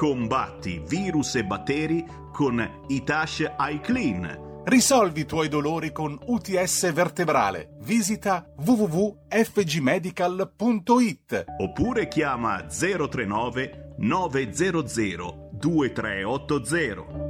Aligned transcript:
Combatti 0.00 0.80
virus 0.88 1.34
e 1.34 1.44
batteri 1.44 2.02
con 2.32 2.84
Itash 2.86 3.44
iClean 3.58 4.62
Risolvi 4.64 5.20
i 5.20 5.26
tuoi 5.26 5.48
dolori 5.48 5.92
con 5.92 6.18
UTS 6.18 6.90
vertebrale. 6.94 7.76
Visita 7.80 8.50
www.fgmedical.it 8.64 11.44
oppure 11.58 12.08
chiama 12.08 12.64
039 12.64 13.96
900 13.98 15.50
2380. 15.52 17.29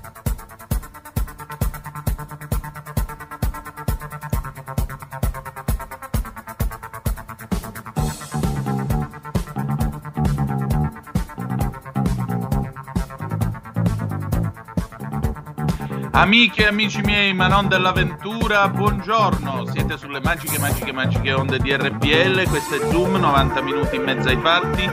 Amiche 16.13 16.63
e 16.63 16.67
amici 16.67 16.99
miei, 17.01 17.33
ma 17.33 17.47
non 17.47 17.69
dell'avventura, 17.69 18.67
buongiorno. 18.67 19.65
Siete 19.67 19.97
sulle 19.97 20.19
magiche, 20.19 20.59
magiche, 20.59 20.91
magiche 20.91 21.31
onde 21.31 21.57
di 21.57 21.73
RPL. 21.73 22.49
Questo 22.49 22.75
è 22.75 22.91
Zoom, 22.91 23.15
90 23.15 23.61
minuti 23.61 23.95
in 23.95 24.03
mezzo 24.03 24.27
ai 24.27 24.35
fatti. 24.35 24.89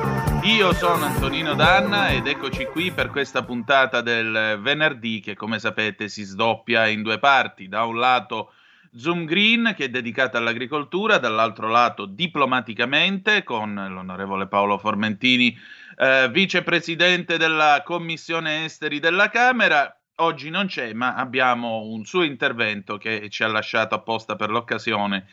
Io 0.48 0.72
sono 0.74 1.04
Antonino 1.04 1.54
Danna 1.54 2.10
ed 2.10 2.28
eccoci 2.28 2.66
qui 2.66 2.92
per 2.92 3.10
questa 3.10 3.42
puntata 3.42 4.00
del 4.00 4.60
venerdì 4.62 5.18
che, 5.18 5.34
come 5.34 5.58
sapete, 5.58 6.08
si 6.08 6.22
sdoppia 6.22 6.86
in 6.86 7.02
due 7.02 7.18
parti. 7.18 7.66
Da 7.66 7.82
un 7.82 7.98
lato 7.98 8.52
Zoom 8.94 9.24
Green, 9.24 9.74
che 9.76 9.86
è 9.86 9.88
dedicata 9.90 10.38
all'agricoltura, 10.38 11.18
dall'altro 11.18 11.66
lato 11.68 12.06
diplomaticamente, 12.06 13.42
con 13.42 13.74
l'onorevole 13.74 14.46
Paolo 14.46 14.78
Formentini, 14.78 15.54
eh, 15.96 16.28
vicepresidente 16.30 17.38
della 17.38 17.82
Commissione 17.84 18.64
Esteri 18.64 19.00
della 19.00 19.28
Camera 19.30 19.97
oggi 20.20 20.50
non 20.50 20.66
c'è, 20.66 20.92
ma 20.92 21.14
abbiamo 21.14 21.82
un 21.82 22.04
suo 22.04 22.22
intervento 22.22 22.96
che 22.96 23.28
ci 23.30 23.42
ha 23.42 23.48
lasciato 23.48 23.94
apposta 23.94 24.36
per 24.36 24.50
l'occasione 24.50 25.26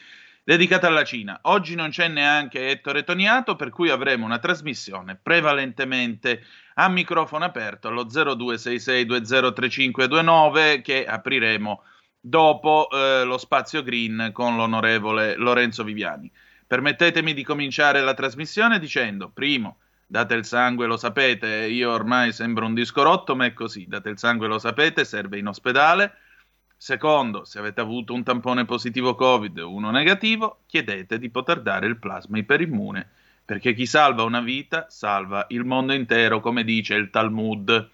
dedicato 0.44 0.88
alla 0.88 1.04
Cina. 1.04 1.40
Oggi 1.44 1.76
non 1.76 1.90
c'è 1.90 2.08
neanche 2.08 2.70
Ettore 2.70 3.04
Toniato, 3.04 3.56
per 3.56 3.70
cui 3.70 3.90
avremo 3.90 4.26
una 4.26 4.40
trasmissione 4.40 5.18
prevalentemente 5.22 6.44
a 6.76 6.90
microfono 6.90 7.46
aperto 7.46 7.88
allo 7.88 8.06
0266203529 8.06 10.82
che 10.82 11.06
apriremo 11.06 11.84
dopo 12.20 12.90
eh, 12.92 13.24
lo 13.24 13.38
spazio 13.38 13.84
green 13.84 14.32
con 14.34 14.56
l'onorevole 14.56 15.36
Lorenzo 15.36 15.84
Viviani. 15.84 16.32
Permettetemi 16.68 17.34
di 17.34 17.44
cominciare 17.44 18.02
la 18.02 18.14
trasmissione 18.14 18.80
dicendo, 18.80 19.30
primo, 19.30 19.78
Date 20.08 20.36
il 20.36 20.46
sangue, 20.46 20.86
lo 20.86 20.98
sapete, 20.98 21.66
io 21.66 21.92
ormai 21.92 22.32
sembro 22.32 22.66
un 22.66 22.76
disco 22.76 23.02
rotto, 23.02 23.36
ma 23.36 23.46
è 23.46 23.54
così. 23.54 23.88
Date 23.88 24.10
il 24.10 24.20
sangue, 24.20 24.48
lo 24.48 24.60
sapete, 24.60 25.04
serve 25.04 25.40
in 25.40 25.48
ospedale. 25.48 26.18
Secondo, 26.78 27.46
se 27.46 27.58
avete 27.58 27.82
avuto 27.82 28.14
un 28.14 28.24
tampone 28.24 28.66
positivo 28.66 29.16
Covid 29.16 29.58
o 29.60 29.74
uno 29.74 29.90
negativo, 29.90 30.60
chiedete 30.68 31.18
di 31.18 31.30
poter 31.30 31.62
dare 31.62 31.88
il 31.88 31.98
plasma 31.98 32.38
iperimmune, 32.38 33.10
perché 33.44 33.74
chi 33.74 33.88
salva 33.88 34.24
una 34.24 34.42
vita 34.42 34.86
salva 34.90 35.46
il 35.50 35.64
mondo 35.64 35.94
intero, 35.94 36.40
come 36.40 36.64
dice 36.64 36.94
il 36.94 37.10
Talmud. 37.10 37.90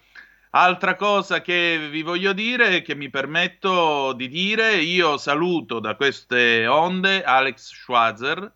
Altra 0.50 0.96
cosa 0.96 1.40
che 1.40 1.88
vi 1.90 2.02
voglio 2.02 2.34
dire, 2.34 2.82
che 2.82 2.94
mi 2.94 3.08
permetto 3.08 4.12
di 4.12 4.28
dire, 4.28 4.76
io 4.76 5.16
saluto 5.16 5.78
da 5.80 5.94
queste 5.94 6.66
onde 6.66 7.24
Alex 7.24 7.72
Schwazer, 7.72 8.52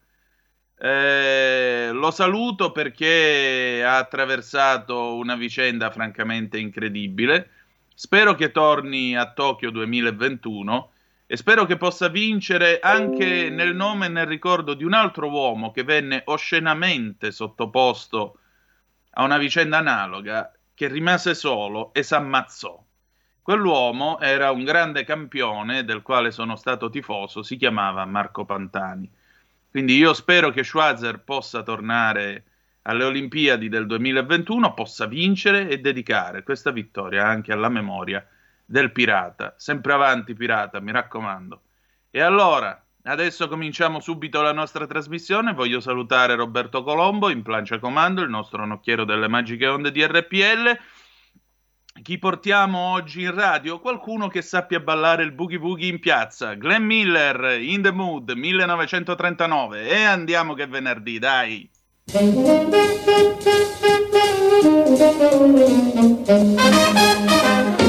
eh, 0.79 1.91
lo 1.93 2.11
saluto 2.11 2.71
perché 2.73 3.83
ha 3.85 3.97
attraversato 3.97 5.17
una 5.17 5.35
vicenda 5.35 5.91
francamente 5.91 6.59
incredibile. 6.59 7.51
Spero 7.95 8.35
che 8.35 8.51
torni 8.51 9.17
a 9.17 9.33
Tokyo 9.33 9.71
2021 9.71 10.91
e 11.27 11.37
spero 11.37 11.65
che 11.65 11.77
possa 11.77 12.09
vincere 12.09 12.79
anche 12.79 13.49
nel 13.51 13.75
nome 13.75 14.07
e 14.07 14.09
nel 14.11 14.27
ricordo 14.27 14.75
di 14.75 14.85
un 14.85 14.93
altro 14.93 15.29
uomo 15.29 15.71
che 15.73 15.83
venne 15.83 16.23
oscenamente 16.27 17.33
sottoposto 17.33 18.39
a 19.13 19.25
una 19.25 19.39
vicenda 19.39 19.79
analoga, 19.79 20.53
che 20.75 20.89
rimase 20.89 21.35
solo 21.35 21.93
e 21.95 22.03
s'ammazzò. 22.03 22.85
Quell'uomo 23.41 24.21
era 24.21 24.51
un 24.51 24.63
grande 24.63 25.05
campione 25.05 25.85
del 25.85 26.03
quale 26.03 26.31
sono 26.31 26.55
stato 26.55 26.91
tifoso, 26.91 27.43
si 27.43 27.57
chiamava 27.57 28.05
Marco 28.05 28.45
Pantani. 28.45 29.11
Quindi 29.71 29.97
io 29.97 30.15
spero 30.15 30.51
che 30.51 30.65
Schwarzer 30.65 31.21
possa 31.21 31.63
tornare 31.63 32.45
alle 32.83 33.05
Olimpiadi 33.05 33.69
del 33.69 33.87
2021, 33.87 34.75
possa 34.75 35.07
vincere 35.07 35.69
e 35.69 35.79
dedicare 35.81 36.43
questa 36.43 36.71
vittoria 36.71 37.27
anche 37.27 37.53
alla 37.53 37.69
memoria 37.69 38.27
del 38.65 38.93
pirata. 38.93 39.55
Sempre 39.57 39.93
avanti, 39.93 40.35
pirata, 40.35 40.81
mi 40.81 40.93
raccomando. 40.93 41.63
E 42.11 42.21
allora, 42.21 42.83
adesso 43.03 43.49
cominciamo 43.49 44.01
subito 44.01 44.41
la 44.41 44.53
nostra 44.53 44.87
trasmissione. 44.87 45.53
Voglio 45.53 45.81
salutare 45.81 46.35
Roberto 46.35 46.83
Colombo 46.83 47.29
in 47.29 47.43
plancia 47.43 47.79
comando, 47.79 48.23
il 48.23 48.31
nostro 48.31 48.65
nocchiero 48.65 49.05
delle 49.05 49.29
magiche 49.29 49.67
onde 49.67 49.91
di 49.91 50.05
RPL 50.05 50.79
chi 52.03 52.19
portiamo 52.19 52.79
oggi 52.79 53.23
in 53.23 53.35
radio? 53.35 53.81
Qualcuno 53.81 54.29
che 54.29 54.43
sappia 54.43 54.81
ballare 54.81 55.23
il 55.23 55.33
boogie 55.33 55.59
boogie 55.59 55.89
in 55.89 55.99
piazza. 55.99 56.55
Glenn 56.55 56.85
Miller, 56.85 57.61
In 57.61 57.83
the 57.83 57.91
Mood, 57.91 58.31
1939. 58.31 59.89
E 59.89 60.05
andiamo 60.05 60.55
che 60.55 60.67
venerdì, 60.67 61.19
dai! 61.19 61.69
Thank 66.27 67.81
you. 67.81 67.86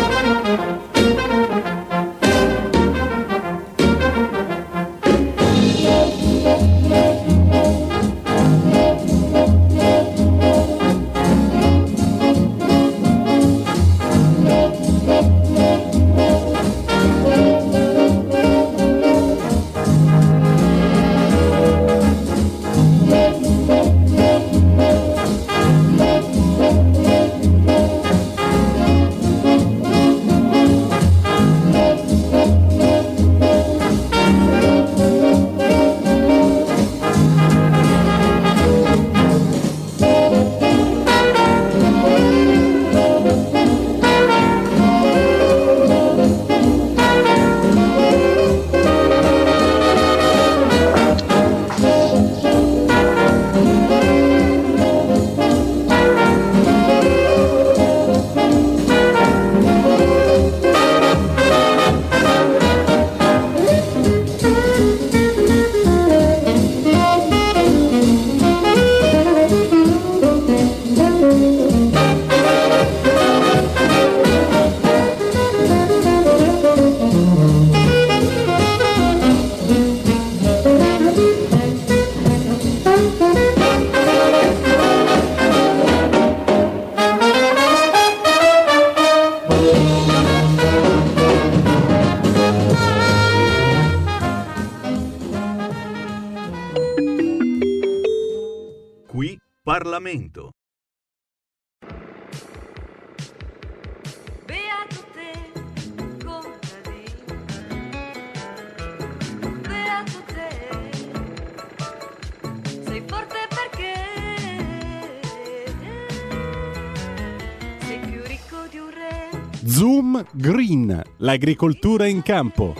L'agricoltura 121.37 122.07
in 122.07 122.23
campo. 122.23 122.73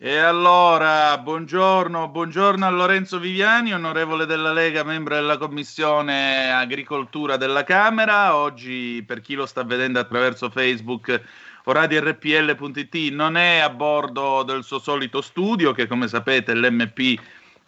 E 0.00 0.16
allora, 0.18 1.18
buongiorno, 1.18 2.08
buongiorno 2.10 2.64
a 2.64 2.70
Lorenzo 2.70 3.18
Viviani, 3.18 3.74
onorevole 3.74 4.24
della 4.24 4.52
Lega, 4.52 4.84
membro 4.84 5.16
della 5.16 5.36
Commissione 5.36 6.52
Agricoltura 6.52 7.36
della 7.36 7.64
Camera. 7.64 8.36
Oggi, 8.36 9.02
per 9.04 9.20
chi 9.20 9.34
lo 9.34 9.46
sta 9.46 9.64
vedendo 9.64 9.98
attraverso 9.98 10.48
Facebook 10.48 11.20
o 11.64 11.72
radiorpl.it, 11.72 13.12
non 13.12 13.36
è 13.36 13.58
a 13.58 13.70
bordo 13.70 14.44
del 14.44 14.62
suo 14.62 14.78
solito 14.78 15.20
studio, 15.20 15.72
che 15.72 15.88
come 15.88 16.06
sapete 16.06 16.54
l'MP 16.54 17.18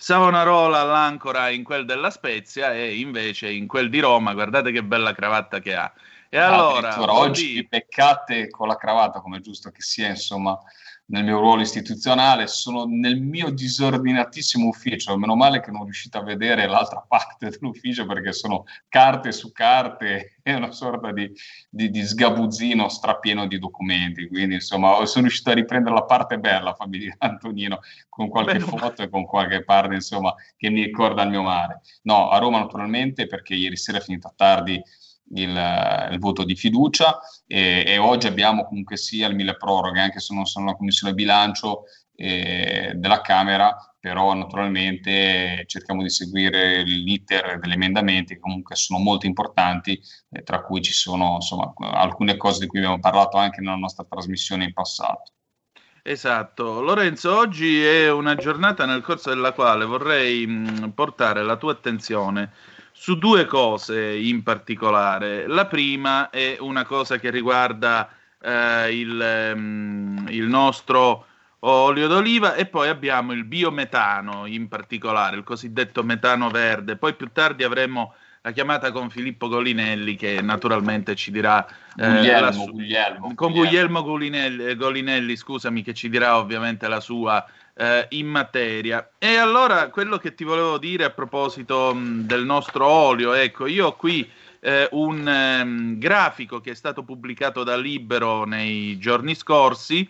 Savonarola 0.00 0.80
all'ancora 0.80 1.50
in 1.50 1.62
quel 1.62 1.84
della 1.84 2.08
Spezia 2.08 2.72
e 2.72 2.98
invece 2.98 3.50
in 3.50 3.66
quel 3.66 3.90
di 3.90 4.00
Roma. 4.00 4.32
Guardate 4.32 4.72
che 4.72 4.82
bella 4.82 5.12
cravatta 5.12 5.58
che 5.58 5.74
ha. 5.74 5.92
E 6.30 6.38
ah, 6.38 6.54
allora, 6.54 7.12
oggi 7.12 7.66
peccate 7.68 8.48
con 8.48 8.66
la 8.66 8.78
cravatta, 8.78 9.20
come 9.20 9.36
è 9.36 9.40
giusto 9.42 9.70
che 9.70 9.82
sia, 9.82 10.08
insomma 10.08 10.58
nel 11.10 11.24
mio 11.24 11.38
ruolo 11.40 11.62
istituzionale, 11.62 12.46
sono 12.46 12.84
nel 12.84 13.20
mio 13.20 13.50
disordinatissimo 13.50 14.68
ufficio, 14.68 15.16
meno 15.18 15.34
male 15.34 15.60
che 15.60 15.70
non 15.70 15.84
riuscite 15.84 16.18
a 16.18 16.22
vedere 16.22 16.66
l'altra 16.66 17.04
parte 17.06 17.50
dell'ufficio 17.50 18.06
perché 18.06 18.32
sono 18.32 18.64
carte 18.88 19.32
su 19.32 19.50
carte, 19.52 20.38
è 20.42 20.54
una 20.54 20.70
sorta 20.70 21.12
di, 21.12 21.30
di, 21.68 21.90
di 21.90 22.02
sgabuzzino 22.02 22.88
strapieno 22.88 23.46
di 23.46 23.58
documenti, 23.58 24.28
quindi 24.28 24.54
insomma 24.54 25.04
sono 25.04 25.26
riuscito 25.26 25.50
a 25.50 25.54
riprendere 25.54 25.94
la 25.94 26.04
parte 26.04 26.38
bella, 26.38 26.74
fammi 26.74 26.98
dire 26.98 27.14
Antonino, 27.18 27.80
con 28.08 28.28
qualche 28.28 28.58
Beh, 28.58 28.64
foto 28.64 29.02
e 29.02 29.08
con 29.08 29.24
qualche 29.24 29.64
parte 29.64 29.94
insomma 29.94 30.32
che 30.56 30.70
mi 30.70 30.84
ricorda 30.84 31.22
il 31.22 31.30
mio 31.30 31.42
mare. 31.42 31.80
No, 32.02 32.28
a 32.28 32.38
Roma 32.38 32.58
naturalmente 32.58 33.26
perché 33.26 33.54
ieri 33.54 33.76
sera 33.76 33.98
è 33.98 34.00
finita 34.00 34.32
tardi 34.34 34.80
il, 35.30 36.08
il, 36.10 36.18
voto 36.18 36.44
di 36.44 36.56
fiducia 36.56 37.18
e, 37.46 37.84
e, 37.86 37.98
oggi 37.98 38.26
abbiamo 38.26 38.64
comunque 38.64 38.96
sia 38.96 39.28
il 39.28 39.34
mille 39.34 39.56
proroghe, 39.56 40.00
anche 40.00 40.20
se 40.20 40.34
non 40.34 40.46
sono 40.46 40.66
la 40.66 40.76
commissione 40.76 41.14
bilancio 41.14 41.84
eh, 42.16 42.92
della 42.94 43.20
Camera, 43.20 43.76
però 43.98 44.34
naturalmente 44.34 45.64
cerchiamo 45.66 46.02
di 46.02 46.10
seguire 46.10 46.82
l'iter 46.82 47.58
degli 47.58 47.72
emendamenti 47.72 48.34
che 48.34 48.40
comunque 48.40 48.74
sono 48.74 48.98
molto 48.98 49.26
importanti, 49.26 50.00
eh, 50.30 50.42
tra 50.42 50.62
cui 50.62 50.82
ci 50.82 50.92
sono 50.92 51.34
insomma, 51.34 51.72
alcune 51.76 52.36
cose 52.36 52.60
di 52.60 52.66
cui 52.66 52.78
abbiamo 52.78 52.98
parlato 52.98 53.36
anche 53.36 53.60
nella 53.60 53.76
nostra 53.76 54.04
trasmissione 54.08 54.64
in 54.64 54.72
passato. 54.72 55.32
Esatto, 56.02 56.80
Lorenzo, 56.80 57.36
oggi 57.36 57.84
è 57.84 58.10
una 58.10 58.34
giornata 58.34 58.86
nel 58.86 59.02
corso 59.02 59.28
della 59.28 59.52
quale 59.52 59.84
vorrei 59.84 60.46
mh, 60.46 60.92
portare 60.94 61.42
la 61.42 61.56
tua 61.56 61.72
attenzione 61.72 62.52
su 63.00 63.16
due 63.16 63.46
cose 63.46 64.14
in 64.14 64.42
particolare. 64.42 65.46
La 65.46 65.64
prima 65.64 66.28
è 66.28 66.58
una 66.60 66.84
cosa 66.84 67.18
che 67.18 67.30
riguarda 67.30 68.10
eh, 68.38 68.94
il, 68.94 69.52
um, 69.54 70.26
il, 70.28 70.44
nostro 70.44 71.24
olio 71.60 72.08
d'oliva 72.08 72.56
e 72.56 72.66
poi 72.66 72.88
abbiamo 72.90 73.32
il 73.32 73.44
biometano 73.44 74.44
in 74.44 74.68
particolare, 74.68 75.36
il 75.38 75.44
cosiddetto 75.44 76.02
metano 76.02 76.50
verde. 76.50 76.96
Poi 76.96 77.14
più 77.14 77.30
tardi 77.32 77.64
avremo 77.64 78.12
la 78.42 78.50
chiamata 78.50 78.92
con 78.92 79.08
Filippo 79.08 79.48
Golinelli 79.48 80.14
che 80.14 80.42
naturalmente 80.42 81.14
ci 81.14 81.30
dirà 81.30 81.66
eh, 81.96 82.06
Guglielmo, 82.06 82.52
su- 82.52 82.70
Guglielmo, 82.70 83.34
con 83.34 83.52
Guglielmo, 83.52 83.64
Guglielmo 83.64 84.02
Golinelli, 84.02 84.76
Golinelli, 84.76 85.36
scusami, 85.36 85.82
che 85.82 85.94
ci 85.94 86.10
dirà 86.10 86.36
ovviamente 86.36 86.86
la 86.86 87.00
sua 87.00 87.46
eh, 87.80 88.06
in 88.10 88.26
materia. 88.26 89.10
E 89.18 89.36
allora 89.36 89.88
quello 89.88 90.18
che 90.18 90.34
ti 90.34 90.44
volevo 90.44 90.76
dire 90.76 91.04
a 91.04 91.10
proposito 91.10 91.94
mh, 91.94 92.26
del 92.26 92.44
nostro 92.44 92.84
olio, 92.84 93.32
ecco, 93.32 93.66
io 93.66 93.86
ho 93.86 93.96
qui 93.96 94.28
eh, 94.60 94.86
un 94.92 95.26
um, 95.26 95.98
grafico 95.98 96.60
che 96.60 96.72
è 96.72 96.74
stato 96.74 97.02
pubblicato 97.02 97.64
da 97.64 97.76
Libero 97.76 98.44
nei 98.44 98.98
giorni 98.98 99.34
scorsi. 99.34 100.06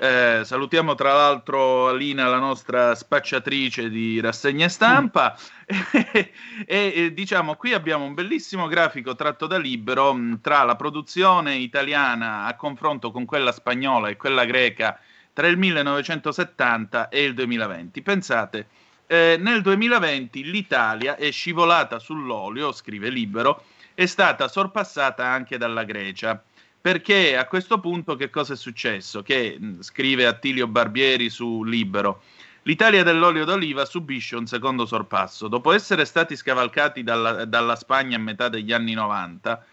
Eh, 0.00 0.42
salutiamo 0.44 0.94
tra 0.94 1.14
l'altro 1.14 1.88
Alina, 1.88 2.28
la 2.28 2.38
nostra 2.38 2.94
spacciatrice 2.94 3.88
di 3.88 4.20
rassegne 4.20 4.68
stampa. 4.68 5.34
e, 6.04 6.32
e, 6.66 7.12
diciamo, 7.14 7.54
qui 7.54 7.72
abbiamo 7.72 8.04
un 8.04 8.12
bellissimo 8.12 8.66
grafico 8.66 9.14
tratto 9.14 9.46
da 9.46 9.56
Libero 9.56 10.12
mh, 10.12 10.42
tra 10.42 10.62
la 10.62 10.76
produzione 10.76 11.56
italiana 11.56 12.44
a 12.44 12.54
confronto 12.54 13.10
con 13.10 13.24
quella 13.24 13.50
spagnola 13.50 14.08
e 14.08 14.16
quella 14.16 14.44
greca 14.44 15.00
tra 15.38 15.46
il 15.46 15.56
1970 15.56 17.10
e 17.10 17.22
il 17.22 17.32
2020. 17.32 18.02
Pensate, 18.02 18.66
eh, 19.06 19.36
nel 19.38 19.62
2020 19.62 20.50
l'Italia 20.50 21.14
è 21.14 21.30
scivolata 21.30 22.00
sull'olio, 22.00 22.72
scrive 22.72 23.08
Libero, 23.08 23.62
è 23.94 24.04
stata 24.06 24.48
sorpassata 24.48 25.24
anche 25.24 25.56
dalla 25.56 25.84
Grecia. 25.84 26.42
Perché 26.80 27.36
a 27.36 27.46
questo 27.46 27.78
punto 27.78 28.16
che 28.16 28.30
cosa 28.30 28.54
è 28.54 28.56
successo? 28.56 29.22
Che 29.22 29.56
mm, 29.60 29.80
scrive 29.82 30.26
Attilio 30.26 30.66
Barbieri 30.66 31.30
su 31.30 31.62
Libero. 31.62 32.22
L'Italia 32.62 33.04
dell'olio 33.04 33.44
d'oliva 33.44 33.84
subisce 33.84 34.34
un 34.34 34.48
secondo 34.48 34.86
sorpasso. 34.86 35.46
Dopo 35.46 35.70
essere 35.70 36.04
stati 36.04 36.34
scavalcati 36.34 37.04
dalla, 37.04 37.44
dalla 37.44 37.76
Spagna 37.76 38.16
a 38.16 38.20
metà 38.20 38.48
degli 38.48 38.72
anni 38.72 38.94
90, 38.94 39.64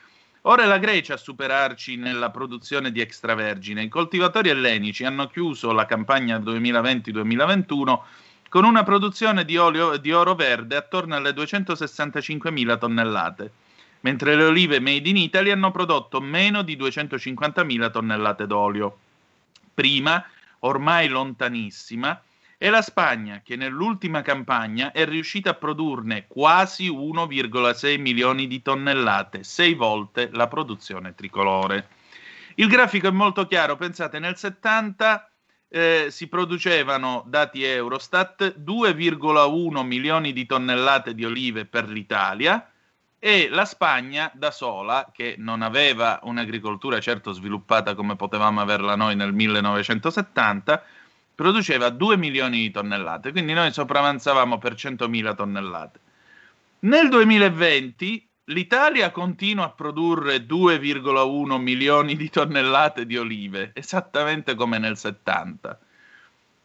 Ora 0.47 0.61
è 0.61 0.65
la 0.67 0.77
Grecia 0.77 1.15
a 1.15 1.17
superarci 1.17 1.95
nella 1.95 2.29
produzione 2.29 2.91
di 2.91 3.01
extravergine. 3.01 3.81
I 3.81 3.87
coltivatori 3.87 4.49
ellenici 4.49 5.03
hanno 5.03 5.25
chiuso 5.25 5.71
la 5.71 5.87
campagna 5.87 6.37
2020-2021 6.37 7.99
con 8.47 8.63
una 8.63 8.83
produzione 8.83 9.43
di, 9.43 9.57
olio, 9.57 9.97
di 9.97 10.11
oro 10.11 10.35
verde 10.35 10.75
attorno 10.75 11.15
alle 11.15 11.31
265.000 11.31 12.77
tonnellate, 12.77 13.51
mentre 14.01 14.35
le 14.35 14.43
olive 14.43 14.79
made 14.79 15.09
in 15.09 15.17
Italy 15.17 15.49
hanno 15.49 15.71
prodotto 15.71 16.21
meno 16.21 16.61
di 16.61 16.77
250.000 16.77 17.89
tonnellate 17.89 18.45
d'olio. 18.45 18.99
Prima, 19.73 20.23
ormai 20.59 21.07
lontanissima, 21.07 22.21
è 22.65 22.69
la 22.72 22.81
Spagna 22.81 23.41
che 23.43 23.55
nell'ultima 23.55 24.24
campagna 24.24 24.91
è 24.91 25.05
riuscita 25.05 25.51
a 25.51 25.53
produrne 25.53 26.25
quasi 26.25 26.89
1,6 26.89 28.00
milioni 28.00 28.48
di 28.48 28.63
tonnellate, 28.63 29.43
sei 29.43 29.75
volte 29.75 30.31
la 30.34 30.48
produzione 30.48 31.13
tricolore. 31.13 31.89
Il 32.55 32.67
grafico 32.67 33.07
è 33.07 33.12
molto 33.12 33.45
chiaro, 33.45 33.75
pensate 33.75 34.17
nel 34.17 34.36
70 34.36 35.29
eh, 35.67 36.07
si 36.10 36.27
producevano, 36.27 37.24
dati 37.27 37.63
Eurostat, 37.63 38.55
2,1 38.57 39.86
milioni 39.86 40.34
di 40.34 40.48
tonnellate 40.48 41.13
di 41.13 41.24
olive 41.24 41.65
per 41.65 41.88
l'Italia 41.88 42.67
e 43.19 43.48
la 43.48 43.65
Spagna 43.65 44.31
da 44.34 44.50
sola, 44.50 45.12
che 45.13 45.36
non 45.38 45.62
aveva 45.62 46.19
un'agricoltura 46.24 47.00
certo 47.00 47.31
sviluppata 47.31 47.93
come 47.93 48.15
potevamo 48.15 48.60
averla 48.60 48.95
noi 48.95 49.15
nel 49.15 49.34
1970, 49.34 50.84
produceva 51.36 51.89
2 51.89 52.18
milioni 52.18 52.60
di 52.62 52.72
tonnellate, 52.72 53.32
quindi 53.32 53.54
noi 53.54 53.72
sopravanzavamo 53.72 54.58
per 54.58 54.74
100.000 54.74 55.36
tonnellate. 55.36 56.00
Nel 56.80 57.10
2020 57.10 58.30
l'Italia 58.46 59.12
continua 59.12 59.65
a 59.65 59.70
produrre 59.70 60.46
2,1 60.46 61.60
milioni 61.60 62.15
di 62.15 62.30
tonnellate 62.30 63.06
di 63.06 63.18
olive, 63.18 63.72
esattamente 63.74 64.56
come 64.56 64.77
nel 64.77 64.98
70. 64.98 65.80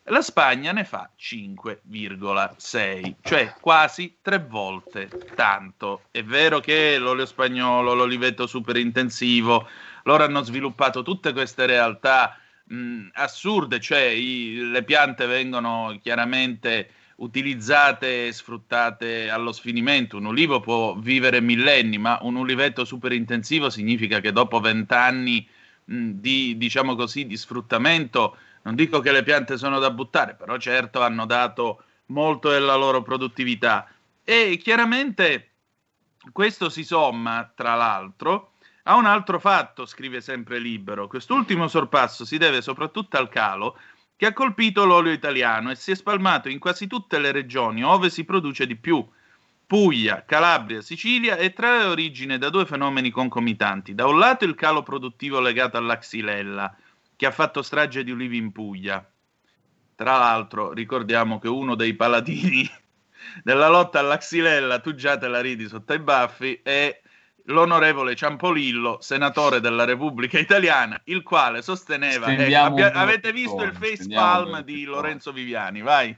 La 0.05 0.23
Spagna 0.23 0.73
ne 0.73 0.85
fa 0.85 1.11
5,6, 1.19 3.15
cioè 3.23 3.55
quasi 3.61 4.17
tre 4.21 4.39
volte 4.39 5.09
tanto. 5.35 6.03
È 6.11 6.23
vero 6.25 6.59
che 6.59 6.99
l'olio 6.99 7.27
spagnolo, 7.27 7.95
l'oliveto 7.95 8.47
superintensivo, 8.47 9.69
loro 10.05 10.25
hanno 10.25 10.43
sviluppato 10.43 11.03
tutte 11.03 11.33
queste 11.33 11.67
realtà 11.67 12.37
mh, 12.71 13.09
assurde, 13.15 13.81
cioè 13.81 14.03
i, 14.03 14.71
le 14.71 14.83
piante 14.85 15.27
vengono 15.27 15.99
chiaramente 16.01 16.91
utilizzate 17.17 18.29
e 18.29 18.33
sfruttate 18.33 19.29
allo 19.29 19.53
sfinimento. 19.53 20.17
Un 20.17 20.25
ulivo 20.27 20.61
può 20.61 20.97
vivere 20.97 21.41
millenni, 21.41 21.99
ma 21.99 22.19
un 22.23 22.37
ulivetto 22.37 22.85
super 22.85 23.13
intensivo 23.13 23.69
significa 23.69 24.21
che 24.21 24.33
dopo 24.33 24.61
vent'anni 24.61 25.47
di, 25.85 26.57
diciamo 26.57 26.95
così, 26.95 27.27
di 27.27 27.37
sfruttamento, 27.37 28.37
non 28.63 28.75
dico 28.75 29.01
che 29.01 29.13
le 29.13 29.23
piante 29.23 29.59
sono 29.59 29.79
da 29.79 29.91
buttare, 29.91 30.35
però 30.35 30.57
certo 30.57 31.03
hanno 31.03 31.27
dato 31.27 31.83
molto 32.07 32.49
della 32.51 32.77
loro 32.77 33.03
produttività. 33.03 33.87
E 34.25 34.59
chiaramente 34.63 35.49
questo 36.33 36.69
si 36.69 36.85
somma, 36.85 37.51
tra 37.55 37.75
l'altro, 37.75 38.50
a 38.85 38.97
un 38.97 39.05
altro 39.05 39.39
fatto, 39.39 39.87
scrive 39.87 40.21
sempre 40.21 40.59
Libero. 40.59 41.07
Quest'ultimo 41.07 41.69
sorpasso 41.69 42.25
si 42.25 42.39
deve 42.39 42.63
soprattutto 42.63 43.17
al 43.17 43.29
calo 43.29 43.79
che 44.17 44.27
ha 44.27 44.33
colpito 44.33 44.85
l'olio 44.85 45.13
italiano 45.13 45.71
e 45.71 45.75
si 45.75 45.93
è 45.93 45.95
spalmato 45.95 46.49
in 46.49 46.59
quasi 46.59 46.87
tutte 46.87 47.19
le 47.19 47.33
regioni 47.33 47.81
dove 47.81 48.11
si 48.11 48.25
produce 48.25 48.67
di 48.67 48.77
più. 48.77 49.07
Puglia, 49.67 50.25
Calabria, 50.25 50.83
Sicilia 50.83 51.37
e 51.37 51.53
trae 51.53 51.85
origine 51.85 52.39
da 52.39 52.51
due 52.51 52.67
fenomeni 52.67 53.11
concomitanti. 53.11 53.95
Da 53.95 54.07
un 54.07 54.19
lato 54.19 54.45
il 54.45 54.57
calo 54.57 54.83
produttivo 54.83 55.41
legato 55.41 55.77
alla 55.77 55.97
xylella, 55.97 56.77
che 57.17 57.27
ha 57.27 57.31
fatto 57.31 57.63
strage 57.63 58.03
di 58.03 58.11
ulivi 58.11 58.37
in 58.37 58.51
Puglia. 58.51 59.09
Tra 59.95 60.19
l'altro 60.19 60.73
ricordiamo 60.73 61.39
che 61.39 61.49
uno 61.49 61.75
dei 61.75 61.95
paladini 61.95 62.69
della 63.45 63.69
lotta 63.69 64.01
alla 64.01 64.17
xylella, 64.17 64.81
tu 64.81 64.95
già 64.95 65.17
te 65.17 65.29
la 65.29 65.41
ridi 65.41 65.69
sotto 65.69 65.93
i 65.93 65.99
baffi, 65.99 66.61
è 66.63 67.01
l'onorevole 67.47 68.15
Ciampolillo, 68.15 68.99
senatore 69.01 69.61
della 69.61 69.85
Repubblica 69.85 70.39
Italiana, 70.39 71.01
il 71.05 71.23
quale 71.23 71.63
sosteneva... 71.63 72.27
Eh, 72.27 72.55
abbia, 72.55 72.93
avete 72.93 73.33
visto 73.33 73.63
il 73.63 73.75
face 73.75 74.07
palm 74.09 74.63
di 74.63 74.85
Lorenzo 74.85 75.33
Viviani, 75.33 75.81
vai. 75.83 76.17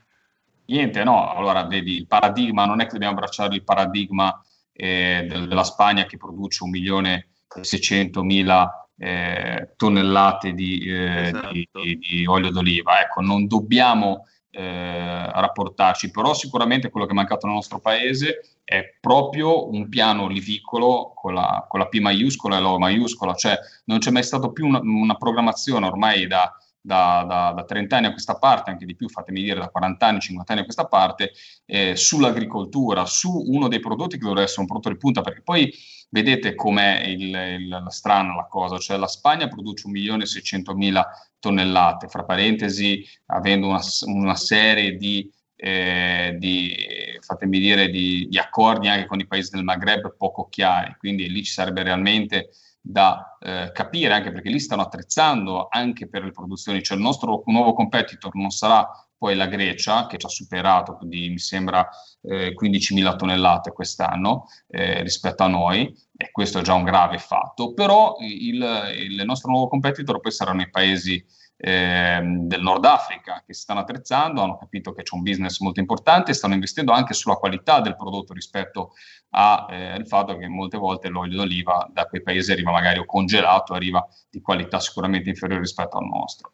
Niente, 0.67 1.05
no, 1.05 1.33
allora 1.35 1.64
vedi, 1.64 1.97
il 1.97 2.07
paradigma, 2.07 2.64
non 2.67 2.81
è 2.81 2.85
che 2.85 2.93
dobbiamo 2.93 3.14
abbracciare 3.14 3.55
il 3.55 3.64
paradigma 3.64 4.43
eh, 4.73 5.26
della 5.29 5.64
Spagna 5.64 6.05
che 6.05 6.17
produce 6.17 6.64
un 6.64 6.71
milione 6.71 7.29
e 7.55 7.64
600 7.64 8.23
mila 8.23 8.88
eh, 8.97 9.73
tonnellate 9.76 10.52
di, 10.52 10.85
eh, 10.87 11.26
esatto. 11.26 11.52
di, 11.52 11.69
di, 11.73 11.99
di, 11.99 12.26
olio 12.26 12.50
d'oliva. 12.50 13.00
Ecco, 13.00 13.21
non 13.21 13.47
dobbiamo 13.47 14.26
eh, 14.50 15.31
rapportarci, 15.33 16.11
però 16.11 16.35
sicuramente 16.35 16.91
quello 16.91 17.07
che 17.07 17.12
è 17.12 17.17
mancato 17.17 17.47
nel 17.47 17.57
nostro 17.57 17.81
paese 17.81 18.52
è 18.64 18.97
proprio 19.00 19.69
un 19.71 19.88
piano 19.88 20.23
olivicolo 20.25 21.12
con 21.14 21.35
la, 21.35 21.64
con 21.69 21.81
la 21.81 21.88
P 21.88 21.99
maiuscola 21.99 22.57
e 22.57 22.61
l'O 22.61 22.78
maiuscola, 22.78 23.35
cioè 23.35 23.59
non 23.85 23.99
c'è 23.99 24.11
mai 24.11 24.23
stata 24.23 24.50
più 24.50 24.66
una, 24.66 24.81
una 24.83 25.16
programmazione 25.16 25.87
ormai 25.87 26.26
da, 26.26 26.54
da, 26.81 27.25
da, 27.26 27.52
da, 27.54 27.64
30 27.64 27.97
anni 27.97 28.07
a 28.07 28.12
questa 28.12 28.38
parte, 28.38 28.71
anche 28.71 28.87
di 28.87 28.97
più, 28.97 29.09
fatemi 29.09 29.42
dire 29.42 29.61
da 29.61 29.69
40 29.69 30.07
anni, 30.07 30.21
50 30.21 30.52
anni 30.52 30.61
a 30.62 30.64
questa 30.64 30.87
parte, 30.87 31.33
eh, 31.66 31.97
sull'agricoltura, 31.97 33.04
su 33.07 33.31
uno 33.31 33.69
dei 33.69 33.81
prodotti 33.81 34.16
che 34.16 34.23
dovrebbe 34.23 34.45
essere 34.45 34.61
un 34.62 34.66
prodotto 34.66 34.90
di 34.90 34.99
punta, 34.99 35.21
perché 35.21 35.42
poi 35.42 35.73
vedete 36.11 36.54
com'è 36.54 37.04
il, 37.07 37.35
il, 37.35 37.69
la 37.69 37.90
strana 37.90 38.35
la 38.35 38.47
cosa, 38.47 38.78
cioè 38.78 38.97
la 38.97 39.07
Spagna 39.07 39.49
produce 39.49 39.88
1.600.000 39.88 41.02
tonnellate, 41.38 42.09
fra 42.09 42.25
parentesi, 42.25 43.04
avendo 43.26 43.69
una, 43.69 43.81
una 44.07 44.37
serie 44.37 44.97
di, 44.97 45.31
eh, 45.64 46.35
di, 46.38 46.75
fatemi 47.21 47.61
dire, 47.61 47.88
di, 47.88 48.26
di, 48.28 48.37
accordi 48.37 48.88
anche 48.88 49.07
con 49.07 49.21
i 49.21 49.28
paesi 49.28 49.50
del 49.52 49.62
Maghreb 49.62 50.16
poco 50.16 50.49
chiari, 50.49 50.97
quindi 50.99 51.31
lì 51.31 51.45
ci 51.45 51.52
sarebbe 51.52 51.85
realmente 51.85 52.49
da 52.81 53.38
eh, 53.40 53.71
capire, 53.73 54.12
anche 54.12 54.33
perché 54.33 54.50
lì 54.50 54.59
stanno 54.59 54.83
attrezzando 54.83 55.69
anche 55.71 56.09
per 56.09 56.25
le 56.25 56.33
produzioni, 56.33 56.83
cioè 56.83 56.97
il 56.97 57.04
nostro 57.04 57.45
nuovo 57.47 57.75
competitor 57.75 58.35
non 58.35 58.50
sarà 58.50 58.90
poi 59.16 59.37
la 59.37 59.47
Grecia, 59.47 60.09
che 60.09 60.19
ci 60.19 60.26
ha 60.26 60.28
superato, 60.28 60.97
quindi 60.97 61.28
mi 61.28 61.38
sembra 61.38 61.88
eh, 62.23 62.57
15.000 62.61 63.14
tonnellate 63.14 63.71
quest'anno 63.71 64.49
eh, 64.66 65.00
rispetto 65.02 65.45
a 65.45 65.47
noi, 65.47 65.97
e 66.16 66.33
questo 66.33 66.59
è 66.59 66.62
già 66.62 66.75
un 66.75 66.83
grave 66.83 67.19
fatto, 67.19 67.73
però 67.73 68.16
il, 68.19 68.61
il 68.97 69.23
nostro 69.25 69.52
nuovo 69.52 69.69
competitor 69.69 70.19
poi 70.19 70.33
saranno 70.33 70.62
i 70.62 70.71
paesi 70.71 71.25
eh, 71.64 72.21
del 72.21 72.61
Nord 72.61 72.85
Africa 72.85 73.45
che 73.47 73.54
si 73.54 73.61
stanno 73.61 73.81
attrezzando, 73.81 74.42
hanno 74.42 74.59
capito 74.59 74.92
che 74.92 75.04
c'è 75.04 75.14
un 75.14 75.23
business 75.23 75.61
molto 75.61 75.78
importante 75.78 76.33
e 76.33 76.35
stanno 76.35 76.54
investendo 76.54 76.90
anche 76.90 77.14
sulla 77.14 77.37
qualità 77.37 77.81
del 77.81 77.95
prodotto 77.95 78.33
rispetto 78.33 78.95
al 79.31 79.66
eh, 79.71 80.04
fatto 80.04 80.37
che 80.37 80.49
molte 80.49 80.76
volte 80.76 81.09
l'olio 81.09 81.37
d'oliva 81.37 81.88
da 81.92 82.07
quei 82.07 82.21
paesi 82.21 82.50
arriva 82.50 82.73
magari 82.73 82.99
o 82.99 83.04
congelato, 83.04 83.75
arriva 83.75 84.04
di 84.28 84.40
qualità 84.40 84.81
sicuramente 84.81 85.28
inferiore 85.28 85.62
rispetto 85.62 85.99
al 85.99 86.07
nostro. 86.07 86.52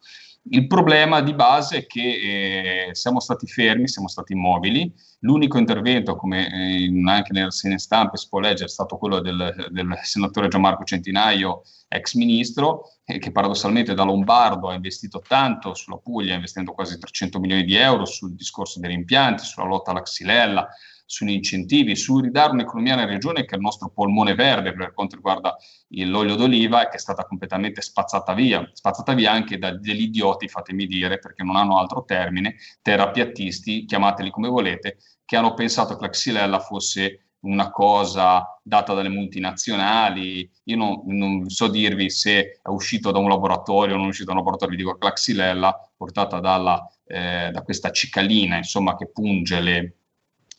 Il 0.51 0.67
problema 0.67 1.21
di 1.21 1.35
base 1.35 1.79
è 1.79 1.87
che 1.87 2.89
eh, 2.89 2.95
siamo 2.95 3.21
stati 3.21 3.47
fermi, 3.47 3.89
siamo 3.89 4.09
stati 4.09 4.33
immobili. 4.33 4.93
L'unico 5.21 5.59
intervento, 5.59 6.17
come 6.17 6.47
eh, 6.49 7.03
anche 7.07 7.33
nelle 7.33 7.47
rassegna 7.47 7.79
stampa 7.79 8.17
si 8.17 8.29
può 8.29 8.39
leggere, 8.39 8.67
è 8.67 8.69
stato 8.69 8.97
quello 8.97 9.21
del, 9.21 9.69
del 9.71 9.99
senatore 10.03 10.49
Gianmarco 10.49 10.85
Centinaio, 10.85 11.63
ex 11.89 12.15
ministro, 12.15 12.93
eh, 13.05 13.19
che 13.19 13.33
paradossalmente 13.33 13.95
da 13.95 14.05
Lombardo 14.05 14.69
ha 14.69 14.75
investito 14.75 15.23
tanto 15.27 15.75
sulla 15.75 15.99
Puglia, 15.99 16.35
investendo 16.35 16.73
quasi 16.73 16.99
300 16.99 17.41
milioni 17.41 17.65
di 17.65 17.75
euro 17.75 18.05
sul 18.05 18.35
discorso 18.35 18.81
degli 18.81 18.93
impianti, 18.93 19.45
sulla 19.45 19.67
lotta 19.67 19.91
alla 19.91 20.03
xylella, 20.03 20.69
sugli 21.09 21.31
incentivi, 21.31 21.97
su 21.97 22.21
ridare 22.21 22.53
un'economia 22.53 22.95
nella 22.95 23.09
regione 23.09 23.47
che 23.47 23.55
è 23.55 23.57
il 23.57 23.63
nostro 23.63 23.89
polmone 23.89 24.35
verde 24.35 24.75
per 24.75 24.93
quanto 24.93 25.17
riguarda 25.17 25.57
l'olio 25.89 26.35
d'oliva 26.35 26.83
e 26.83 26.91
che 26.91 26.97
è 26.97 27.01
stata 27.01 27.25
completamente 27.25 27.81
spazzata 27.81 28.35
via, 28.35 28.69
spazzata 28.75 29.15
via 29.15 29.33
anche 29.33 29.57
da 29.57 29.75
degli 29.75 30.03
idioti, 30.03 30.49
fatemi 30.49 30.85
dire, 30.87 31.19
perché 31.19 31.43
non 31.43 31.57
hanno 31.57 31.79
altro 31.79 32.05
termine, 32.05 32.57
terapiattisti, 32.83 33.87
chiamateli 33.87 34.29
come 34.31 34.49
volete, 34.49 34.99
che 35.25 35.37
hanno 35.37 35.55
pensato 35.55 35.97
che 35.97 36.03
la 36.03 36.11
xylella 36.11 36.61
fosse 36.61 37.29
una 37.41 37.71
cosa 37.71 38.61
data 38.63 38.93
dalle 38.93 39.09
multinazionali. 39.09 40.51
Io 40.65 40.77
non, 40.77 41.03
non, 41.07 41.49
so 41.49 41.69
dirvi 41.69 42.11
se 42.11 42.61
è 42.63 42.69
uscito 42.69 43.11
da 43.13 43.19
un 43.19 43.31
laboratorio 43.31 43.95
o 43.95 43.97
non 43.97 44.07
è 44.07 44.09
uscito 44.11 44.27
da 44.27 44.33
un 44.33 44.39
laboratorio, 44.39 44.77
vi 44.77 44.83
dico 44.83 44.99
che 44.99 45.07
la 45.07 45.13
xylella 45.15 45.91
portata 45.97 46.39
dalla, 46.39 46.87
eh, 47.07 47.49
da 47.51 47.63
questa 47.63 47.91
cicalina, 47.93 48.59
insomma, 48.59 48.95
che 48.95 49.09
punge 49.09 49.61
le, 49.61 49.97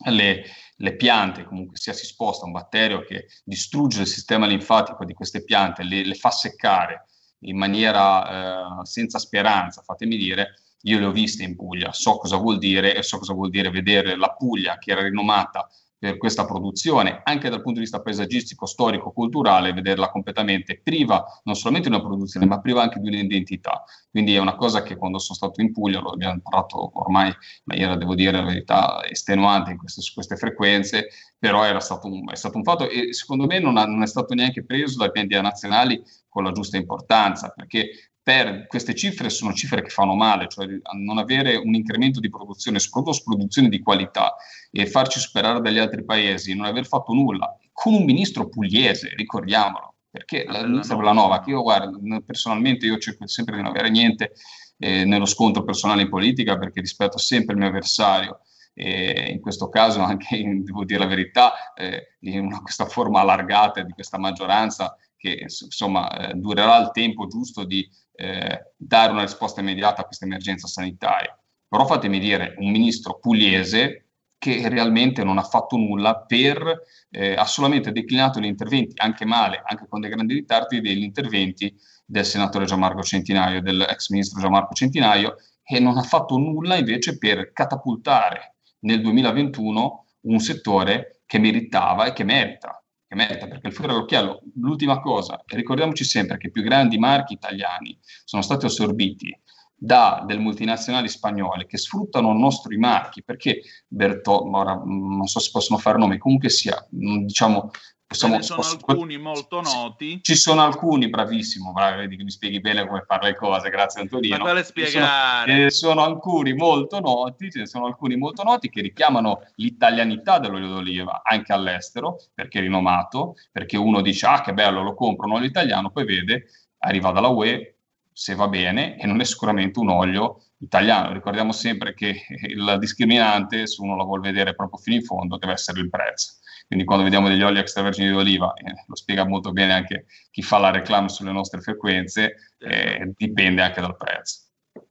le, 0.06 0.44
le, 0.76 0.96
piante, 0.96 1.44
comunque 1.44 1.76
sia 1.76 1.92
si 1.92 2.06
sposta 2.06 2.46
un 2.46 2.52
batterio 2.52 3.02
che 3.02 3.26
distrugge 3.44 4.02
il 4.02 4.06
sistema 4.06 4.46
linfatico 4.46 5.04
di 5.04 5.12
queste 5.12 5.44
piante, 5.44 5.82
le, 5.82 6.04
le 6.04 6.14
fa 6.14 6.30
seccare 6.30 7.06
in 7.40 7.56
maniera 7.56 8.80
eh, 8.80 8.86
senza 8.86 9.18
speranza, 9.18 9.82
fatemi 9.82 10.16
dire, 10.16 10.54
io 10.82 10.98
le 10.98 11.06
ho 11.06 11.12
viste 11.12 11.42
in 11.42 11.56
Puglia, 11.56 11.92
so 11.92 12.16
cosa 12.16 12.36
vuol 12.36 12.58
dire 12.58 12.94
e 12.94 13.02
so 13.02 13.18
cosa 13.18 13.34
vuol 13.34 13.50
dire 13.50 13.70
vedere 13.70 14.16
la 14.16 14.32
Puglia 14.32 14.78
che 14.78 14.92
era 14.92 15.02
rinomata 15.02 15.68
per 16.00 16.16
questa 16.16 16.46
produzione, 16.46 17.20
anche 17.24 17.50
dal 17.50 17.60
punto 17.60 17.74
di 17.74 17.80
vista 17.80 18.00
paesaggistico, 18.00 18.64
storico, 18.64 19.12
culturale, 19.12 19.74
vederla 19.74 20.10
completamente 20.10 20.80
priva 20.82 21.22
non 21.44 21.54
solamente 21.54 21.90
di 21.90 21.94
una 21.94 22.02
produzione, 22.02 22.46
ma 22.46 22.58
priva 22.58 22.80
anche 22.80 22.98
di 23.00 23.08
un'identità. 23.08 23.84
Quindi 24.10 24.34
è 24.34 24.38
una 24.38 24.56
cosa 24.56 24.82
che 24.82 24.96
quando 24.96 25.18
sono 25.18 25.36
stato 25.36 25.60
in 25.60 25.72
Puglia, 25.72 26.00
lo 26.00 26.12
abbiamo 26.12 26.40
parlato 26.42 26.98
ormai 26.98 27.26
in 27.28 27.34
maniera, 27.64 27.96
devo 27.96 28.14
dire, 28.14 28.32
la 28.32 28.44
verità, 28.44 29.06
estenuante 29.06 29.76
queste, 29.76 30.00
su 30.00 30.14
queste 30.14 30.36
frequenze, 30.36 31.08
però 31.38 31.64
era 31.64 31.80
stato, 31.80 32.06
un, 32.06 32.30
è 32.30 32.34
stato 32.34 32.56
un 32.56 32.64
fatto 32.64 32.88
e 32.88 33.12
secondo 33.12 33.44
me 33.44 33.58
non, 33.58 33.76
ha, 33.76 33.84
non 33.84 34.02
è 34.02 34.06
stato 34.06 34.32
neanche 34.32 34.64
preso 34.64 34.96
dai 34.96 35.10
piani 35.10 35.28
nazionali 35.42 36.02
con 36.30 36.44
la 36.44 36.52
giusta 36.52 36.78
importanza, 36.78 37.52
perché 37.54 38.09
per 38.22 38.66
queste 38.66 38.94
cifre 38.94 39.30
sono 39.30 39.52
cifre 39.52 39.82
che 39.82 39.88
fanno 39.88 40.14
male, 40.14 40.46
cioè 40.48 40.66
non 40.96 41.18
avere 41.18 41.56
un 41.56 41.74
incremento 41.74 42.20
di 42.20 42.28
produzione, 42.28 42.78
soprattutto 42.78 43.14
su 43.14 43.24
produzione 43.24 43.68
di 43.68 43.80
qualità 43.80 44.36
e 44.70 44.86
farci 44.86 45.18
superare 45.18 45.60
dagli 45.60 45.78
altri 45.78 46.04
paesi, 46.04 46.54
non 46.54 46.66
aver 46.66 46.86
fatto 46.86 47.12
nulla, 47.12 47.56
con 47.72 47.94
un 47.94 48.04
ministro 48.04 48.48
pugliese, 48.48 49.14
ricordiamolo, 49.16 49.94
perché 50.10 50.44
la 50.46 50.66
ministra 50.66 50.96
Bellanova, 50.96 51.40
che 51.40 51.50
io 51.50 51.62
guardo, 51.62 51.98
personalmente 52.24 52.86
io 52.86 52.98
cerco 52.98 53.26
sempre 53.26 53.56
di 53.56 53.62
non 53.62 53.70
avere 53.70 53.88
niente 53.88 54.32
eh, 54.78 55.04
nello 55.04 55.26
scontro 55.26 55.62
personale 55.62 56.02
in 56.02 56.08
politica 56.08 56.58
perché 56.58 56.80
rispetto 56.80 57.16
sempre 57.16 57.54
il 57.54 57.60
mio 57.60 57.68
avversario, 57.68 58.40
e 58.74 59.30
in 59.30 59.40
questo 59.40 59.68
caso 59.68 60.00
anche, 60.04 60.42
devo 60.62 60.84
dire 60.84 61.00
la 61.00 61.06
verità, 61.06 61.72
eh, 61.74 62.16
in 62.20 62.46
una, 62.46 62.60
questa 62.60 62.86
forma 62.86 63.20
allargata 63.20 63.82
di 63.82 63.92
questa 63.92 64.18
maggioranza 64.18 64.96
che 65.16 65.38
insomma 65.42 66.30
eh, 66.30 66.34
durerà 66.34 66.78
il 66.78 66.90
tempo 66.92 67.26
giusto 67.26 67.64
di 67.64 67.86
eh, 68.20 68.72
dare 68.76 69.12
una 69.12 69.22
risposta 69.22 69.60
immediata 69.60 70.02
a 70.02 70.04
questa 70.04 70.26
emergenza 70.26 70.66
sanitaria. 70.66 71.34
Però 71.66 71.86
fatemi 71.86 72.18
dire, 72.18 72.54
un 72.58 72.70
ministro 72.70 73.18
pugliese 73.18 74.08
che 74.36 74.68
realmente 74.68 75.24
non 75.24 75.38
ha 75.38 75.42
fatto 75.42 75.76
nulla 75.76 76.16
per, 76.20 76.82
eh, 77.10 77.34
ha 77.34 77.44
solamente 77.44 77.92
declinato 77.92 78.40
gli 78.40 78.46
interventi, 78.46 78.94
anche 78.96 79.24
male, 79.24 79.62
anche 79.64 79.86
con 79.88 80.00
dei 80.00 80.10
grandi 80.10 80.34
ritardi, 80.34 80.80
degli 80.80 81.02
interventi 81.02 81.74
del 82.04 82.24
senatore 82.24 82.64
Gianmarco 82.64 83.02
Centinaio, 83.02 83.62
dell'ex 83.62 84.08
ministro 84.10 84.40
Gianmarco 84.40 84.74
Centinaio, 84.74 85.36
e 85.62 85.78
non 85.78 85.96
ha 85.96 86.02
fatto 86.02 86.36
nulla 86.36 86.76
invece 86.76 87.16
per 87.18 87.52
catapultare 87.52 88.56
nel 88.80 89.00
2021 89.00 90.04
un 90.22 90.38
settore 90.40 91.22
che 91.26 91.38
meritava 91.38 92.06
e 92.06 92.12
che 92.12 92.24
merita 92.24 92.79
che 93.10 93.16
merita, 93.16 93.48
perché 93.48 93.66
il 93.66 93.74
fiore 93.74 93.92
all'occhiello, 93.92 94.40
l'ultima 94.60 95.00
cosa, 95.00 95.42
ricordiamoci 95.46 96.04
sempre 96.04 96.38
che 96.38 96.46
i 96.46 96.50
più 96.52 96.62
grandi 96.62 96.96
marchi 96.96 97.32
italiani 97.32 97.98
sono 98.24 98.40
stati 98.40 98.66
assorbiti 98.66 99.36
da 99.74 100.22
delle 100.24 100.38
multinazionali 100.38 101.08
spagnole 101.08 101.66
che 101.66 101.76
sfruttano 101.76 102.30
i 102.32 102.38
nostri 102.38 102.76
marchi, 102.76 103.24
perché 103.24 103.62
Berto, 103.88 104.48
ora 104.56 104.76
mm, 104.76 105.16
non 105.16 105.26
so 105.26 105.40
se 105.40 105.50
possono 105.50 105.80
fare 105.80 105.98
nomi, 105.98 106.18
comunque 106.18 106.50
sia, 106.50 106.86
mm, 106.94 107.24
diciamo, 107.24 107.70
possiamo, 108.10 108.34
Ce 108.34 108.40
ne 108.40 108.44
sono 108.46 108.60
posso- 108.60 108.78
alcuni 108.86 109.18
molto 109.18 109.60
noti. 109.60 110.18
Ci 110.22 110.34
sono 110.34 110.62
alcuni, 110.62 111.08
bravissimo, 111.08 111.72
bravo, 111.72 111.98
vedi 111.98 112.16
che 112.16 112.24
mi 112.24 112.30
spieghi 112.30 112.60
bene 112.60 112.84
come 112.86 113.04
fare 113.06 113.28
le 113.28 113.36
cose, 113.36 113.70
grazie 113.70 114.00
Antonino. 114.00 114.36
Ma 114.36 114.42
quale 114.42 114.64
Ce 114.64 114.72
ne 114.74 114.86
sono- 114.86 114.88
spiegare? 115.04 115.52
Ce 115.52 115.58
ne 115.58 115.70
sono 115.70 116.02
alcuni 116.04 116.52
molto 116.54 116.98
noti, 116.98 117.50
ce 117.50 117.60
ne 117.60 117.66
sono 117.66 117.86
alcuni 117.86 118.16
molto 118.16 118.42
noti 118.42 118.68
che 118.68 118.80
richiamano 118.80 119.42
l'italianità 119.56 120.38
dell'olio 120.40 120.68
d'oliva 120.68 121.20
anche 121.24 121.52
all'estero, 121.52 122.16
perché 122.34 122.58
è 122.58 122.62
rinomato, 122.62 123.36
perché 123.52 123.76
uno 123.76 124.00
dice 124.00 124.26
ah 124.26 124.40
che 124.40 124.52
bello, 124.52 124.82
lo 124.82 124.94
compro 124.94 125.26
un 125.26 125.34
olio 125.34 125.46
italiano, 125.46 125.90
poi 125.90 126.04
vede, 126.04 126.46
arriva 126.78 127.12
dalla 127.12 127.28
UE, 127.28 127.76
se 128.12 128.34
va 128.34 128.48
bene, 128.48 128.98
e 128.98 129.06
non 129.06 129.20
è 129.20 129.24
sicuramente 129.24 129.78
un 129.78 129.88
olio 129.88 130.42
italiano. 130.58 131.12
Ricordiamo 131.12 131.52
sempre 131.52 131.94
che 131.94 132.22
la 132.56 132.76
discriminante, 132.76 133.66
se 133.68 133.80
uno 133.80 133.94
la 133.96 134.02
vuol 134.04 134.20
vedere 134.20 134.54
proprio 134.54 134.78
fino 134.78 134.96
in 134.96 135.04
fondo, 135.04 135.38
deve 135.38 135.52
essere 135.52 135.80
il 135.80 135.88
prezzo. 135.88 136.34
Quindi 136.70 136.86
quando 136.86 137.02
vediamo 137.02 137.26
degli 137.26 137.42
oli 137.42 137.58
extravergini 137.58 138.10
di 138.10 138.14
oliva, 138.14 138.52
eh, 138.52 138.84
lo 138.86 138.94
spiega 138.94 139.26
molto 139.26 139.50
bene 139.50 139.72
anche 139.72 140.06
chi 140.30 140.40
fa 140.40 140.58
la 140.58 140.70
reclama 140.70 141.08
sulle 141.08 141.32
nostre 141.32 141.60
frequenze, 141.60 142.54
eh, 142.58 143.12
dipende 143.16 143.60
anche 143.60 143.80
dal 143.80 143.96
prezzo. 143.96 144.42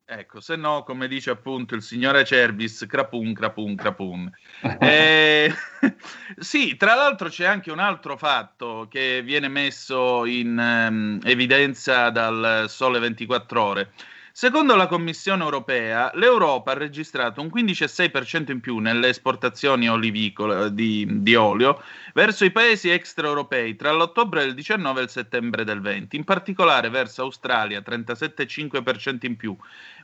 Ecco, 0.03 0.41
se 0.41 0.57
no, 0.57 0.83
come 0.83 1.07
dice 1.07 1.29
appunto 1.29 1.75
il 1.75 1.81
signore 1.81 2.25
Cerbis, 2.25 2.86
crapun, 2.86 3.33
crapun, 3.33 3.77
crapun. 3.77 4.29
Eh, 4.77 5.53
sì, 6.38 6.75
tra 6.75 6.95
l'altro 6.95 7.29
c'è 7.29 7.45
anche 7.45 7.71
un 7.71 7.79
altro 7.79 8.17
fatto 8.17 8.88
che 8.89 9.21
viene 9.24 9.48
messo 9.48 10.25
in 10.25 10.59
ehm, 10.59 11.21
evidenza 11.24 12.09
dal 12.09 12.65
Sole 12.67 13.00
24 13.00 13.63
Ore. 13.63 13.93
Secondo 14.39 14.77
la 14.77 14.88
Commissione 14.88 15.43
europea, 15.43 16.12
l'Europa 16.13 16.72
ha 16.72 16.75
registrato 16.75 17.41
un 17.41 17.51
15,6% 17.53 18.51
in 18.51 18.62
più 18.62 18.77
nelle 18.77 19.10
esportazioni 19.10 19.89
olivicole 19.89 20.74
di, 20.74 21.05
di 21.10 21.36
olio 21.36 21.84
verso 22.13 22.46
i 22.46 22.51
paesi 22.51 22.89
extraeuropei 22.89 23.75
tra 23.75 23.91
l'ottobre 23.91 24.46
del 24.46 24.53
19 24.53 25.01
e 25.01 25.03
il 25.03 25.10
settembre 25.10 25.65
del 25.65 25.81
20, 25.81 26.15
in 26.15 26.24
particolare 26.24 26.88
verso 26.88 27.24
Australia 27.24 27.84
37,5% 27.86 29.25
in 29.25 29.36
più, 29.36 29.53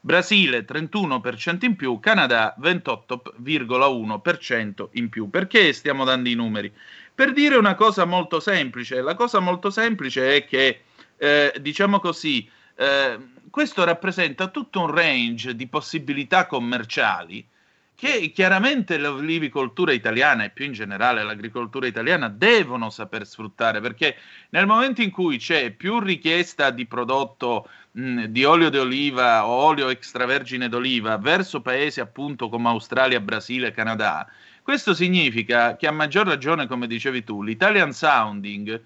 Brasile 0.02 0.66
31% 0.66 1.64
in 1.64 1.78
più, 1.78 2.02
Canada 2.02 2.54
28,1% 2.60 4.88
in 4.92 5.08
più. 5.08 5.30
Perché 5.30 5.72
stiamo 5.72 6.04
dando 6.04 6.28
i 6.28 6.34
numeri? 6.34 6.74
Per 7.16 7.32
dire 7.32 7.56
una 7.56 7.76
cosa 7.76 8.04
molto 8.04 8.42
semplice. 8.42 9.00
La 9.00 9.16
cosa 9.16 9.40
molto 9.40 9.70
semplice 9.70 10.36
è 10.36 10.46
che, 10.46 10.82
eh, 11.16 11.54
diciamo 11.62 12.02
così, 12.02 12.46
eh, 12.76 13.18
questo 13.50 13.84
rappresenta 13.84 14.48
tutto 14.48 14.82
un 14.82 14.92
range 14.92 15.56
di 15.56 15.68
possibilità 15.68 16.46
commerciali 16.46 17.48
che 17.96 18.32
chiaramente 18.34 18.98
l'olivicoltura 18.98 19.94
italiana 19.94 20.44
e 20.44 20.50
più 20.50 20.66
in 20.66 20.74
generale 20.74 21.24
l'agricoltura 21.24 21.88
italiana 21.88 22.28
devono 22.28 22.90
saper 22.90 23.26
sfruttare 23.26 23.80
perché 23.80 24.18
nel 24.50 24.66
momento 24.66 25.02
in 25.02 25.12
cui 25.12 25.38
c'è 25.38 25.72
più 25.72 26.00
richiesta 26.00 26.72
di 26.72 26.86
prodotto 26.86 27.70
di 27.92 28.44
olio 28.44 28.70
di 28.70 28.78
oliva 28.78 29.48
o 29.48 29.52
olio 29.52 29.88
extravergine 29.88 30.68
d'oliva 30.68 31.18
verso 31.18 31.62
paesi 31.62 32.02
appunto 32.02 32.50
come 32.50 32.68
Australia, 32.68 33.22
Brasile, 33.22 33.72
Canada, 33.72 34.30
questo 34.62 34.94
significa 34.94 35.78
che 35.78 35.88
a 35.88 35.92
maggior 35.92 36.26
ragione, 36.26 36.68
come 36.68 36.88
dicevi 36.88 37.24
tu, 37.24 37.42
l'Italian 37.42 37.94
sounding 37.94 38.82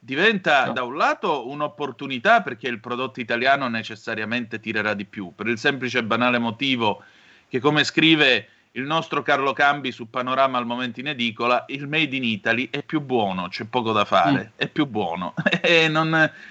diventa 0.00 0.66
No. 0.66 0.72
da 0.72 0.82
un 0.82 0.96
lato 0.96 1.48
un'opportunità 1.48 2.40
perché 2.42 2.66
il 2.66 2.80
prodotto 2.80 3.20
italiano 3.20 3.68
necessariamente 3.68 4.58
tirerà 4.58 4.94
di 4.94 5.04
più, 5.04 5.32
per 5.34 5.46
il 5.46 5.58
semplice 5.58 5.98
e 5.98 6.04
banale 6.04 6.38
motivo 6.38 7.02
che 7.48 7.60
come 7.60 7.84
scrive 7.84 8.48
il 8.72 8.84
nostro 8.84 9.22
Carlo 9.22 9.52
Cambi 9.52 9.90
su 9.90 10.08
Panorama 10.08 10.56
al 10.56 10.64
momento 10.64 11.00
in 11.00 11.08
edicola, 11.08 11.64
il 11.68 11.88
made 11.88 12.14
in 12.14 12.22
Italy 12.22 12.68
è 12.70 12.84
più 12.84 13.00
buono, 13.00 13.48
c'è 13.48 13.64
poco 13.64 13.90
da 13.90 14.04
fare, 14.04 14.52
è 14.54 14.68
più 14.68 14.86
buono. 14.86 15.34
e 15.60 15.88
non, 15.88 16.08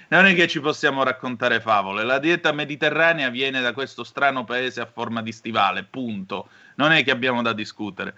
non 0.09 0.25
è 0.25 0.35
che 0.35 0.47
ci 0.47 0.59
possiamo 0.59 1.03
raccontare 1.03 1.61
favole, 1.61 2.03
la 2.03 2.19
dieta 2.19 2.51
mediterranea 2.51 3.29
viene 3.29 3.61
da 3.61 3.71
questo 3.71 4.03
strano 4.03 4.43
paese 4.43 4.81
a 4.81 4.85
forma 4.85 5.21
di 5.21 5.31
stivale, 5.31 5.83
punto. 5.83 6.49
Non 6.75 6.91
è 6.91 7.03
che 7.05 7.11
abbiamo 7.11 7.41
da 7.41 7.53
discutere. 7.53 8.13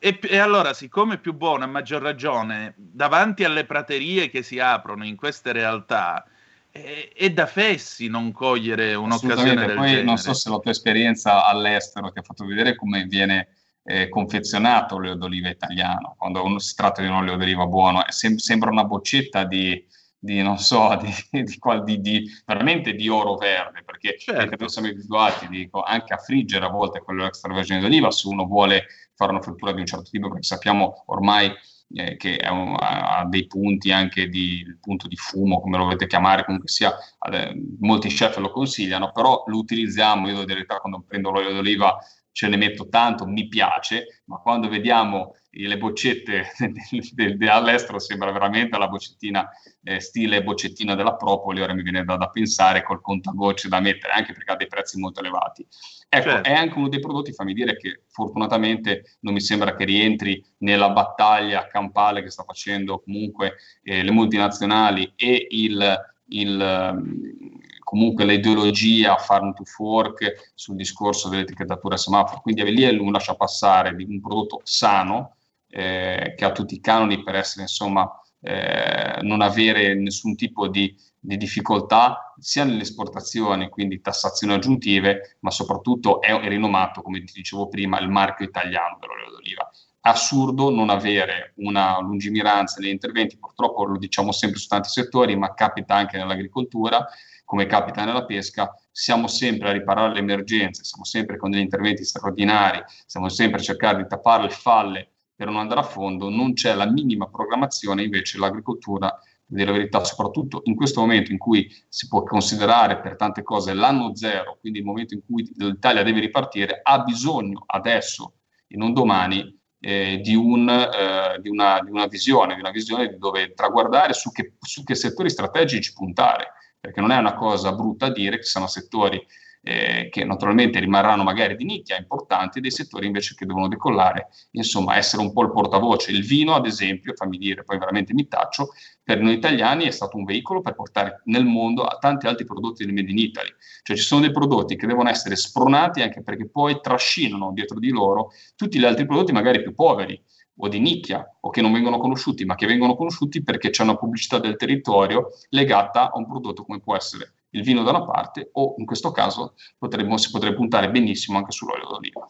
E, 0.00 0.18
e 0.22 0.38
allora, 0.38 0.74
siccome 0.74 1.14
è 1.14 1.18
più 1.18 1.34
buono, 1.34 1.64
a 1.64 1.66
maggior 1.66 2.02
ragione, 2.02 2.74
davanti 2.76 3.42
alle 3.44 3.64
praterie 3.64 4.30
che 4.30 4.42
si 4.42 4.60
aprono 4.60 5.04
in 5.04 5.16
queste 5.16 5.52
realtà, 5.52 6.24
è, 6.70 7.10
è 7.14 7.30
da 7.30 7.46
fessi 7.46 8.08
non 8.08 8.30
cogliere 8.30 8.94
un'occasione 8.94 9.54
del 9.54 9.74
poi 9.74 9.86
genere. 9.88 10.04
non 10.04 10.16
so 10.16 10.32
se 10.34 10.50
la 10.50 10.58
tua 10.58 10.70
esperienza 10.70 11.44
all'estero 11.46 12.10
ti 12.12 12.18
ha 12.20 12.22
fatto 12.22 12.44
vedere 12.44 12.76
come 12.76 13.04
viene 13.04 13.48
eh, 13.82 14.08
confezionato 14.08 14.98
l'olio 14.98 15.14
d'oliva 15.14 15.48
italiano, 15.48 16.14
quando 16.16 16.44
uno 16.44 16.58
si 16.58 16.74
tratta 16.74 17.00
di 17.00 17.08
un 17.08 17.14
olio 17.14 17.36
d'oliva 17.36 17.66
buono, 17.66 18.04
sem- 18.08 18.36
sembra 18.36 18.70
una 18.70 18.84
boccetta 18.84 19.44
di, 19.44 19.84
di, 20.16 20.42
non 20.42 20.58
so, 20.58 20.94
di, 21.00 21.42
di, 21.42 21.58
qual- 21.58 21.82
di- 21.82 22.30
veramente 22.44 22.92
di 22.92 23.08
oro 23.08 23.34
verde, 23.36 23.82
perché 23.84 24.16
Certo. 24.18 24.40
perché 24.40 24.56
noi 24.58 24.68
siamo 24.68 24.88
abituati 24.88 25.48
dico, 25.48 25.82
anche 25.82 26.12
a 26.12 26.18
friggere 26.18 26.66
a 26.66 26.70
volte 26.70 27.00
quello 27.00 27.24
extravergine 27.24 27.80
d'oliva, 27.80 28.10
se 28.10 28.28
uno 28.28 28.44
vuole 28.44 28.86
fare 29.18 29.32
una 29.32 29.42
frittura 29.42 29.72
di 29.72 29.80
un 29.80 29.86
certo 29.86 30.08
tipo, 30.10 30.28
perché 30.28 30.44
sappiamo 30.44 31.02
ormai 31.06 31.52
eh, 31.94 32.16
che 32.16 32.38
un- 32.50 32.76
ha 32.78 33.24
dei 33.28 33.46
punti 33.46 33.90
anche 33.90 34.28
di 34.28 34.62
punto 34.80 35.08
di 35.08 35.16
fumo, 35.16 35.60
come 35.60 35.76
lo 35.78 35.84
volete 35.84 36.06
chiamare, 36.06 36.44
comunque 36.44 36.68
sia, 36.68 36.94
eh, 37.32 37.54
molti 37.80 38.08
chef 38.08 38.36
lo 38.38 38.50
consigliano, 38.50 39.10
però 39.12 39.42
lo 39.46 39.56
utilizziamo, 39.58 40.28
io 40.28 40.36
la 40.38 40.44
verità, 40.44 40.76
quando 40.78 41.02
prendo 41.06 41.30
l'olio 41.30 41.52
d'oliva 41.52 41.98
ce 42.32 42.48
ne 42.48 42.56
metto 42.56 42.88
tanto, 42.88 43.26
mi 43.26 43.48
piace, 43.48 44.22
ma 44.26 44.38
quando 44.38 44.68
vediamo 44.68 45.34
le 45.50 45.78
boccette 45.78 46.52
all'estero 47.48 47.98
sembra 47.98 48.30
veramente 48.30 48.78
la 48.78 48.86
boccettina 48.86 49.48
eh, 49.82 49.98
stile 49.98 50.42
boccettina 50.42 50.94
della 50.94 51.16
Propoli, 51.16 51.60
ora 51.60 51.74
mi 51.74 51.82
viene 51.82 52.04
da, 52.04 52.16
da 52.16 52.28
pensare 52.28 52.82
col 52.82 53.00
contagocce 53.00 53.68
da 53.68 53.80
mettere, 53.80 54.12
anche 54.12 54.32
perché 54.32 54.52
ha 54.52 54.56
dei 54.56 54.66
prezzi 54.66 54.98
molto 54.98 55.20
elevati. 55.20 55.66
Ecco, 56.08 56.30
Certo. 56.30 56.48
è 56.48 56.52
anche 56.52 56.78
uno 56.78 56.88
dei 56.88 57.00
prodotti, 57.00 57.32
fammi 57.32 57.52
dire, 57.52 57.76
che 57.76 58.02
fortunatamente 58.08 59.16
non 59.20 59.34
mi 59.34 59.40
sembra 59.40 59.74
che 59.74 59.84
rientri 59.84 60.42
nella 60.58 60.90
battaglia 60.90 61.66
campale 61.66 62.22
che 62.22 62.30
sta 62.30 62.44
facendo 62.44 63.00
comunque 63.00 63.56
eh, 63.82 64.02
le 64.02 64.10
multinazionali 64.10 65.12
e 65.16 65.46
il, 65.50 65.98
il, 66.28 67.47
comunque 67.88 68.26
l'ideologia 68.26 69.16
farm 69.16 69.54
to 69.54 69.64
fork 69.64 70.52
sul 70.54 70.76
discorso 70.76 71.30
dell'etichettatura 71.30 71.96
semaforo. 71.96 72.42
Quindi 72.42 72.62
lì 72.64 72.82
è 72.82 72.90
un 72.90 73.10
lascia 73.10 73.34
passare 73.34 73.96
di 73.96 74.04
un 74.04 74.20
prodotto 74.20 74.60
sano 74.62 75.36
eh, 75.70 76.34
che 76.36 76.44
ha 76.44 76.52
tutti 76.52 76.74
i 76.74 76.80
canoni 76.80 77.22
per 77.22 77.36
essere 77.36 77.62
insomma 77.62 78.06
eh, 78.42 79.20
non 79.22 79.40
avere 79.40 79.94
nessun 79.94 80.36
tipo 80.36 80.68
di, 80.68 80.94
di 81.18 81.38
difficoltà 81.38 82.34
sia 82.38 82.64
nelle 82.64 82.82
esportazioni, 82.82 83.70
quindi 83.70 84.02
tassazioni 84.02 84.52
aggiuntive, 84.52 85.38
ma 85.40 85.50
soprattutto 85.50 86.20
è, 86.20 86.38
è 86.38 86.46
rinomato, 86.46 87.00
come 87.00 87.24
ti 87.24 87.32
dicevo 87.32 87.68
prima, 87.68 87.98
il 88.00 88.10
marchio 88.10 88.44
italiano 88.44 88.98
dell'olio 89.00 89.30
d'oliva. 89.30 89.70
Assurdo 90.00 90.68
non 90.70 90.90
avere 90.90 91.54
una 91.56 91.98
lungimiranza 92.00 92.80
negli 92.80 92.90
interventi, 92.90 93.38
purtroppo 93.38 93.84
lo 93.84 93.96
diciamo 93.96 94.30
sempre 94.30 94.58
su 94.58 94.68
tanti 94.68 94.90
settori, 94.90 95.36
ma 95.36 95.54
capita 95.54 95.94
anche 95.94 96.18
nell'agricoltura, 96.18 97.08
come 97.48 97.64
capita 97.64 98.04
nella 98.04 98.26
pesca, 98.26 98.70
siamo 98.90 99.26
sempre 99.26 99.70
a 99.70 99.72
riparare 99.72 100.12
le 100.12 100.18
emergenze, 100.18 100.84
siamo 100.84 101.04
sempre 101.04 101.38
con 101.38 101.48
degli 101.48 101.62
interventi 101.62 102.04
straordinari, 102.04 102.82
siamo 103.06 103.30
sempre 103.30 103.58
a 103.58 103.62
cercare 103.62 104.02
di 104.02 104.06
tappare 104.06 104.42
le 104.42 104.50
falle 104.50 105.12
per 105.34 105.46
non 105.46 105.56
andare 105.56 105.80
a 105.80 105.84
fondo, 105.84 106.28
non 106.28 106.52
c'è 106.52 106.74
la 106.74 106.84
minima 106.84 107.26
programmazione, 107.26 108.02
invece 108.02 108.36
l'agricoltura, 108.36 109.06
a 109.06 109.20
dire 109.46 109.70
la 109.70 109.78
verità, 109.78 110.04
soprattutto 110.04 110.60
in 110.64 110.74
questo 110.74 111.00
momento 111.00 111.32
in 111.32 111.38
cui 111.38 111.66
si 111.88 112.06
può 112.06 112.22
considerare 112.22 113.00
per 113.00 113.16
tante 113.16 113.42
cose 113.42 113.72
l'anno 113.72 114.14
zero, 114.14 114.58
quindi 114.60 114.80
il 114.80 114.84
momento 114.84 115.14
in 115.14 115.22
cui 115.24 115.50
l'Italia 115.56 116.02
deve 116.02 116.20
ripartire, 116.20 116.80
ha 116.82 116.98
bisogno 116.98 117.64
adesso 117.64 118.34
e 118.66 118.76
non 118.76 118.92
domani 118.92 119.58
eh, 119.80 120.20
di, 120.22 120.34
un, 120.34 120.68
eh, 120.68 121.40
di, 121.40 121.48
una, 121.48 121.80
di, 121.82 121.90
una, 121.90 122.08
visione, 122.08 122.56
di 122.56 122.60
una 122.60 122.72
visione 122.72 123.16
dove 123.16 123.54
traguardare 123.54 124.12
su 124.12 124.30
che, 124.32 124.56
su 124.60 124.84
che 124.84 124.94
settori 124.94 125.30
strategici 125.30 125.94
puntare, 125.94 126.52
perché 126.80 127.00
non 127.00 127.10
è 127.10 127.16
una 127.16 127.34
cosa 127.34 127.72
brutta 127.72 128.10
dire 128.10 128.36
che 128.36 128.44
sono 128.44 128.66
settori 128.66 129.24
eh, 129.62 130.08
che 130.10 130.24
naturalmente 130.24 130.78
rimarranno 130.78 131.22
magari 131.22 131.56
di 131.56 131.64
nicchia 131.64 131.98
importanti, 131.98 132.60
dei 132.60 132.70
settori 132.70 133.06
invece 133.06 133.34
che 133.34 133.44
devono 133.44 133.68
decollare, 133.68 134.28
insomma 134.52 134.96
essere 134.96 135.22
un 135.22 135.32
po' 135.32 135.42
il 135.42 135.50
portavoce. 135.50 136.10
Il 136.10 136.24
vino, 136.24 136.54
ad 136.54 136.66
esempio, 136.66 137.12
fammi 137.14 137.36
dire, 137.38 137.64
poi 137.64 137.78
veramente 137.78 138.14
mi 138.14 138.28
taccio, 138.28 138.70
per 139.02 139.20
noi 139.20 139.34
italiani 139.34 139.84
è 139.84 139.90
stato 139.90 140.16
un 140.16 140.24
veicolo 140.24 140.60
per 140.60 140.74
portare 140.74 141.22
nel 141.24 141.44
mondo 141.44 141.84
a 141.84 141.98
tanti 141.98 142.26
altri 142.26 142.44
prodotti 142.44 142.84
del 142.84 142.94
Made 142.94 143.10
in 143.10 143.18
Italy. 143.18 143.50
Cioè 143.82 143.96
ci 143.96 144.02
sono 144.02 144.22
dei 144.22 144.32
prodotti 144.32 144.76
che 144.76 144.86
devono 144.86 145.08
essere 145.08 145.36
spronati 145.36 146.02
anche 146.02 146.22
perché 146.22 146.48
poi 146.48 146.80
trascinano 146.80 147.52
dietro 147.52 147.78
di 147.78 147.90
loro 147.90 148.32
tutti 148.54 148.78
gli 148.78 148.84
altri 148.84 149.06
prodotti 149.06 149.32
magari 149.32 149.62
più 149.62 149.74
poveri 149.74 150.22
o 150.58 150.68
di 150.68 150.80
nicchia 150.80 151.36
o 151.40 151.50
che 151.50 151.60
non 151.60 151.72
vengono 151.72 151.98
conosciuti, 151.98 152.44
ma 152.44 152.54
che 152.54 152.66
vengono 152.66 152.94
conosciuti 152.96 153.42
perché 153.42 153.70
c'è 153.70 153.82
una 153.82 153.96
pubblicità 153.96 154.38
del 154.38 154.56
territorio 154.56 155.30
legata 155.50 156.10
a 156.10 156.18
un 156.18 156.26
prodotto 156.26 156.64
come 156.64 156.80
può 156.80 156.96
essere 156.96 157.32
il 157.50 157.62
vino 157.62 157.82
da 157.82 157.90
una 157.90 158.04
parte 158.04 158.50
o 158.52 158.74
in 158.78 158.84
questo 158.84 159.10
caso 159.10 159.54
potremmo, 159.78 160.16
si 160.18 160.30
potrebbe 160.30 160.56
puntare 160.56 160.90
benissimo 160.90 161.38
anche 161.38 161.52
sull'olio 161.52 161.86
d'oliva. 161.86 162.26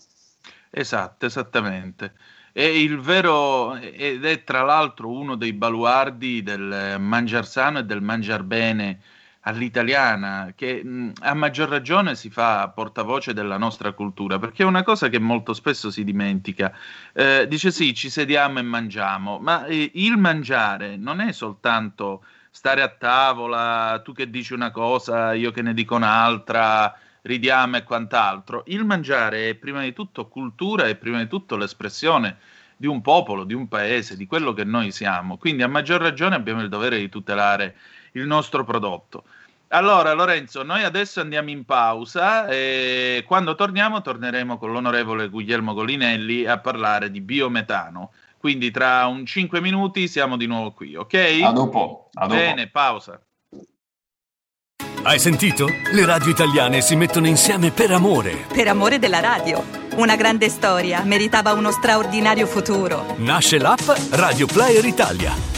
Esatto, 0.71 1.27
esattamente. 1.27 2.15
Vero, 2.53 3.77
ed 3.77 4.25
è 4.25 4.45
tra 4.45 4.63
l'altro 4.63 5.11
uno 5.11 5.37
dei 5.37 5.53
baluardi 5.53 6.43
del 6.43 6.97
mangiar 6.99 7.47
sano 7.47 7.79
e 7.79 7.85
del 7.85 8.03
mangiar 8.03 8.43
bene 8.43 9.01
all'italiana, 9.49 10.53
che 10.55 10.85
mh, 10.85 11.13
a 11.21 11.35
maggior 11.35 11.69
ragione 11.69 12.15
si 12.15 12.29
fa 12.29 12.69
portavoce 12.69 13.33
della 13.33 13.57
nostra 13.57 13.93
cultura, 13.93 14.39
perché 14.39 14.63
è 14.63 14.67
una 14.67 14.83
cosa 14.83 15.09
che 15.09 15.19
molto 15.19 15.55
spesso 15.55 15.91
si 15.91 16.05
dimentica. 16.05 16.73
Eh, 17.15 17.47
dice 17.49 17.71
sì, 17.71 17.95
ci 17.95 18.11
sediamo 18.11 18.59
e 18.59 18.63
mangiamo, 18.63 19.39
ma 19.39 19.65
eh, 19.65 19.91
il 19.95 20.19
mangiare 20.19 20.97
non 20.97 21.21
è 21.21 21.33
soltanto 21.33 22.25
stare 22.51 22.83
a 22.83 22.89
tavola, 22.89 24.01
tu 24.05 24.13
che 24.13 24.29
dici 24.29 24.53
una 24.53 24.71
cosa, 24.71 25.33
io 25.33 25.51
che 25.51 25.63
ne 25.63 25.73
dico 25.73 25.95
un'altra, 25.97 26.95
ridiamo 27.23 27.79
e 27.79 27.85
quant'altro. 27.85 28.65
Il 28.67 28.85
mangiare 28.85 29.49
è 29.49 29.55
prima 29.55 29.83
di 29.83 29.93
tutto 29.93 30.29
cultura 30.29 30.87
e 30.87 30.97
prima 30.97 31.19
di 31.19 31.27
tutto 31.27 31.57
l'espressione 31.57 32.37
di 32.77 32.87
un 32.87 33.01
popolo, 33.01 33.45
di 33.45 33.55
un 33.55 33.67
paese, 33.67 34.17
di 34.17 34.27
quello 34.27 34.53
che 34.53 34.65
noi 34.65 34.93
siamo. 34.93 35.37
Quindi 35.37 35.63
a 35.63 35.69
maggior 35.69 36.01
ragione 36.01 36.37
abbiamo 36.37 36.61
il 36.61 36.69
dovere 36.69 36.99
di 36.99 37.09
tutelare 37.09 37.77
il 38.13 38.27
nostro 38.27 38.65
prodotto. 38.65 39.25
Allora 39.71 40.15
Lorenzo, 40.15 40.63
noi 40.63 40.83
adesso 40.83 41.21
andiamo 41.21 41.51
in 41.51 41.65
pausa 41.65 42.47
e 42.47 43.23
quando 43.27 43.55
torniamo 43.55 44.01
torneremo 44.01 44.57
con 44.57 44.73
l'onorevole 44.73 45.29
Guglielmo 45.29 45.75
Golinelli 45.75 46.47
a 46.47 46.59
parlare 46.59 47.11
di 47.11 47.21
biometano. 47.21 48.13
Quindi 48.39 48.71
tra 48.71 49.05
un 49.07 49.27
5 49.27 49.61
minuti 49.61 50.09
siamo 50.09 50.37
di 50.37 50.47
nuovo 50.47 50.73
qui, 50.73 50.95
ok? 50.95 51.41
A 51.43 51.51
dopo. 51.51 52.09
A 52.15 52.27
dopo. 52.27 52.35
Bene, 52.35 52.69
pausa. 52.69 53.21
Hai 55.03 55.19
sentito? 55.19 55.67
Le 55.93 56.05
radio 56.07 56.31
italiane 56.31 56.81
si 56.81 56.97
mettono 56.97 57.27
insieme 57.27 57.71
per 57.71 57.91
amore. 57.91 58.47
Per 58.53 58.69
amore 58.69 58.99
della 58.99 59.21
radio. 59.21 59.63
Una 59.97 60.17
grande 60.17 60.49
storia 60.49 61.03
meritava 61.03 61.53
uno 61.53 61.71
straordinario 61.73 62.47
futuro. 62.47 63.17
Nasce 63.19 63.59
l'app 63.59 63.89
Radio 64.13 64.47
Player 64.47 64.85
Italia. 64.85 65.58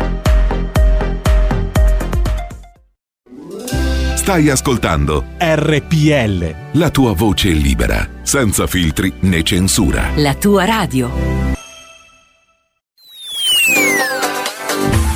Stai 4.21 4.49
ascoltando 4.49 5.29
RPL. 5.39 6.53
la 6.73 6.91
tua 6.91 7.13
voce 7.13 7.49
libera, 7.49 8.07
senza 8.21 8.67
filtri 8.67 9.11
né 9.21 9.41
censura. 9.41 10.11
La 10.17 10.35
tua 10.35 10.63
radio. 10.63 11.09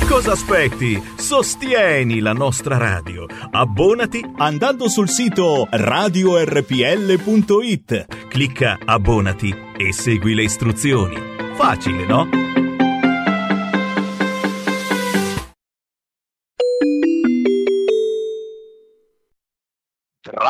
Cosa 0.08 0.32
aspetti? 0.32 1.00
Sostieni 1.14 2.18
la 2.18 2.32
nostra 2.32 2.78
radio. 2.78 3.26
Abbonati 3.52 4.28
andando 4.38 4.88
sul 4.88 5.08
sito 5.08 5.68
radiorpl.it. 5.70 6.66
Clicca 8.26 8.76
abbonati 8.84 9.54
e 9.76 9.92
segui 9.92 10.34
le 10.34 10.42
istruzioni. 10.42 11.14
Facile, 11.54 12.06
no? 12.06 12.65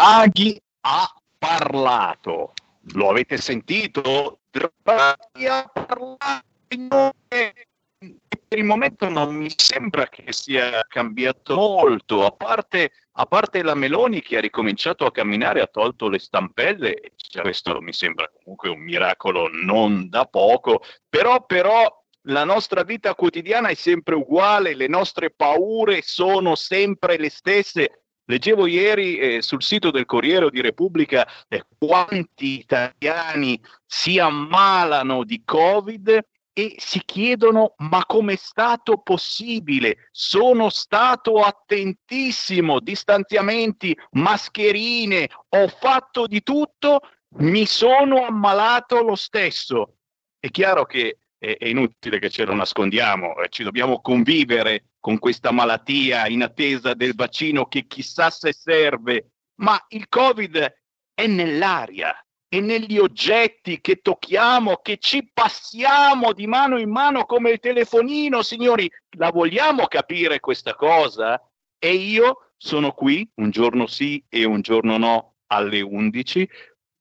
Draghi 0.07 0.57
ha 0.83 1.13
parlato. 1.37 2.53
Lo 2.93 3.11
avete 3.11 3.39
sentito? 3.39 4.39
Draghi 4.53 5.49
ha 5.49 5.69
parlato. 5.69 7.13
Per 7.29 8.57
il 8.57 8.63
momento 8.63 9.09
non 9.09 9.35
mi 9.35 9.53
sembra 9.57 10.07
che 10.07 10.33
sia 10.33 10.81
cambiato 10.87 11.57
molto, 11.57 12.25
a 12.25 12.31
parte, 12.31 12.93
a 13.15 13.27
parte 13.27 13.65
la 13.65 13.75
Meloni 13.75 14.23
che 14.23 14.37
ha 14.37 14.41
ricominciato 14.41 15.07
a 15.07 15.11
camminare, 15.11 15.61
ha 15.61 15.67
tolto 15.67 16.09
le 16.09 16.21
stampelle, 16.21 17.11
questo 17.43 17.81
mi 17.81 17.93
sembra 17.93 18.31
comunque 18.31 18.69
un 18.69 18.79
miracolo 18.79 19.49
non 19.51 20.09
da 20.09 20.25
poco, 20.27 20.85
però, 21.09 21.45
però 21.47 21.85
la 22.29 22.45
nostra 22.45 22.85
vita 22.85 23.17
quotidiana 23.17 23.71
è 23.71 23.75
sempre 23.75 24.15
uguale, 24.15 24.77
le 24.77 24.87
nostre 24.87 25.33
paure 25.33 26.01
sono 26.03 26.55
sempre 26.55 27.19
le 27.19 27.29
stesse. 27.29 28.03
Leggevo 28.27 28.67
ieri 28.67 29.19
eh, 29.19 29.43
sul 29.43 29.63
sito 29.63 29.91
del 29.91 30.05
Corriere 30.05 30.51
di 30.51 30.61
Repubblica 30.61 31.27
eh, 31.49 31.65
quanti 31.79 32.59
italiani 32.59 33.61
si 33.85 34.19
ammalano 34.19 35.23
di 35.23 35.43
Covid 35.45 36.25
e 36.53 36.75
si 36.79 37.03
chiedono 37.05 37.75
ma 37.79 38.05
com'è 38.05 38.35
stato 38.35 38.99
possibile? 38.99 40.09
Sono 40.11 40.71
stato 40.71 41.43
attentissimo, 41.43 42.81
distanziamenti, 42.81 43.97
mascherine, 44.13 45.29
ho 45.51 45.69
fatto 45.69 46.27
di 46.27 46.43
tutto, 46.43 47.01
mi 47.39 47.65
sono 47.65 48.25
ammalato 48.25 49.03
lo 49.03 49.15
stesso. 49.15 49.99
È 50.39 50.49
chiaro 50.51 50.85
che 50.85 51.19
è, 51.39 51.57
è 51.59 51.67
inutile 51.67 52.19
che 52.19 52.31
ce 52.31 52.45
lo 52.45 52.55
nascondiamo, 52.55 53.37
eh, 53.37 53.49
ci 53.51 53.63
dobbiamo 53.63 54.01
convivere 54.01 54.85
con 55.07 55.21
questa 55.21 55.53
malattia 55.53 56.27
in 56.27 56.43
attesa 56.43 56.93
del 56.93 57.15
vaccino 57.15 57.67
che 57.67 57.87
chissà 57.87 58.29
se 58.29 58.53
serve, 58.53 59.35
ma 59.61 59.81
il 59.91 60.09
Covid 60.09 60.75
è 61.15 61.27
nell'aria, 61.29 62.13
è 62.49 62.59
negli 62.59 62.99
oggetti 62.99 63.81
che 63.81 64.01
tocchiamo, 64.01 64.79
che 64.83 64.97
ci 64.97 65.31
passiamo 65.33 66.33
di 66.33 66.49
mano 66.49 66.77
in 66.77 66.91
mano 66.91 67.25
come 67.25 67.53
il 67.53 67.61
telefonino, 67.61 68.43
signori, 68.43 68.91
la 69.17 69.31
vogliamo 69.31 69.87
capire 69.87 70.41
questa 70.41 70.75
cosa? 70.75 71.41
E 71.79 71.93
io 71.93 72.51
sono 72.57 72.91
qui 72.91 73.31
un 73.37 73.51
giorno 73.51 73.87
sì 73.87 74.21
e 74.29 74.43
un 74.43 74.61
giorno 74.61 74.99
no 74.99 75.35
alle 75.53 75.83
11 75.83 76.51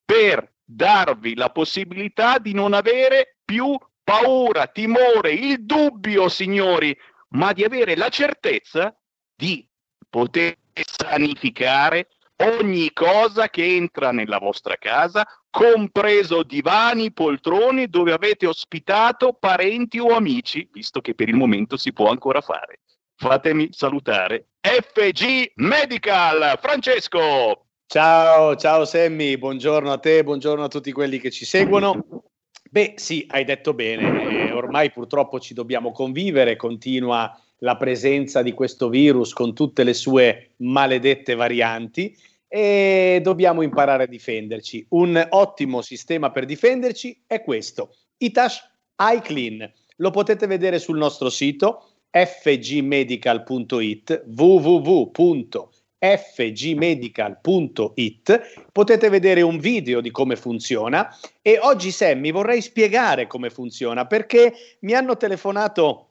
per 0.04 0.52
darvi 0.62 1.34
la 1.34 1.50
possibilità 1.50 2.38
di 2.38 2.54
non 2.54 2.72
avere 2.72 3.38
più 3.44 3.76
paura, 4.04 4.68
timore, 4.68 5.32
il 5.32 5.64
dubbio, 5.64 6.28
signori, 6.28 6.96
ma 7.28 7.52
di 7.52 7.64
avere 7.64 7.96
la 7.96 8.08
certezza 8.08 8.96
di 9.34 9.68
poter 10.08 10.56
sanificare 10.72 12.08
ogni 12.38 12.92
cosa 12.92 13.48
che 13.48 13.64
entra 13.64 14.12
nella 14.12 14.38
vostra 14.38 14.76
casa, 14.76 15.26
compreso 15.50 16.42
divani, 16.42 17.12
poltrone 17.12 17.88
dove 17.88 18.12
avete 18.12 18.46
ospitato 18.46 19.32
parenti 19.32 19.98
o 19.98 20.14
amici, 20.14 20.68
visto 20.70 21.00
che 21.00 21.14
per 21.14 21.28
il 21.28 21.34
momento 21.34 21.76
si 21.76 21.92
può 21.92 22.10
ancora 22.10 22.40
fare. 22.40 22.80
Fatemi 23.18 23.68
salutare 23.72 24.48
FG 24.60 25.52
Medical, 25.54 26.58
Francesco. 26.60 27.68
Ciao, 27.86 28.56
ciao 28.56 28.84
Sammy, 28.84 29.38
buongiorno 29.38 29.90
a 29.92 29.98
te, 29.98 30.22
buongiorno 30.22 30.64
a 30.64 30.68
tutti 30.68 30.92
quelli 30.92 31.18
che 31.18 31.30
ci 31.30 31.44
seguono. 31.46 32.25
Beh, 32.76 32.92
sì, 32.96 33.24
hai 33.30 33.44
detto 33.44 33.72
bene, 33.72 34.28
eh, 34.28 34.52
ormai 34.52 34.90
purtroppo 34.90 35.40
ci 35.40 35.54
dobbiamo 35.54 35.92
convivere, 35.92 36.56
continua 36.56 37.34
la 37.60 37.78
presenza 37.78 38.42
di 38.42 38.52
questo 38.52 38.90
virus 38.90 39.32
con 39.32 39.54
tutte 39.54 39.82
le 39.82 39.94
sue 39.94 40.50
maledette 40.56 41.34
varianti 41.34 42.14
e 42.46 43.20
dobbiamo 43.22 43.62
imparare 43.62 44.02
a 44.02 44.06
difenderci. 44.06 44.84
Un 44.90 45.26
ottimo 45.30 45.80
sistema 45.80 46.30
per 46.30 46.44
difenderci 46.44 47.22
è 47.26 47.42
questo, 47.42 47.94
Itash 48.18 48.62
iClean. 48.94 49.72
Lo 49.96 50.10
potete 50.10 50.46
vedere 50.46 50.78
sul 50.78 50.98
nostro 50.98 51.30
sito 51.30 51.82
fgmedical.it 52.10 54.22
www.fgmedical.it 55.98 58.68
potete 58.70 59.08
vedere 59.08 59.42
un 59.42 59.58
video 59.58 60.00
di 60.00 60.10
come 60.10 60.36
funziona 60.36 61.08
e 61.40 61.58
oggi 61.60 61.90
Sammy 61.90 62.30
vorrei 62.30 62.60
spiegare 62.60 63.26
come 63.26 63.50
funziona 63.50 64.06
perché 64.06 64.52
mi 64.80 64.92
hanno 64.92 65.16
telefonato 65.16 66.10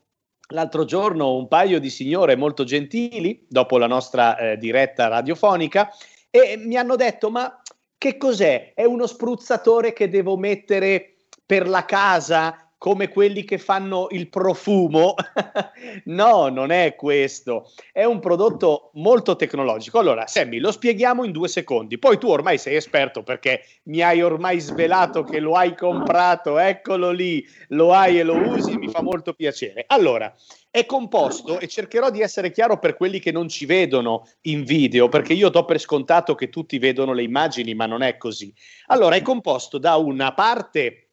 l'altro 0.49 0.85
giorno 0.85 1.35
un 1.35 1.47
paio 1.47 1.79
di 1.79 1.89
signore 1.89 2.35
molto 2.35 2.63
gentili 2.63 3.45
dopo 3.47 3.77
la 3.77 3.87
nostra 3.87 4.37
eh, 4.37 4.57
diretta 4.57 5.07
radiofonica 5.07 5.91
e 6.29 6.55
mi 6.57 6.75
hanno 6.75 6.95
detto 6.95 7.29
ma 7.29 7.61
che 7.97 8.17
cos'è? 8.17 8.73
È 8.75 8.83
uno 8.83 9.07
spruzzatore 9.07 9.93
che 9.93 10.09
devo 10.09 10.37
mettere 10.37 11.13
per 11.45 11.67
la 11.67 11.85
casa 11.85 12.64
come 12.85 13.09
quelli 13.09 13.45
che 13.45 13.57
fanno 13.57 14.09
il 14.11 14.29
profumo. 14.29 15.15
no, 16.05 16.49
non 16.49 16.69
è 16.69 16.93
questo. 16.93 17.71
È 17.91 18.03
un 18.03 18.19
prodotto 18.19 18.91
molto 18.93 19.35
tecnologico. 19.35 19.97
Allora, 19.97 20.27
Sammy, 20.27 20.59
lo 20.59 20.71
spieghiamo 20.71 21.23
in 21.23 21.31
due 21.31 21.47
secondi. 21.47 21.97
Poi 21.97 22.19
tu 22.19 22.27
ormai 22.27 22.59
sei 22.59 22.75
esperto 22.75 23.23
perché 23.23 23.63
mi 23.85 24.01
hai 24.01 24.21
ormai 24.21 24.59
svelato 24.59 25.23
che 25.23 25.39
lo 25.39 25.55
hai 25.55 25.75
comprato, 25.75 26.59
eccolo 26.59 27.09
lì, 27.09 27.43
lo 27.69 27.91
hai 27.91 28.19
e 28.19 28.23
lo 28.23 28.35
usi, 28.35 28.77
mi 28.77 28.87
fa 28.87 29.01
molto 29.01 29.33
piacere. 29.33 29.85
Allora, 29.87 30.31
è 30.69 30.85
composto 30.85 31.59
e 31.59 31.67
cercherò 31.67 32.11
di 32.11 32.21
essere 32.21 32.51
chiaro 32.51 32.77
per 32.77 32.97
quelli 32.97 33.17
che 33.17 33.31
non 33.31 33.47
ci 33.49 33.65
vedono 33.65 34.27
in 34.41 34.63
video, 34.63 35.09
perché 35.09 35.33
io 35.33 35.49
do 35.49 35.65
per 35.65 35.79
scontato 35.79 36.35
che 36.35 36.49
tutti 36.49 36.77
vedono 36.77 37.13
le 37.13 37.23
immagini, 37.23 37.73
ma 37.73 37.87
non 37.87 38.03
è 38.03 38.17
così. 38.17 38.53
Allora, 38.87 39.15
è 39.15 39.23
composto 39.23 39.79
da 39.79 39.95
una 39.95 40.35
parte 40.35 41.04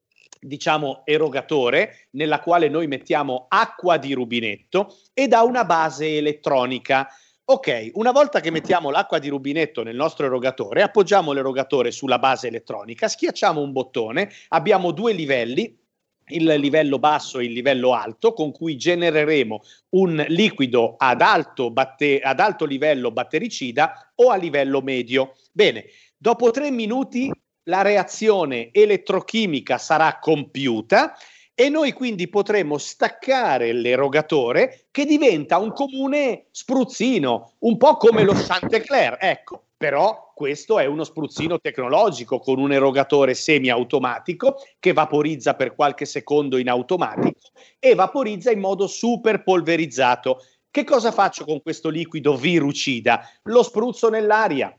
diciamo 0.45 1.03
erogatore 1.05 2.09
nella 2.11 2.41
quale 2.41 2.69
noi 2.69 2.89
mettiamo 2.89 3.47
acqua 3.49 3.97
di 3.97 4.13
rubinetto 4.13 4.97
e 5.15 5.29
da 5.29 5.43
una 5.43 5.65
base 5.65 6.17
elettronica. 6.17 7.09
Ok, 7.45 7.91
una 7.95 8.13
volta 8.13 8.41
che 8.41 8.51
mettiamo 8.51 8.91
l'acqua 8.91 9.19
di 9.19 9.29
rubinetto 9.29 9.83
nel 9.83 9.95
nostro 9.95 10.27
erogatore, 10.27 10.83
appoggiamo 10.83 11.33
l'erogatore 11.33 11.91
sulla 11.91 12.19
base 12.19 12.49
elettronica, 12.49 13.09
schiacciamo 13.09 13.61
un 13.61 13.73
bottone, 13.73 14.31
abbiamo 14.49 14.91
due 14.91 15.13
livelli, 15.13 15.79
il 16.29 16.45
livello 16.45 16.99
basso 16.99 17.39
e 17.39 17.45
il 17.45 17.53
livello 17.53 17.95
alto, 17.95 18.33
con 18.33 18.53
cui 18.53 18.77
genereremo 18.77 19.61
un 19.91 20.25
liquido 20.29 20.95
ad 20.97 21.21
alto, 21.21 21.71
batte- 21.71 22.21
ad 22.21 22.41
alto 22.41 22.65
livello 22.65 23.11
battericida 23.11 24.13
o 24.17 24.31
a 24.31 24.37
livello 24.37 24.81
medio. 24.81 25.35
Bene, 25.53 25.87
dopo 26.17 26.51
tre 26.51 26.71
minuti 26.71 27.31
la 27.65 27.83
reazione 27.83 28.71
elettrochimica 28.73 29.79
sarà 29.79 30.19
compiuta 30.19 31.15
e 31.55 31.69
noi 31.69 31.93
quindi 31.93 32.29
potremo 32.29 32.79
staccare 32.79 33.73
l'erogatore 33.73 34.87
che 34.91 35.05
diventa 35.05 35.59
un 35.59 35.73
comune 35.73 36.47
spruzzino, 36.51 37.53
un 37.61 37.77
po' 37.77 37.97
come 37.97 38.25
lo 38.25 38.33
Chantecler, 38.33 39.19
ecco, 39.21 39.67
però 39.77 40.33
questo 40.35 40.79
è 40.79 40.87
uno 40.87 41.05
spruzzino 41.05 41.61
tecnologico 41.61 42.39
con 42.39 42.59
un 42.59 42.73
erogatore 42.73 43.35
semiautomatico 43.35 44.57
che 44.81 44.93
vaporizza 44.93 45.55
per 45.55 45.75
qualche 45.75 46.05
secondo 46.05 46.57
in 46.57 46.69
automatico 46.69 47.39
e 47.79 47.95
vaporizza 47.95 48.51
in 48.51 48.59
modo 48.59 48.87
super 48.87 49.43
polverizzato. 49.43 50.43
Che 50.71 50.85
cosa 50.85 51.13
faccio 51.13 51.45
con 51.45 51.61
questo 51.61 51.91
liquido 51.91 52.35
virucida? 52.35 53.29
Lo 53.43 53.63
spruzzo 53.63 54.09
nell'aria, 54.09 54.75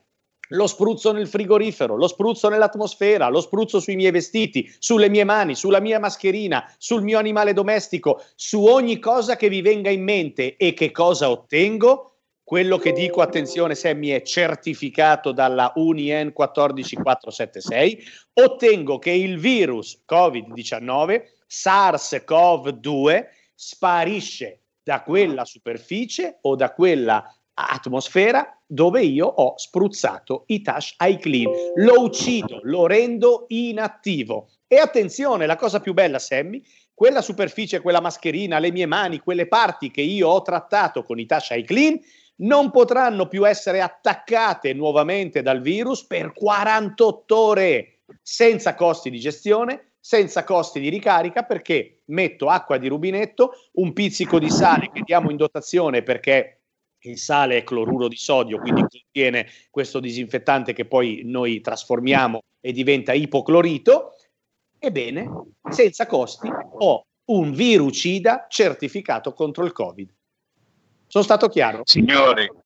lo 0.49 0.67
spruzzo 0.67 1.11
nel 1.11 1.27
frigorifero, 1.27 1.95
lo 1.95 2.07
spruzzo 2.07 2.49
nell'atmosfera, 2.49 3.29
lo 3.29 3.41
spruzzo 3.41 3.79
sui 3.79 3.95
miei 3.95 4.11
vestiti, 4.11 4.71
sulle 4.77 5.09
mie 5.09 5.23
mani, 5.23 5.55
sulla 5.55 5.79
mia 5.79 5.99
mascherina, 5.99 6.71
sul 6.77 7.01
mio 7.01 7.17
animale 7.17 7.53
domestico, 7.53 8.23
su 8.35 8.65
ogni 8.65 8.99
cosa 8.99 9.35
che 9.35 9.49
vi 9.49 9.61
venga 9.61 9.89
in 9.89 10.03
mente 10.03 10.57
e 10.57 10.73
che 10.73 10.91
cosa 10.91 11.29
ottengo? 11.29 12.09
Quello 12.43 12.77
che 12.77 12.91
dico, 12.91 13.21
attenzione 13.21 13.73
Sammy, 13.73 14.09
è 14.09 14.21
certificato 14.21 15.31
dalla 15.31 15.71
UNIEN 15.75 16.33
14476. 16.33 18.03
Ottengo 18.33 18.99
che 18.99 19.11
il 19.11 19.39
virus 19.39 20.03
Covid-19, 20.05 21.21
SARS-CoV-2, 21.47 23.25
sparisce 23.55 24.63
da 24.83 25.01
quella 25.03 25.45
superficie 25.45 26.39
o 26.41 26.55
da 26.57 26.73
quella 26.73 27.23
atmosfera 27.53 28.57
dove 28.65 29.03
io 29.03 29.27
ho 29.27 29.53
spruzzato 29.57 30.43
i 30.47 30.61
Tash 30.61 30.95
iClean. 30.99 31.51
Lo 31.73 32.01
uccido, 32.01 32.59
lo 32.63 32.87
rendo 32.87 33.45
inattivo. 33.49 34.49
E 34.67 34.77
attenzione, 34.77 35.45
la 35.45 35.55
cosa 35.55 35.79
più 35.79 35.93
bella, 35.93 36.19
Sammy, 36.19 36.63
quella 36.93 37.21
superficie, 37.21 37.81
quella 37.81 38.01
mascherina, 38.01 38.59
le 38.59 38.71
mie 38.71 38.85
mani, 38.85 39.19
quelle 39.19 39.47
parti 39.47 39.91
che 39.91 40.01
io 40.01 40.29
ho 40.29 40.41
trattato 40.41 41.03
con 41.03 41.19
i 41.19 41.25
Tash 41.25 41.51
iClean 41.51 41.99
non 42.37 42.71
potranno 42.71 43.27
più 43.27 43.47
essere 43.47 43.81
attaccate 43.81 44.73
nuovamente 44.73 45.41
dal 45.41 45.61
virus 45.61 46.05
per 46.05 46.33
48 46.33 47.37
ore 47.37 47.99
senza 48.21 48.73
costi 48.75 49.09
di 49.09 49.19
gestione, 49.19 49.93
senza 49.99 50.43
costi 50.43 50.79
di 50.79 50.89
ricarica 50.89 51.43
perché 51.43 52.01
metto 52.05 52.47
acqua 52.47 52.77
di 52.77 52.87
rubinetto, 52.87 53.53
un 53.73 53.93
pizzico 53.93 54.39
di 54.39 54.49
sale 54.49 54.89
che 54.91 55.01
diamo 55.05 55.29
in 55.31 55.37
dotazione 55.37 56.03
perché 56.03 56.62
il 57.09 57.17
sale 57.17 57.57
è 57.57 57.63
cloruro 57.63 58.07
di 58.07 58.15
sodio, 58.15 58.59
quindi 58.59 58.81
contiene 58.81 59.47
questo 59.69 59.99
disinfettante 59.99 60.73
che 60.73 60.85
poi 60.85 61.21
noi 61.25 61.61
trasformiamo 61.61 62.43
e 62.59 62.71
diventa 62.71 63.13
ipoclorito. 63.13 64.15
Ebbene, 64.79 65.29
senza 65.69 66.05
costi 66.05 66.49
ho 66.49 67.05
un 67.25 67.51
virucida 67.53 68.47
certificato 68.49 69.33
contro 69.33 69.63
il 69.63 69.71
Covid. 69.71 70.13
Sono 71.07 71.23
stato 71.23 71.47
chiaro? 71.47 71.83
Signore, 71.85 72.65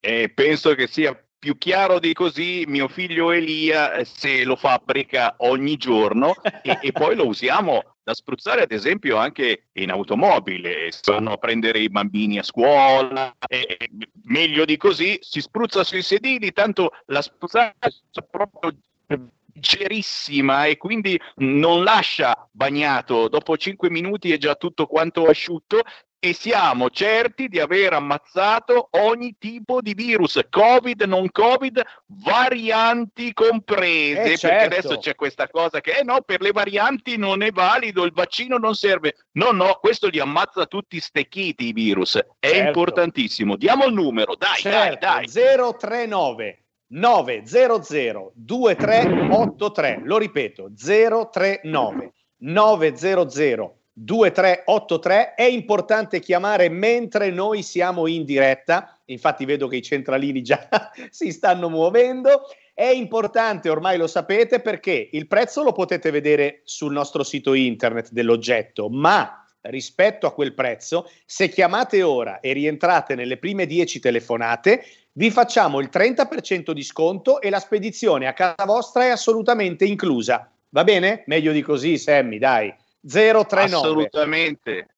eh, 0.00 0.30
penso 0.32 0.74
che 0.74 0.86
sia 0.86 1.18
più 1.46 1.58
chiaro 1.58 2.00
di 2.00 2.12
così 2.12 2.64
mio 2.66 2.88
figlio 2.88 3.30
Elia 3.30 3.92
eh, 3.92 4.04
se 4.04 4.42
lo 4.42 4.56
fabbrica 4.56 5.36
ogni 5.38 5.76
giorno 5.76 6.34
e, 6.60 6.76
e, 6.82 6.90
poi 6.90 7.14
lo 7.14 7.24
usiamo 7.24 7.94
da 8.02 8.14
spruzzare 8.14 8.62
ad 8.62 8.72
esempio 8.72 9.16
anche 9.16 9.68
in 9.74 9.90
automobile, 9.90 10.90
se 10.90 11.12
vanno 11.12 11.30
a 11.30 11.36
prendere 11.36 11.78
i 11.78 11.88
bambini 11.88 12.40
a 12.40 12.42
scuola, 12.42 13.32
e, 13.46 13.78
meglio 14.24 14.64
di 14.64 14.76
così, 14.76 15.18
si 15.20 15.40
spruzza 15.40 15.84
sui 15.84 16.02
sedili, 16.02 16.52
tanto 16.52 16.90
la 17.06 17.22
spruzzata 17.22 17.86
è 17.86 18.24
proprio 18.28 18.76
leggerissima 19.06 20.64
e 20.64 20.76
quindi 20.76 21.16
non 21.36 21.84
lascia 21.84 22.48
bagnato, 22.50 23.28
dopo 23.28 23.56
5 23.56 23.88
minuti 23.88 24.32
è 24.32 24.36
già 24.36 24.56
tutto 24.56 24.86
quanto 24.86 25.26
asciutto 25.26 25.84
e 26.28 26.32
siamo 26.34 26.90
certi 26.90 27.46
di 27.48 27.60
aver 27.60 27.92
ammazzato 27.92 28.88
ogni 28.92 29.36
tipo 29.38 29.80
di 29.80 29.94
virus, 29.94 30.40
Covid, 30.50 31.02
non 31.02 31.30
Covid, 31.30 31.80
varianti 32.06 33.32
comprese, 33.32 34.20
Eh, 34.20 34.22
perché 34.24 34.36
certo. 34.38 34.64
adesso 34.64 34.98
c'è 34.98 35.14
questa 35.14 35.48
cosa 35.48 35.80
che 35.80 35.92
eh 35.98 36.02
no, 36.02 36.22
per 36.22 36.40
le 36.40 36.50
varianti 36.50 37.16
non 37.16 37.42
è 37.42 37.50
valido, 37.52 38.04
il 38.04 38.12
vaccino 38.12 38.56
non 38.58 38.74
serve. 38.74 39.14
No, 39.32 39.52
no, 39.52 39.78
questo 39.80 40.08
li 40.08 40.18
ammazza 40.18 40.66
tutti 40.66 40.98
stecchiti 40.98 41.68
i 41.68 41.72
virus. 41.72 42.16
È 42.16 42.48
Certo. 42.48 42.66
importantissimo. 42.66 43.56
Diamo 43.56 43.84
il 43.86 43.92
numero, 43.94 44.34
dai, 44.34 44.56
Certo, 44.56 45.06
dai, 45.06 45.26
dai. 45.26 45.74
039 45.78 46.64
900 46.88 48.32
2383. 48.34 50.00
Lo 50.04 50.18
ripeto, 50.18 50.70
039 50.74 52.12
900 52.38 53.78
2383. 53.98 55.34
È 55.34 55.42
importante 55.42 56.20
chiamare 56.20 56.68
mentre 56.68 57.30
noi 57.30 57.62
siamo 57.62 58.06
in 58.06 58.24
diretta. 58.24 58.98
Infatti 59.06 59.46
vedo 59.46 59.68
che 59.68 59.76
i 59.76 59.82
centralini 59.82 60.42
già 60.42 60.68
si 61.10 61.32
stanno 61.32 61.70
muovendo. 61.70 62.42
È 62.74 62.84
importante, 62.84 63.70
ormai 63.70 63.96
lo 63.96 64.06
sapete, 64.06 64.60
perché 64.60 65.08
il 65.12 65.26
prezzo 65.26 65.62
lo 65.62 65.72
potete 65.72 66.10
vedere 66.10 66.60
sul 66.64 66.92
nostro 66.92 67.22
sito 67.22 67.54
internet 67.54 68.10
dell'oggetto, 68.10 68.90
ma 68.90 69.42
rispetto 69.62 70.26
a 70.26 70.34
quel 70.34 70.52
prezzo, 70.52 71.10
se 71.24 71.48
chiamate 71.48 72.02
ora 72.02 72.40
e 72.40 72.52
rientrate 72.52 73.14
nelle 73.14 73.38
prime 73.38 73.64
10 73.64 73.98
telefonate, 73.98 74.84
vi 75.12 75.30
facciamo 75.30 75.80
il 75.80 75.88
30% 75.90 76.72
di 76.72 76.82
sconto 76.82 77.40
e 77.40 77.48
la 77.48 77.60
spedizione 77.60 78.26
a 78.26 78.34
casa 78.34 78.66
vostra 78.66 79.04
è 79.04 79.08
assolutamente 79.08 79.86
inclusa. 79.86 80.50
Va 80.68 80.84
bene? 80.84 81.22
Meglio 81.26 81.52
di 81.52 81.62
così, 81.62 81.96
Sammy, 81.96 82.36
dai. 82.36 82.72
039. 83.06 83.64
Assolutamente. 83.64 84.88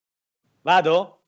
Vado? 0.62 1.18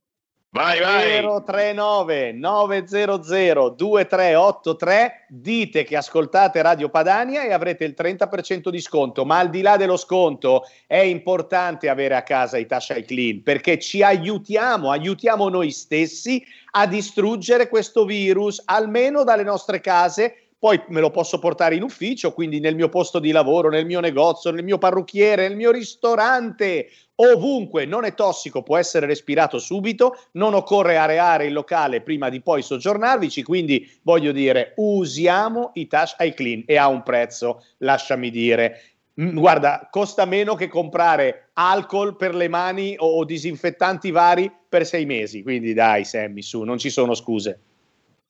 Vai, 0.52 0.80
vai. 0.80 1.22
039 1.44 2.32
900 2.32 3.70
2383 3.76 5.26
dite 5.28 5.84
che 5.84 5.96
ascoltate 5.96 6.60
Radio 6.60 6.88
Padania 6.88 7.44
e 7.44 7.52
avrete 7.52 7.84
il 7.84 7.94
30% 7.96 8.68
di 8.68 8.80
sconto 8.80 9.24
ma 9.24 9.38
al 9.38 9.48
di 9.48 9.60
là 9.62 9.76
dello 9.76 9.96
sconto 9.96 10.64
è 10.88 10.98
importante 10.98 11.88
avere 11.88 12.16
a 12.16 12.24
casa 12.24 12.58
i 12.58 12.66
Tasha 12.66 13.00
Clean 13.04 13.44
perché 13.44 13.78
ci 13.78 14.02
aiutiamo 14.02 14.90
aiutiamo 14.90 15.48
noi 15.48 15.70
stessi 15.70 16.44
a 16.72 16.84
distruggere 16.88 17.68
questo 17.68 18.04
virus 18.04 18.60
almeno 18.64 19.22
dalle 19.22 19.44
nostre 19.44 19.80
case 19.80 20.49
poi 20.60 20.78
me 20.88 21.00
lo 21.00 21.10
posso 21.10 21.38
portare 21.38 21.74
in 21.74 21.82
ufficio, 21.82 22.34
quindi 22.34 22.60
nel 22.60 22.74
mio 22.76 22.90
posto 22.90 23.18
di 23.18 23.30
lavoro, 23.30 23.70
nel 23.70 23.86
mio 23.86 23.98
negozio, 23.98 24.50
nel 24.50 24.62
mio 24.62 24.76
parrucchiere, 24.76 25.48
nel 25.48 25.56
mio 25.56 25.70
ristorante, 25.70 26.90
ovunque 27.14 27.86
non 27.86 28.04
è 28.04 28.12
tossico, 28.12 28.62
può 28.62 28.76
essere 28.76 29.06
respirato 29.06 29.58
subito, 29.58 30.18
non 30.32 30.52
occorre 30.52 30.98
areare 30.98 31.46
il 31.46 31.54
locale 31.54 32.02
prima 32.02 32.28
di 32.28 32.42
poi 32.42 32.60
soggiornarvici, 32.60 33.42
quindi 33.42 33.90
voglio 34.02 34.32
dire, 34.32 34.74
usiamo 34.76 35.70
i 35.74 35.86
Touch 35.86 36.16
iClean 36.18 36.64
e 36.66 36.76
ha 36.76 36.88
un 36.88 37.02
prezzo, 37.02 37.64
lasciami 37.78 38.30
dire. 38.30 38.82
Mm, 39.18 39.38
Guarda, 39.38 39.88
costa 39.90 40.26
meno 40.26 40.56
che 40.56 40.68
comprare 40.68 41.52
alcol 41.54 42.16
per 42.16 42.34
le 42.34 42.48
mani 42.48 42.96
o 42.98 43.24
disinfettanti 43.24 44.10
vari 44.10 44.52
per 44.68 44.84
sei 44.84 45.06
mesi, 45.06 45.42
quindi 45.42 45.72
dai 45.72 46.04
Sammy, 46.04 46.42
su, 46.42 46.64
non 46.64 46.76
ci 46.76 46.90
sono 46.90 47.14
scuse. 47.14 47.60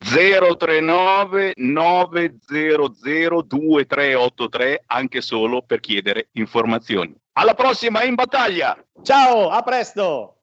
039 0.02 1.52
900 1.56 2.88
2383 3.46 4.82
anche 4.86 5.20
solo 5.20 5.62
per 5.62 5.80
chiedere 5.80 6.28
informazioni. 6.32 7.14
Alla 7.32 7.54
prossima 7.54 8.02
in 8.02 8.14
battaglia! 8.14 8.76
Ciao, 9.02 9.50
a 9.50 9.62
presto! 9.62 10.36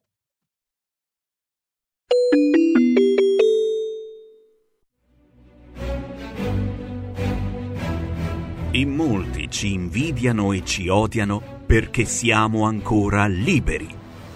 In 8.72 8.94
molti 8.94 9.50
ci 9.50 9.72
invidiano 9.72 10.52
e 10.52 10.64
ci 10.64 10.88
odiano 10.88 11.42
perché 11.66 12.04
siamo 12.04 12.64
ancora 12.64 13.26
liberi. 13.26 13.88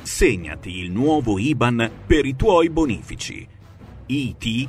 Segnati 0.02 0.78
il 0.78 0.90
nuovo 0.90 1.38
IBAN 1.38 1.90
per 2.06 2.26
i 2.26 2.34
tuoi 2.34 2.68
bonifici. 2.68 3.46
IT 4.06 4.68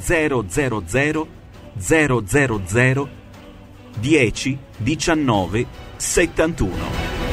000 0.00 0.42
000 2.72 3.08
10 4.02 4.58
19 4.80 5.66
71 5.98 7.23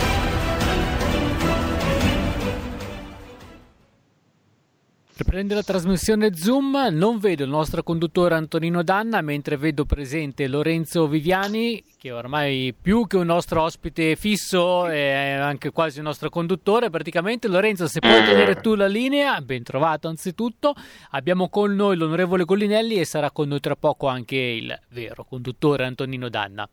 Riprende 5.22 5.54
la 5.54 5.62
trasmissione 5.62 6.36
Zoom, 6.36 6.88
non 6.94 7.20
vedo 7.20 7.44
il 7.44 7.50
nostro 7.52 7.84
conduttore 7.84 8.34
Antonino 8.34 8.82
Danna, 8.82 9.22
mentre 9.22 9.56
vedo 9.56 9.86
presente 9.86 10.48
Lorenzo 10.48 11.08
Viviani, 11.08 11.84
che 11.96 12.12
ormai 12.12 12.74
più 12.74 13.06
che 13.06 13.18
un 13.18 13.28
nostro 13.28 13.62
ospite 13.62 14.16
fisso 14.16 14.88
è 14.88 15.34
anche 15.34 15.70
quasi 15.70 16.00
un 16.00 16.06
nostro 16.06 16.32
conduttore. 16.32 16.90
Praticamente, 16.90 17.48
Lorenzo, 17.48 17.88
se 17.88 18.00
puoi 18.00 18.24
tenere 18.26 18.56
tu 18.62 18.74
la 18.74 18.88
linea, 18.88 19.40
ben 19.42 19.62
trovato 19.62 20.08
anzitutto. 20.08 20.74
Abbiamo 21.12 21.50
con 21.50 21.76
noi 21.76 21.98
l'onorevole 21.98 22.44
Collinelli 22.44 22.96
e 22.96 23.06
sarà 23.06 23.30
con 23.30 23.48
noi 23.48 23.60
tra 23.60 23.76
poco 23.76 24.08
anche 24.08 24.38
il 24.38 24.76
vero 24.90 25.24
conduttore 25.24 25.86
Antonino 25.86 26.30
Danna. 26.30 26.68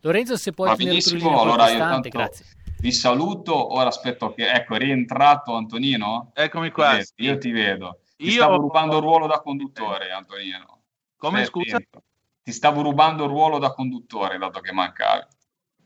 Lorenzo, 0.00 0.38
se 0.38 0.52
puoi 0.52 0.74
tenere 0.74 1.00
tu 1.00 1.10
la 1.10 1.18
linea 1.18 1.38
allora 1.38 1.66
tanto 1.66 2.08
grazie. 2.08 2.46
Vi 2.84 2.92
saluto, 2.92 3.72
ora 3.72 3.88
aspetto 3.88 4.34
che, 4.34 4.50
ecco, 4.50 4.74
è 4.74 4.78
rientrato 4.78 5.54
Antonino? 5.54 6.32
Eccomi 6.34 6.70
qua. 6.70 6.90
Vedo, 6.90 7.06
Io 7.16 7.38
ti 7.38 7.50
vedo. 7.50 8.00
Ti 8.14 8.26
Io- 8.26 8.32
stavo 8.32 8.58
rubando 8.58 8.96
il 8.98 9.02
ruolo 9.02 9.26
da 9.26 9.40
conduttore, 9.40 10.10
Antonino. 10.10 10.82
Come, 11.16 11.44
Stai 11.44 11.62
scusa? 11.62 11.76
attento. 11.76 12.02
Ti 12.42 12.52
stavo 12.52 12.82
rubando 12.82 13.24
il 13.24 13.30
ruolo 13.30 13.58
da 13.58 13.72
conduttore, 13.72 14.36
dato 14.36 14.60
che 14.60 14.70
mancavi. 14.72 15.24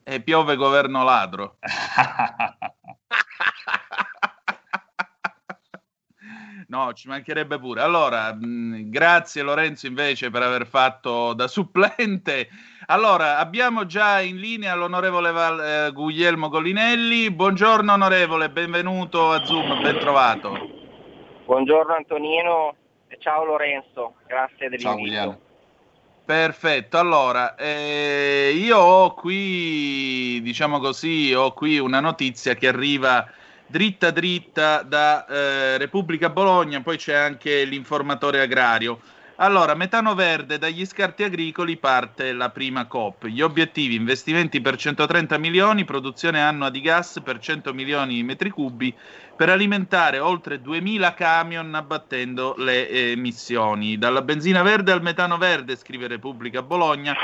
E 0.02 0.20
piove 0.22 0.56
governo 0.56 1.04
ladro. 1.04 1.58
No, 6.66 6.92
ci 6.92 7.08
mancherebbe 7.08 7.58
pure. 7.58 7.80
Allora, 7.80 8.34
mh, 8.34 8.90
grazie 8.90 9.40
Lorenzo 9.40 9.86
invece 9.86 10.28
per 10.28 10.42
aver 10.42 10.66
fatto 10.66 11.32
da 11.32 11.48
supplente. 11.48 12.48
Allora, 12.90 13.36
abbiamo 13.36 13.84
già 13.84 14.18
in 14.20 14.38
linea 14.38 14.74
l'onorevole 14.74 15.30
Val- 15.30 15.60
eh, 15.60 15.92
Guglielmo 15.92 16.48
Collinelli. 16.48 17.30
Buongiorno 17.30 17.92
onorevole, 17.92 18.48
benvenuto 18.48 19.30
a 19.30 19.44
Zoom, 19.44 19.82
ben 19.82 19.98
trovato. 19.98 20.56
Buongiorno 21.44 21.94
Antonino 21.94 22.74
e 23.08 23.18
ciao 23.20 23.44
Lorenzo, 23.44 24.14
grazie 24.26 24.56
Ciao 24.56 24.68
dell'invito. 24.70 25.00
Guglielmo. 25.00 25.40
Perfetto, 26.24 26.98
allora, 26.98 27.56
eh, 27.56 28.54
io 28.56 28.78
ho 28.78 29.12
qui, 29.12 30.40
diciamo 30.40 30.78
così, 30.78 31.34
ho 31.34 31.52
qui 31.52 31.78
una 31.78 32.00
notizia 32.00 32.54
che 32.54 32.68
arriva 32.68 33.30
dritta 33.66 34.10
dritta 34.10 34.80
da 34.80 35.26
eh, 35.26 35.76
Repubblica 35.76 36.30
Bologna, 36.30 36.80
poi 36.80 36.96
c'è 36.96 37.14
anche 37.14 37.64
l'informatore 37.64 38.40
agrario. 38.40 38.98
Allora, 39.40 39.74
metano 39.74 40.16
verde, 40.16 40.58
dagli 40.58 40.84
scarti 40.84 41.22
agricoli 41.22 41.76
parte 41.76 42.32
la 42.32 42.50
prima 42.50 42.86
COP. 42.86 43.26
Gli 43.26 43.40
obiettivi, 43.40 43.94
investimenti 43.94 44.60
per 44.60 44.76
130 44.76 45.38
milioni, 45.38 45.84
produzione 45.84 46.42
annua 46.42 46.70
di 46.70 46.80
gas 46.80 47.20
per 47.22 47.38
100 47.38 47.72
milioni 47.72 48.14
di 48.14 48.24
metri 48.24 48.50
cubi 48.50 48.92
per 49.36 49.48
alimentare 49.48 50.18
oltre 50.18 50.60
2000 50.60 51.14
camion 51.14 51.72
abbattendo 51.72 52.56
le 52.58 52.88
emissioni. 53.12 53.96
Dalla 53.96 54.22
benzina 54.22 54.62
verde 54.62 54.90
al 54.90 55.02
metano 55.02 55.38
verde, 55.38 55.76
scrive 55.76 56.08
Repubblica 56.08 56.62
Bologna, 56.62 57.14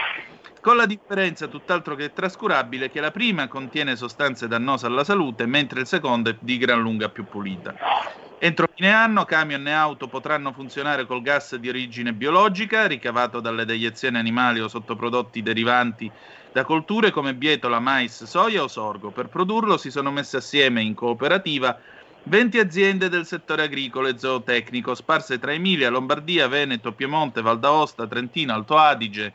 con 0.60 0.76
la 0.76 0.86
differenza 0.86 1.48
tutt'altro 1.48 1.96
che 1.96 2.12
trascurabile 2.12 2.90
che 2.90 3.00
la 3.00 3.10
prima 3.10 3.48
contiene 3.48 3.96
sostanze 3.96 4.46
dannose 4.46 4.86
alla 4.86 5.02
salute, 5.02 5.46
mentre 5.46 5.80
il 5.80 5.86
secondo 5.88 6.30
è 6.30 6.36
di 6.38 6.58
gran 6.58 6.80
lunga 6.80 7.08
più 7.08 7.26
pulita. 7.26 7.74
Entro 8.44 8.68
fine 8.74 8.92
anno 8.92 9.24
camion 9.24 9.66
e 9.66 9.72
auto 9.72 10.06
potranno 10.06 10.52
funzionare 10.52 11.06
col 11.06 11.22
gas 11.22 11.56
di 11.56 11.70
origine 11.70 12.12
biologica, 12.12 12.86
ricavato 12.86 13.40
dalle 13.40 13.64
deiezioni 13.64 14.18
animali 14.18 14.60
o 14.60 14.68
sottoprodotti 14.68 15.40
derivanti 15.40 16.12
da 16.52 16.62
colture 16.62 17.10
come 17.10 17.34
bietola, 17.34 17.80
mais, 17.80 18.24
soia 18.24 18.62
o 18.62 18.68
sorgo. 18.68 19.12
Per 19.12 19.28
produrlo 19.28 19.78
si 19.78 19.90
sono 19.90 20.10
messe 20.10 20.36
assieme 20.36 20.82
in 20.82 20.92
cooperativa 20.92 21.80
20 22.24 22.58
aziende 22.58 23.08
del 23.08 23.24
settore 23.24 23.62
agricolo 23.62 24.08
e 24.08 24.18
zootecnico, 24.18 24.94
sparse 24.94 25.38
tra 25.38 25.54
Emilia, 25.54 25.88
Lombardia, 25.88 26.46
Veneto, 26.46 26.92
Piemonte, 26.92 27.40
Val 27.40 27.58
d'Aosta, 27.58 28.06
Trentino, 28.06 28.52
Alto 28.52 28.76
Adige, 28.76 29.32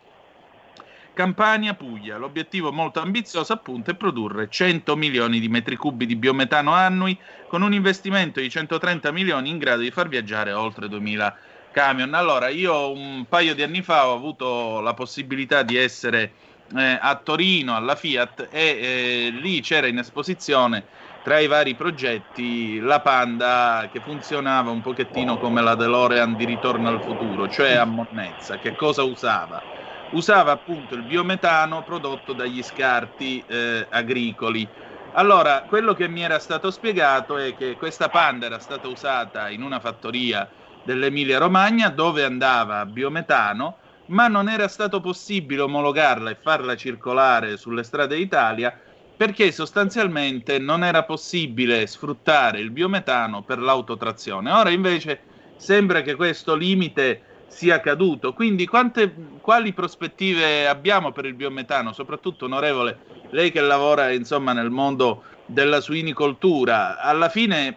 Campania, 1.19 1.73
Puglia. 1.73 2.15
L'obiettivo 2.15 2.71
molto 2.71 3.01
ambizioso 3.01 3.51
appunto 3.51 3.91
è 3.91 3.95
produrre 3.95 4.47
100 4.47 4.95
milioni 4.95 5.41
di 5.41 5.49
metri 5.49 5.75
cubi 5.75 6.05
di 6.05 6.15
biometano 6.15 6.71
annui 6.71 7.19
con 7.45 7.61
un 7.61 7.73
investimento 7.73 8.39
di 8.39 8.49
130 8.49 9.11
milioni 9.11 9.49
in 9.49 9.57
grado 9.57 9.81
di 9.81 9.91
far 9.91 10.07
viaggiare 10.07 10.53
oltre 10.53 10.87
2000 10.87 11.37
camion. 11.71 12.13
Allora, 12.13 12.47
io 12.47 12.93
un 12.93 13.25
paio 13.27 13.53
di 13.53 13.63
anni 13.63 13.81
fa 13.81 14.07
ho 14.07 14.13
avuto 14.15 14.79
la 14.79 14.93
possibilità 14.93 15.61
di 15.63 15.75
essere 15.75 16.35
eh, 16.73 16.97
a 17.01 17.13
Torino 17.21 17.75
alla 17.75 17.95
Fiat 17.95 18.47
e 18.49 19.27
eh, 19.27 19.29
lì 19.33 19.59
c'era 19.59 19.87
in 19.87 19.97
esposizione 19.97 20.87
tra 21.21 21.39
i 21.39 21.47
vari 21.47 21.75
progetti 21.75 22.79
la 22.79 23.01
Panda 23.01 23.89
che 23.91 23.99
funzionava 23.99 24.71
un 24.71 24.79
pochettino 24.79 25.37
come 25.37 25.61
la 25.61 25.75
DeLorean 25.75 26.35
di 26.35 26.45
Ritorno 26.45 26.87
al 26.87 27.01
futuro, 27.01 27.49
cioè 27.49 27.73
a 27.73 27.83
monnezza. 27.83 28.57
Che 28.57 28.73
cosa 28.73 29.03
usava? 29.03 29.61
Usava 30.09 30.51
appunto 30.51 30.95
il 30.95 31.03
biometano 31.03 31.83
prodotto 31.83 32.33
dagli 32.33 32.63
scarti 32.63 33.43
eh, 33.43 33.85
agricoli. 33.89 34.71
Allora, 35.11 35.65
quello 35.65 35.93
che 35.93 36.07
mi 36.07 36.21
era 36.21 36.39
stato 36.39 36.71
spiegato 36.71 37.37
è 37.37 37.53
che 37.55 37.75
questa 37.75 38.09
panda 38.09 38.45
era 38.45 38.59
stata 38.59 38.87
usata 38.87 39.49
in 39.49 39.61
una 39.63 39.79
fattoria 39.79 40.47
dell'Emilia 40.81 41.39
Romagna 41.39 41.89
dove 41.89 42.23
andava 42.23 42.85
biometano, 42.85 43.79
ma 44.05 44.27
non 44.27 44.49
era 44.49 44.67
stato 44.67 44.99
possibile 45.01 45.61
omologarla 45.61 46.29
e 46.31 46.35
farla 46.35 46.75
circolare 46.75 47.57
sulle 47.57 47.83
strade 47.83 48.15
d'Italia 48.15 48.73
perché 49.15 49.51
sostanzialmente 49.51 50.59
non 50.59 50.83
era 50.83 51.03
possibile 51.03 51.85
sfruttare 51.87 52.59
il 52.59 52.71
biometano 52.71 53.43
per 53.43 53.59
l'autotrazione. 53.59 54.51
Ora 54.51 54.69
invece 54.69 55.25
sembra 55.55 56.01
che 56.01 56.15
questo 56.15 56.55
limite 56.55 57.23
sia 57.49 57.79
caduto. 57.81 58.33
Quindi 58.33 58.65
quante, 58.65 59.13
quali 59.41 59.73
prospettive 59.73 60.67
abbiamo 60.67 61.11
per 61.11 61.25
il 61.25 61.33
biometano? 61.33 61.91
Soprattutto, 61.91 62.45
onorevole, 62.45 62.99
lei 63.31 63.51
che 63.51 63.59
lavora 63.59 64.11
insomma 64.11 64.53
nel 64.53 64.69
mondo 64.69 65.23
della 65.45 65.81
suinicoltura, 65.81 66.99
alla 66.99 67.29
fine 67.29 67.75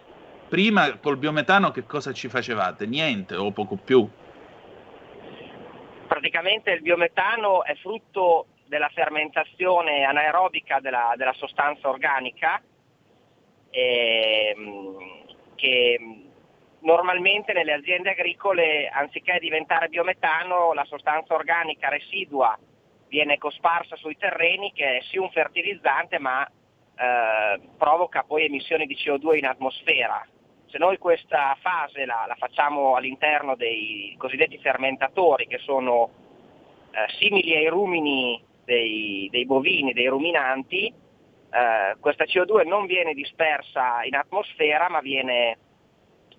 prima 0.48 0.98
col 0.98 1.16
biometano 1.16 1.70
che 1.70 1.84
cosa 1.84 2.12
ci 2.12 2.28
facevate? 2.28 2.86
Niente 2.86 3.34
o 3.34 3.50
poco 3.50 3.76
più? 3.76 4.08
Praticamente 6.06 6.70
il 6.72 6.82
biometano 6.82 7.64
è 7.64 7.74
frutto 7.76 8.46
della 8.66 8.90
fermentazione 8.94 10.04
anaerobica 10.04 10.80
della, 10.80 11.14
della 11.16 11.32
sostanza 11.34 11.88
organica 11.88 12.60
ehm, 13.70 14.96
che 15.54 15.98
normalmente 16.82 17.52
nelle 17.52 17.72
aziende 17.72 18.10
agricole 18.10 18.88
anziché 18.88 19.38
diventare 19.40 19.88
biometano 19.88 20.72
la 20.72 20.84
sostanza 20.84 21.34
organica 21.34 21.88
residua 21.88 22.58
viene 23.08 23.38
cosparsa 23.38 23.96
sui 23.96 24.16
terreni 24.16 24.72
che 24.72 24.98
è 24.98 25.00
sì 25.02 25.18
un 25.18 25.30
fertilizzante 25.30 26.18
ma 26.18 26.46
eh, 26.46 27.60
provoca 27.76 28.22
poi 28.22 28.46
emissioni 28.46 28.86
di 28.86 28.96
CO2 28.96 29.36
in 29.36 29.46
atmosfera. 29.46 30.26
Se 30.66 30.78
noi 30.78 30.96
questa 30.96 31.56
fase 31.60 32.06
la, 32.06 32.24
la 32.26 32.34
facciamo 32.36 32.94
all'interno 32.96 33.54
dei 33.54 34.14
cosiddetti 34.16 34.58
fermentatori 34.58 35.46
che 35.46 35.58
sono 35.58 36.10
eh, 36.90 37.12
simili 37.18 37.54
ai 37.54 37.68
rumini 37.68 38.42
dei, 38.64 39.28
dei 39.30 39.44
bovini, 39.44 39.92
dei 39.92 40.06
ruminanti, 40.06 40.86
eh, 40.86 41.96
questa 42.00 42.24
CO2 42.24 42.66
non 42.66 42.86
viene 42.86 43.12
dispersa 43.12 44.02
in 44.04 44.14
atmosfera 44.14 44.88
ma 44.88 45.00
viene 45.00 45.58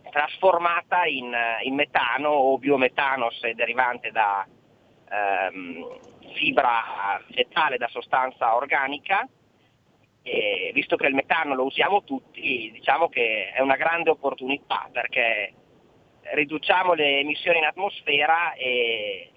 trasformata 0.09 1.05
in, 1.05 1.33
in 1.63 1.75
metano 1.75 2.29
o 2.29 2.57
biometano 2.57 3.29
se 3.31 3.53
derivante 3.53 4.11
da 4.11 4.45
ehm, 5.09 5.99
fibra 6.33 7.21
vegetale, 7.27 7.77
da 7.77 7.87
sostanza 7.87 8.55
organica. 8.55 9.27
E 10.25 10.71
visto 10.73 10.95
che 10.95 11.07
il 11.07 11.15
metano 11.15 11.53
lo 11.53 11.65
usiamo 11.65 12.03
tutti, 12.03 12.71
diciamo 12.71 13.09
che 13.09 13.51
è 13.51 13.59
una 13.59 13.75
grande 13.75 14.09
opportunità 14.09 14.87
perché 14.89 15.53
riduciamo 16.21 16.93
le 16.93 17.19
emissioni 17.19 17.57
in 17.57 17.65
atmosfera 17.65 18.53
e 18.53 19.29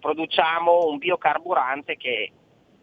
produciamo 0.00 0.86
un 0.86 0.96
biocarburante 0.96 1.96
che 1.96 2.32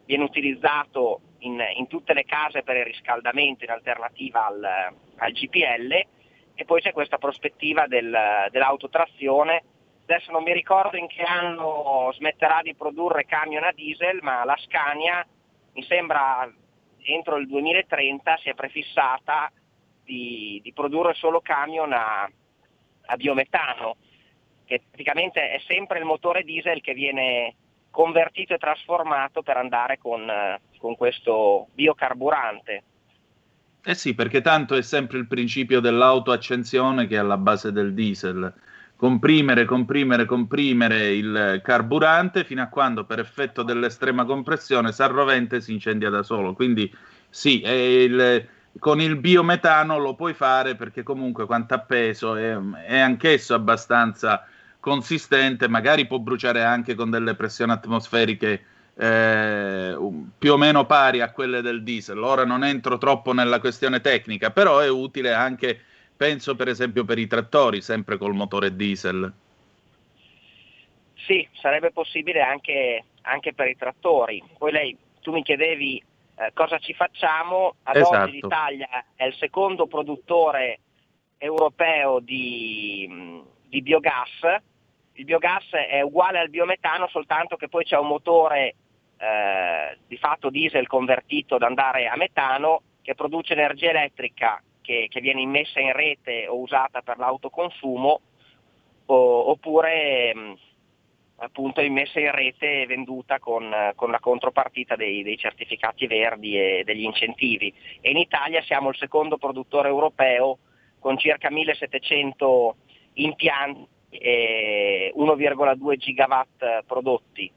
viene 0.05 0.23
utilizzato 0.23 1.21
in, 1.39 1.59
in 1.77 1.87
tutte 1.87 2.13
le 2.13 2.25
case 2.25 2.61
per 2.61 2.77
il 2.77 2.85
riscaldamento 2.85 3.63
in 3.63 3.71
alternativa 3.71 4.45
al, 4.45 4.93
al 5.17 5.31
GPL 5.31 6.05
e 6.61 6.65
poi 6.65 6.79
c'è 6.79 6.93
questa 6.93 7.17
prospettiva 7.17 7.87
del, 7.87 8.15
dell'autotrazione. 8.51 9.63
Adesso 10.03 10.31
non 10.31 10.43
mi 10.43 10.53
ricordo 10.53 10.95
in 10.95 11.07
che 11.07 11.23
anno 11.23 12.11
smetterà 12.13 12.61
di 12.61 12.75
produrre 12.75 13.25
camion 13.25 13.63
a 13.63 13.71
diesel, 13.71 14.19
ma 14.21 14.45
la 14.45 14.55
Scania 14.57 15.25
mi 15.73 15.83
sembra 15.83 16.47
entro 17.03 17.37
il 17.37 17.47
2030 17.47 18.37
si 18.37 18.49
è 18.49 18.53
prefissata 18.53 19.51
di, 20.03 20.59
di 20.61 20.71
produrre 20.71 21.15
solo 21.15 21.41
camion 21.41 21.93
a, 21.93 22.29
a 23.05 23.15
biometano, 23.15 23.95
che 24.65 24.83
praticamente 24.87 25.53
è 25.53 25.59
sempre 25.65 25.97
il 25.97 26.05
motore 26.05 26.43
diesel 26.43 26.79
che 26.81 26.93
viene 26.93 27.55
convertito 27.89 28.53
e 28.53 28.59
trasformato 28.59 29.41
per 29.41 29.57
andare 29.57 29.97
con, 29.97 30.31
con 30.77 30.95
questo 30.95 31.69
biocarburante. 31.73 32.83
Eh 33.83 33.95
sì, 33.95 34.13
perché 34.13 34.41
tanto 34.41 34.75
è 34.75 34.81
sempre 34.83 35.17
il 35.17 35.25
principio 35.27 35.79
dell'autoaccensione 35.79 37.07
che 37.07 37.15
è 37.15 37.17
alla 37.19 37.37
base 37.37 37.71
del 37.71 37.93
diesel. 37.93 38.53
Comprimere, 38.95 39.65
comprimere, 39.65 40.25
comprimere 40.25 41.15
il 41.15 41.61
carburante 41.63 42.43
fino 42.43 42.61
a 42.61 42.67
quando 42.67 43.05
per 43.05 43.17
effetto 43.17 43.63
dell'estrema 43.63 44.23
compressione 44.25 44.91
si 44.91 45.01
arroventa 45.01 45.55
e 45.55 45.61
si 45.61 45.73
incendia 45.73 46.11
da 46.11 46.21
solo. 46.21 46.53
Quindi 46.53 46.93
sì, 47.27 47.63
il, 47.65 48.47
con 48.77 49.01
il 49.01 49.15
biometano 49.15 49.97
lo 49.97 50.13
puoi 50.13 50.35
fare 50.35 50.75
perché 50.75 51.01
comunque 51.01 51.47
quanto 51.47 51.73
a 51.73 51.79
peso 51.79 52.35
è, 52.35 52.55
è 52.85 52.99
anch'esso 52.99 53.55
abbastanza 53.55 54.45
consistente, 54.79 55.67
magari 55.67 56.05
può 56.05 56.19
bruciare 56.19 56.63
anche 56.63 56.93
con 56.93 57.09
delle 57.09 57.33
pressioni 57.33 57.71
atmosferiche 57.71 58.65
eh, 59.01 59.97
più 60.37 60.53
o 60.53 60.57
meno 60.57 60.85
pari 60.85 61.21
a 61.21 61.31
quelle 61.31 61.61
del 61.61 61.81
diesel. 61.81 62.21
Ora 62.21 62.45
non 62.45 62.63
entro 62.63 62.99
troppo 62.99 63.33
nella 63.33 63.59
questione 63.59 63.99
tecnica, 63.99 64.51
però 64.51 64.77
è 64.77 64.87
utile 64.87 65.33
anche, 65.33 65.79
penso 66.15 66.55
per 66.55 66.67
esempio 66.67 67.03
per 67.03 67.17
i 67.17 67.25
trattori, 67.25 67.81
sempre 67.81 68.17
col 68.17 68.35
motore 68.35 68.75
diesel. 68.75 69.33
Sì, 71.15 71.47
sarebbe 71.53 71.91
possibile 71.91 72.41
anche, 72.41 73.03
anche 73.23 73.55
per 73.55 73.69
i 73.69 73.75
trattori. 73.75 74.43
Poi 74.55 74.71
lei, 74.71 74.95
tu 75.21 75.31
mi 75.31 75.41
chiedevi 75.41 76.03
eh, 76.35 76.51
cosa 76.53 76.77
ci 76.77 76.93
facciamo, 76.93 77.77
ad 77.83 77.95
esatto. 77.95 78.17
oggi 78.17 78.33
l'Italia 78.33 79.05
è 79.15 79.25
il 79.25 79.35
secondo 79.39 79.87
produttore 79.87 80.79
europeo 81.39 82.19
di, 82.19 83.41
di 83.67 83.81
biogas, 83.81 84.61
il 85.13 85.25
biogas 85.25 85.71
è 85.71 86.01
uguale 86.01 86.37
al 86.37 86.49
biometano 86.49 87.07
soltanto 87.07 87.55
che 87.55 87.67
poi 87.67 87.83
c'è 87.83 87.97
un 87.97 88.07
motore 88.07 88.75
eh, 89.21 89.97
di 90.07 90.17
fatto 90.17 90.49
diesel 90.49 90.87
convertito 90.87 91.55
ad 91.55 91.61
andare 91.61 92.07
a 92.07 92.15
metano 92.15 92.81
che 93.03 93.13
produce 93.13 93.53
energia 93.53 93.91
elettrica 93.91 94.59
che, 94.81 95.05
che 95.11 95.21
viene 95.21 95.41
immessa 95.41 95.79
in 95.79 95.93
rete 95.93 96.47
o 96.47 96.57
usata 96.57 97.01
per 97.01 97.19
l'autoconsumo 97.19 98.21
o, 99.05 99.49
oppure 99.49 100.33
mh, 100.33 100.57
appunto 101.35 101.81
immessa 101.81 102.19
in 102.19 102.31
rete 102.31 102.81
e 102.81 102.85
venduta 102.87 103.37
con, 103.37 103.71
con 103.95 104.09
la 104.09 104.19
contropartita 104.19 104.95
dei, 104.95 105.21
dei, 105.21 105.37
certificati 105.37 106.07
verdi 106.07 106.57
e 106.57 106.81
degli 106.83 107.03
incentivi. 107.03 107.71
E 107.99 108.09
in 108.09 108.17
Italia 108.17 108.63
siamo 108.63 108.89
il 108.89 108.97
secondo 108.97 109.37
produttore 109.37 109.87
europeo 109.87 110.57
con 110.97 111.17
circa 111.19 111.51
1700 111.51 112.75
impianti 113.13 113.87
e 114.09 115.13
1,2 115.15 115.95
gigawatt 115.97 116.83
prodotti. 116.87 117.51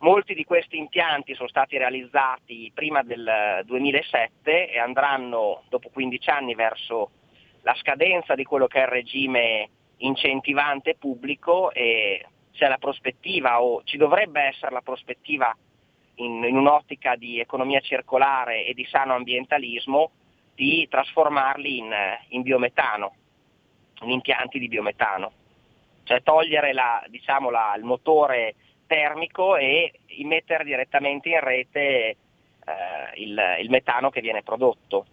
Molti 0.00 0.32
di 0.34 0.44
questi 0.44 0.78
impianti 0.78 1.34
sono 1.34 1.48
stati 1.48 1.76
realizzati 1.76 2.70
prima 2.74 3.02
del 3.02 3.62
2007 3.66 4.70
e 4.70 4.78
andranno 4.78 5.64
dopo 5.68 5.90
15 5.90 6.30
anni 6.30 6.54
verso 6.54 7.10
la 7.62 7.74
scadenza 7.74 8.34
di 8.34 8.44
quello 8.44 8.66
che 8.66 8.78
è 8.78 8.84
il 8.84 8.88
regime 8.88 9.68
incentivante 9.98 10.96
pubblico 10.98 11.70
e 11.72 12.24
c'è 12.52 12.68
la 12.68 12.78
prospettiva 12.78 13.60
o 13.60 13.82
ci 13.84 13.98
dovrebbe 13.98 14.40
essere 14.40 14.72
la 14.72 14.80
prospettiva 14.80 15.54
in, 16.14 16.44
in 16.44 16.56
un'ottica 16.56 17.14
di 17.16 17.38
economia 17.38 17.80
circolare 17.80 18.64
e 18.64 18.72
di 18.72 18.86
sano 18.86 19.14
ambientalismo 19.14 20.12
di 20.54 20.86
trasformarli 20.88 21.76
in, 21.76 21.94
in 22.28 22.40
biometano, 22.40 23.14
in 24.00 24.10
impianti 24.12 24.58
di 24.58 24.68
biometano. 24.68 25.32
Cioè 26.04 26.22
togliere 26.22 26.72
la, 26.72 27.04
diciamo, 27.08 27.50
la, 27.50 27.74
il 27.76 27.84
motore 27.84 28.54
termico 28.90 29.56
e 29.56 29.92
immettere 30.18 30.64
direttamente 30.64 31.28
in 31.28 31.38
rete 31.38 31.78
eh, 31.78 32.16
il, 33.22 33.38
il 33.62 33.70
metano 33.70 34.10
che 34.10 34.20
viene 34.20 34.42
prodotto. 34.42 35.06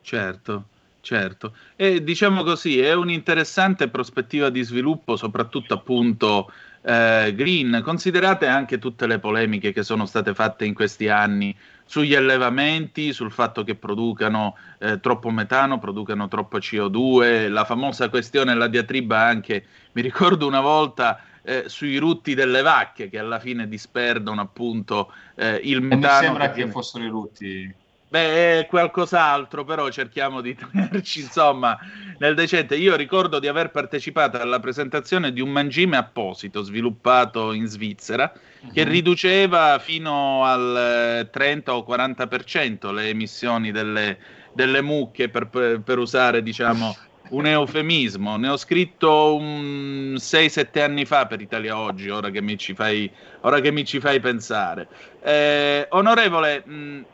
Certo, 0.00 0.64
certo. 1.02 1.54
E 1.76 2.02
diciamo 2.02 2.42
così, 2.42 2.80
è 2.80 2.94
un'interessante 2.94 3.88
prospettiva 3.88 4.48
di 4.48 4.62
sviluppo, 4.62 5.16
soprattutto 5.16 5.74
appunto 5.74 6.50
eh, 6.80 7.34
green. 7.34 7.82
Considerate 7.84 8.46
anche 8.46 8.78
tutte 8.78 9.06
le 9.06 9.18
polemiche 9.18 9.70
che 9.74 9.82
sono 9.82 10.06
state 10.06 10.32
fatte 10.32 10.64
in 10.64 10.72
questi 10.72 11.08
anni 11.08 11.54
sugli 11.84 12.14
allevamenti, 12.14 13.12
sul 13.12 13.30
fatto 13.30 13.62
che 13.62 13.74
producano 13.74 14.56
eh, 14.78 15.00
troppo 15.00 15.28
metano, 15.28 15.78
producano 15.78 16.28
troppo 16.28 16.56
CO2, 16.56 17.50
la 17.50 17.66
famosa 17.66 18.08
questione, 18.08 18.54
la 18.54 18.68
diatriba 18.68 19.20
anche, 19.20 19.66
mi 19.92 20.00
ricordo 20.00 20.46
una 20.46 20.62
volta 20.62 21.20
eh, 21.44 21.64
sui 21.66 21.98
rutti 21.98 22.34
delle 22.34 22.62
vacche 22.62 23.08
che 23.08 23.18
alla 23.18 23.38
fine 23.38 23.68
disperdono 23.68 24.40
appunto 24.40 25.12
eh, 25.36 25.60
il 25.62 25.82
metano. 25.82 26.18
Mi 26.18 26.24
sembra 26.24 26.48
che, 26.48 26.54
viene... 26.54 26.70
fossero 26.70 27.04
i 27.04 27.08
rutti. 27.08 27.74
Beh, 28.14 28.60
è 28.60 28.66
qualcos'altro, 28.66 29.64
però 29.64 29.88
cerchiamo 29.90 30.40
di 30.40 30.54
tenerci 30.56 31.20
insomma 31.20 31.76
nel 32.18 32.34
decente. 32.34 32.76
Io 32.76 32.94
ricordo 32.96 33.40
di 33.40 33.48
aver 33.48 33.70
partecipato 33.70 34.40
alla 34.40 34.60
presentazione 34.60 35.32
di 35.32 35.40
un 35.40 35.50
mangime 35.50 35.96
apposito 35.96 36.62
sviluppato 36.62 37.52
in 37.52 37.66
Svizzera 37.66 38.32
uh-huh. 38.32 38.70
che 38.70 38.84
riduceva 38.84 39.78
fino 39.80 40.44
al 40.44 41.28
30 41.30 41.70
eh, 41.70 41.74
o 41.74 41.84
40% 41.86 42.92
le 42.92 43.08
emissioni 43.08 43.72
delle, 43.72 44.18
delle 44.52 44.80
mucche 44.80 45.28
per, 45.28 45.48
per, 45.48 45.80
per 45.80 45.98
usare, 45.98 46.42
diciamo, 46.42 46.96
un 47.30 47.46
eufemismo. 47.46 48.36
Ne 48.36 48.48
ho 48.48 48.56
scritto 48.56 49.36
un 49.36 50.14
6-7 50.16 50.82
anni 50.82 51.04
fa 51.04 51.26
per 51.26 51.40
Italia 51.40 51.78
Oggi, 51.78 52.08
ora 52.08 52.30
che 52.30 52.40
mi 52.40 52.56
ci 52.58 52.74
fai, 52.74 53.10
che 53.40 53.70
mi 53.70 53.84
ci 53.84 54.00
fai 54.00 54.20
pensare. 54.20 54.88
Eh, 55.22 55.86
onorevole, 55.90 56.64
mh, 56.64 57.04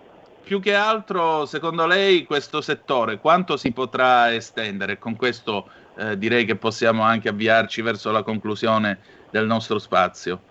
più 0.42 0.60
che 0.60 0.74
altro, 0.74 1.46
secondo 1.46 1.86
lei, 1.86 2.24
questo 2.24 2.60
settore 2.60 3.18
quanto 3.18 3.56
si 3.56 3.72
potrà 3.72 4.34
estendere? 4.34 4.98
Con 4.98 5.14
questo 5.14 5.70
eh, 5.96 6.18
direi 6.18 6.44
che 6.44 6.56
possiamo 6.56 7.02
anche 7.02 7.28
avviarci 7.28 7.82
verso 7.82 8.10
la 8.10 8.22
conclusione 8.22 8.98
del 9.30 9.46
nostro 9.46 9.78
spazio. 9.78 10.48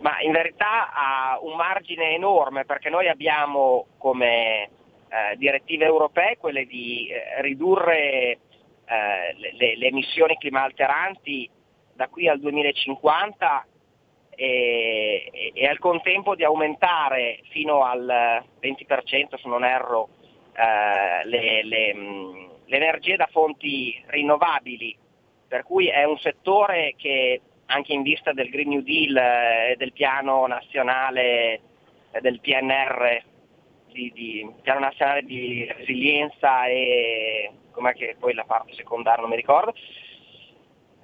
Ma 0.00 0.20
in 0.20 0.32
verità 0.32 0.92
ha 0.92 1.38
un 1.40 1.54
margine 1.54 2.14
enorme 2.14 2.64
perché 2.64 2.90
noi 2.90 3.08
abbiamo 3.08 3.86
come 3.98 4.68
eh, 5.12 5.36
direttive 5.36 5.84
europee 5.84 6.38
quelle 6.38 6.64
di 6.64 7.06
eh, 7.08 7.42
ridurre 7.42 8.38
eh, 8.86 9.34
le, 9.36 9.76
le, 9.76 9.86
emissioni 9.86 10.38
climalteranti 10.38 11.50
da 11.92 12.08
qui 12.08 12.28
al 12.28 12.40
2050 12.40 13.66
e, 14.30 15.30
e, 15.30 15.52
e, 15.54 15.66
al 15.66 15.78
contempo 15.78 16.34
di 16.34 16.44
aumentare 16.44 17.40
fino 17.50 17.84
al 17.84 18.42
20% 18.58 19.38
se 19.38 19.48
non 19.48 19.64
erro 19.66 20.08
eh, 20.54 21.28
le, 21.28 21.62
le, 21.62 21.94
le, 22.64 22.76
energie 22.76 23.16
da 23.16 23.28
fonti 23.30 24.02
rinnovabili, 24.06 24.96
per 25.46 25.62
cui 25.62 25.88
è 25.88 26.04
un 26.04 26.16
settore 26.16 26.94
che 26.96 27.42
anche 27.66 27.92
in 27.92 28.00
vista 28.00 28.32
del 28.32 28.48
Green 28.48 28.70
New 28.70 28.80
Deal 28.80 29.16
e 29.16 29.74
del 29.76 29.92
piano 29.92 30.46
nazionale 30.46 31.60
del 32.20 32.40
PNR, 32.40 33.22
di, 33.92 34.10
di, 34.12 34.50
piano 34.62 34.80
nazionale 34.80 35.22
di 35.22 35.70
resilienza 35.76 36.66
e 36.66 37.50
com'è 37.70 37.92
che 37.94 38.16
poi 38.18 38.34
la 38.34 38.44
parte 38.44 38.74
secondaria 38.74 39.20
non 39.20 39.30
mi 39.30 39.36
ricordo, 39.36 39.72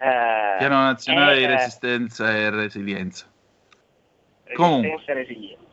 eh, 0.01 0.57
Piano 0.59 0.81
nazionale 0.81 1.39
di 1.39 1.47
resistenza 1.47 2.35
e 2.35 2.51
resilienza. 2.51 3.27
Resistenza 4.45 5.11
e 5.11 5.15
resilienza. 5.15 5.67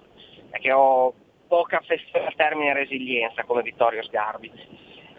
Che 0.51 0.71
ho, 0.71 1.13
poca 1.47 1.77
affezione 1.77 2.25
al 2.25 2.35
termine 2.35 2.73
resilienza 2.73 3.43
come 3.43 3.61
Vittorio 3.61 4.01
Sgarbi. 4.03 4.51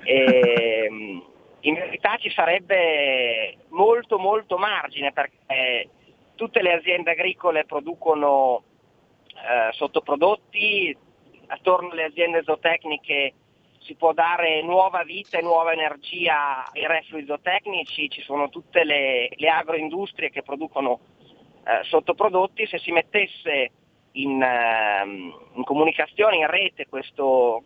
E, 0.02 0.88
mh, 0.90 1.22
in 1.60 1.74
verità 1.74 2.16
ci 2.16 2.30
sarebbe 2.30 3.56
molto 3.68 4.18
molto 4.18 4.56
margine 4.58 5.12
perché 5.12 5.88
tutte 6.34 6.62
le 6.62 6.74
aziende 6.74 7.12
agricole 7.12 7.64
producono 7.64 8.62
eh, 9.28 9.72
sottoprodotti, 9.72 10.96
attorno 11.48 11.90
alle 11.90 12.04
aziende 12.04 12.42
zootecniche 12.42 13.34
si 13.86 13.94
può 13.94 14.12
dare 14.12 14.62
nuova 14.62 15.04
vita 15.04 15.38
e 15.38 15.42
nuova 15.42 15.72
energia 15.72 16.64
ai 16.72 16.86
reflui 16.86 17.24
zootecnici, 17.24 18.10
ci 18.10 18.20
sono 18.22 18.48
tutte 18.48 18.82
le, 18.82 19.28
le 19.36 19.48
agroindustrie 19.48 20.30
che 20.30 20.42
producono 20.42 20.98
eh, 21.64 21.84
sottoprodotti, 21.84 22.66
se 22.66 22.78
si 22.78 22.90
mettesse 22.90 23.70
in, 24.12 24.42
ehm, 24.42 25.34
in 25.54 25.64
comunicazione, 25.64 26.36
in 26.36 26.48
rete 26.48 26.86
questo, 26.88 27.62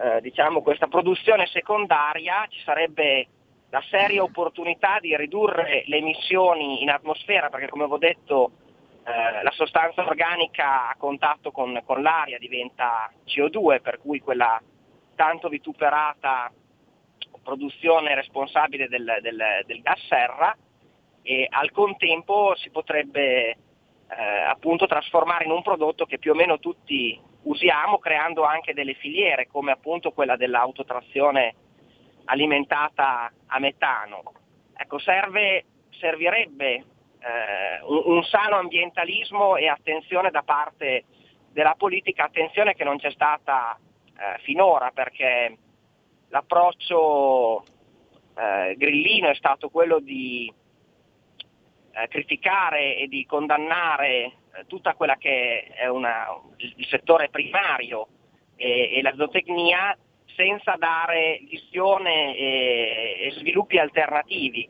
eh, 0.00 0.20
diciamo, 0.20 0.62
questa 0.62 0.88
produzione 0.88 1.46
secondaria 1.46 2.46
ci 2.48 2.60
sarebbe 2.64 3.28
la 3.70 3.82
seria 3.88 4.22
opportunità 4.22 4.98
di 5.00 5.16
ridurre 5.16 5.84
le 5.86 5.96
emissioni 5.96 6.82
in 6.82 6.90
atmosfera 6.90 7.48
perché 7.48 7.68
come 7.68 7.84
avevo 7.84 7.98
detto 7.98 8.50
eh, 9.04 9.42
la 9.42 9.50
sostanza 9.52 10.02
organica 10.02 10.88
a 10.88 10.94
contatto 10.96 11.50
con, 11.50 11.80
con, 11.84 12.02
l'aria 12.02 12.38
diventa 12.38 13.12
CO2 13.26 13.80
per 13.80 13.98
cui 13.98 14.20
quella 14.20 14.60
tanto 15.16 15.48
vituperata 15.48 16.52
produzione 17.42 18.14
responsabile 18.14 18.88
del, 18.88 19.18
del, 19.20 19.42
del 19.66 19.80
gas 19.82 20.00
serra 20.06 20.56
e 21.22 21.46
al 21.50 21.70
contempo 21.72 22.54
si 22.56 22.70
potrebbe 22.70 23.48
eh, 23.50 23.56
appunto 24.46 24.86
trasformare 24.86 25.44
in 25.44 25.50
un 25.50 25.62
prodotto 25.62 26.04
che 26.04 26.18
più 26.18 26.32
o 26.32 26.34
meno 26.34 26.58
tutti 26.58 27.20
usiamo 27.42 27.98
creando 27.98 28.44
anche 28.44 28.74
delle 28.74 28.94
filiere 28.94 29.48
come 29.48 29.72
appunto 29.72 30.12
quella 30.12 30.36
dell'autotrazione 30.36 31.54
alimentata 32.26 33.32
a 33.46 33.58
metano. 33.58 34.22
Ecco, 34.74 34.98
serve, 34.98 35.64
servirebbe 35.90 36.84
un, 37.86 38.02
un, 38.04 38.24
sano 38.24 38.56
ambientalismo 38.56 39.56
e 39.56 39.68
attenzione 39.68 40.30
da 40.30 40.42
parte 40.42 41.04
della 41.50 41.74
politica, 41.76 42.24
attenzione 42.24 42.74
che 42.74 42.84
non 42.84 42.98
c'è 42.98 43.10
stata 43.10 43.78
eh, 44.16 44.38
finora 44.42 44.90
perché 44.90 45.56
l'approccio 46.28 47.62
eh, 48.36 48.74
grillino 48.76 49.28
è 49.28 49.34
stato 49.34 49.68
quello 49.68 50.00
di 50.00 50.52
eh, 51.92 52.08
criticare 52.08 52.96
e 52.96 53.06
di 53.06 53.26
condannare 53.26 54.24
eh, 54.24 54.32
tutta 54.66 54.94
quella 54.94 55.16
che 55.16 55.64
è 55.64 55.86
una, 55.88 56.26
il 56.56 56.86
settore 56.86 57.28
primario 57.28 58.08
e, 58.56 58.94
e 58.94 59.02
la 59.02 59.14
zootecnia 59.14 59.96
senza 60.34 60.76
dare 60.78 61.40
visione 61.48 62.36
e, 62.36 63.16
e 63.20 63.30
sviluppi 63.32 63.78
alternativi. 63.78 64.68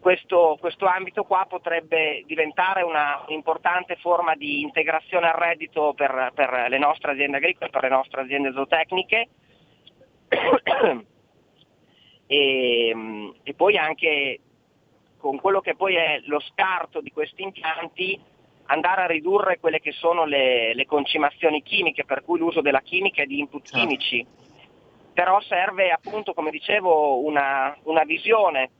Questo, 0.00 0.56
questo, 0.58 0.86
ambito 0.86 1.24
qua 1.24 1.44
potrebbe 1.46 2.22
diventare 2.26 2.82
una 2.82 3.22
un'importante 3.28 3.96
forma 3.96 4.34
di 4.34 4.62
integrazione 4.62 5.28
al 5.28 5.38
reddito 5.38 5.92
per, 5.94 6.32
per 6.34 6.66
le 6.68 6.78
nostre 6.78 7.12
aziende 7.12 7.36
agricole, 7.36 7.68
per 7.68 7.82
le 7.82 7.90
nostre 7.90 8.22
aziende 8.22 8.52
zootecniche 8.52 9.28
e, 12.26 13.34
e 13.42 13.54
poi 13.54 13.76
anche 13.76 14.40
con 15.18 15.38
quello 15.38 15.60
che 15.60 15.76
poi 15.76 15.96
è 15.96 16.20
lo 16.24 16.40
scarto 16.40 17.02
di 17.02 17.12
questi 17.12 17.42
impianti 17.42 18.18
andare 18.70 19.02
a 19.02 19.06
ridurre 19.06 19.58
quelle 19.58 19.80
che 19.80 19.92
sono 19.92 20.24
le, 20.24 20.74
le 20.74 20.86
concimazioni 20.86 21.62
chimiche, 21.62 22.04
per 22.04 22.24
cui 22.24 22.38
l'uso 22.38 22.60
della 22.60 22.80
chimica 22.80 23.22
e 23.22 23.26
di 23.26 23.38
input 23.38 23.64
Certo. 23.64 23.78
chimici. 23.78 24.26
Però 25.12 25.40
serve 25.40 25.90
appunto, 25.90 26.32
come 26.32 26.50
dicevo, 26.50 27.18
una, 27.18 27.76
una 27.82 28.04
visione 28.04 28.70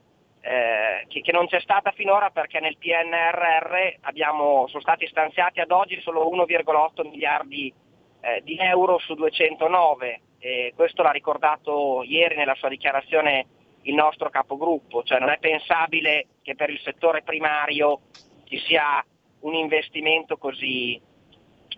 eh, 0.40 1.06
che, 1.08 1.20
che 1.20 1.32
non 1.32 1.46
c'è 1.46 1.60
stata 1.60 1.90
finora 1.92 2.30
perché 2.30 2.60
nel 2.60 2.78
PNRR 2.78 3.98
abbiamo, 4.02 4.66
sono 4.68 4.80
stati 4.80 5.06
stanziati 5.06 5.60
ad 5.60 5.70
oggi 5.70 6.00
solo 6.00 6.28
1,8 6.30 7.08
miliardi 7.08 7.72
eh, 8.20 8.40
di 8.42 8.56
euro 8.58 8.98
su 8.98 9.14
209 9.14 10.20
e 10.38 10.72
questo 10.74 11.02
l'ha 11.02 11.10
ricordato 11.10 12.02
ieri 12.02 12.36
nella 12.36 12.54
sua 12.54 12.68
dichiarazione 12.68 13.46
il 13.82 13.94
nostro 13.94 14.30
capogruppo, 14.30 15.02
cioè 15.02 15.18
non 15.18 15.30
è 15.30 15.38
pensabile 15.38 16.26
che 16.42 16.54
per 16.54 16.70
il 16.70 16.80
settore 16.80 17.22
primario 17.22 18.00
ci 18.44 18.58
sia 18.58 19.04
un 19.40 19.54
investimento 19.54 20.36
così, 20.36 21.00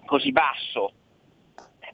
così 0.04 0.32
basso. 0.32 0.92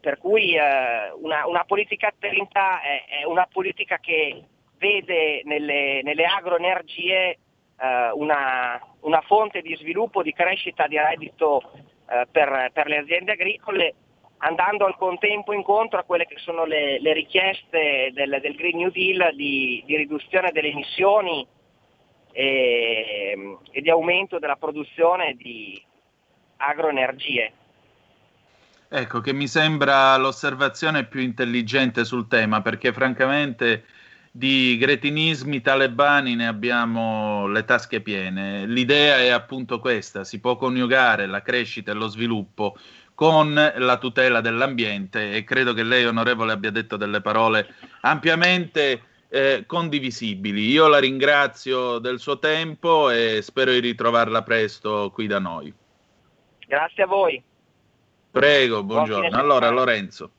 Per 0.01 0.19
cui 0.19 0.55
eh, 0.55 1.11
una, 1.21 1.47
una, 1.47 1.65
politica 1.65 2.09
attenta 2.09 2.81
è, 2.81 3.05
è, 3.21 3.25
una 3.25 3.49
politica 3.51 3.99
che 3.99 4.45
vede 4.79 5.43
nelle, 5.45 6.01
nelle 6.03 6.25
agroenergie 6.25 7.39
eh, 7.81 8.11
una, 8.15 8.81
una, 9.01 9.21
fonte 9.23 9.61
di 9.61 9.77
sviluppo, 9.77 10.23
di 10.23 10.33
crescita 10.33 10.87
di 10.87 10.97
reddito 10.97 11.63
eh, 12.09 12.27
per, 12.31 12.71
per, 12.73 12.87
le 12.87 12.99
aziende 12.99 13.33
agricole, 13.33 13.95
andando 14.39 14.87
al 14.87 14.97
contempo 14.97 15.53
incontro 15.53 15.99
a 15.99 16.05
quelle 16.05 16.27
che 16.27 16.39
sono 16.39 16.65
le, 16.65 17.01
le 17.01 17.13
richieste 17.13 18.11
del, 18.13 18.39
del, 18.41 18.55
Green 18.55 18.79
New 18.79 18.91
Deal 18.91 19.35
di, 19.35 19.83
di 19.87 19.97
riduzione 19.97 20.53
delle 20.53 20.69
emissioni 20.69 21.47
e, 22.33 23.57
e 23.71 23.81
di 23.81 23.91
aumento 23.91 24.39
della 24.39 24.57
produzione 24.57 25.35
di 25.35 25.81
agroenergie. 26.57 27.53
Ecco, 28.91 29.21
che 29.21 29.35
mi 29.35 29.47
sembra 29.47 30.17
l'osservazione 30.17 31.05
più 31.05 31.21
intelligente 31.21 32.05
sul 32.05 32.27
tema, 32.27 32.63
perché 32.63 32.93
francamente 32.93 33.85
di 34.39 34.77
gretinismi 34.79 35.61
talebani 35.61 36.37
ne 36.37 36.47
abbiamo 36.47 37.49
le 37.49 37.65
tasche 37.65 38.01
piene. 38.01 38.67
L'idea 38.67 39.17
è 39.19 39.31
appunto 39.31 39.81
questa, 39.81 40.23
si 40.23 40.39
può 40.39 40.55
coniugare 40.55 41.27
la 41.27 41.43
crescita 41.43 41.91
e 41.91 41.95
lo 41.95 42.07
sviluppo 42.07 42.77
con 43.17 43.53
la 43.53 43.97
tutela 43.97 44.41
dell'ambiente 44.41 45.33
e 45.33 45.43
credo 45.43 45.73
che 45.73 45.83
lei, 45.83 46.07
onorevole, 46.07 46.53
abbia 46.53 46.71
detto 46.71 46.97
delle 46.97 47.21
parole 47.21 47.75
ampiamente 48.03 49.03
eh, 49.29 49.65
condivisibili. 49.67 50.69
Io 50.69 50.87
la 50.87 51.01
ringrazio 51.01 51.99
del 51.99 52.21
suo 52.21 52.39
tempo 52.39 53.11
e 53.11 53.41
spero 53.43 53.73
di 53.73 53.81
ritrovarla 53.81 54.45
presto 54.45 55.11
qui 55.13 55.27
da 55.27 55.41
noi. 55.41 55.75
Grazie 56.65 57.03
a 57.03 57.07
voi. 57.07 57.43
Prego, 58.31 58.85
buongiorno. 58.85 59.37
Allora, 59.37 59.69
Lorenzo. 59.71 60.31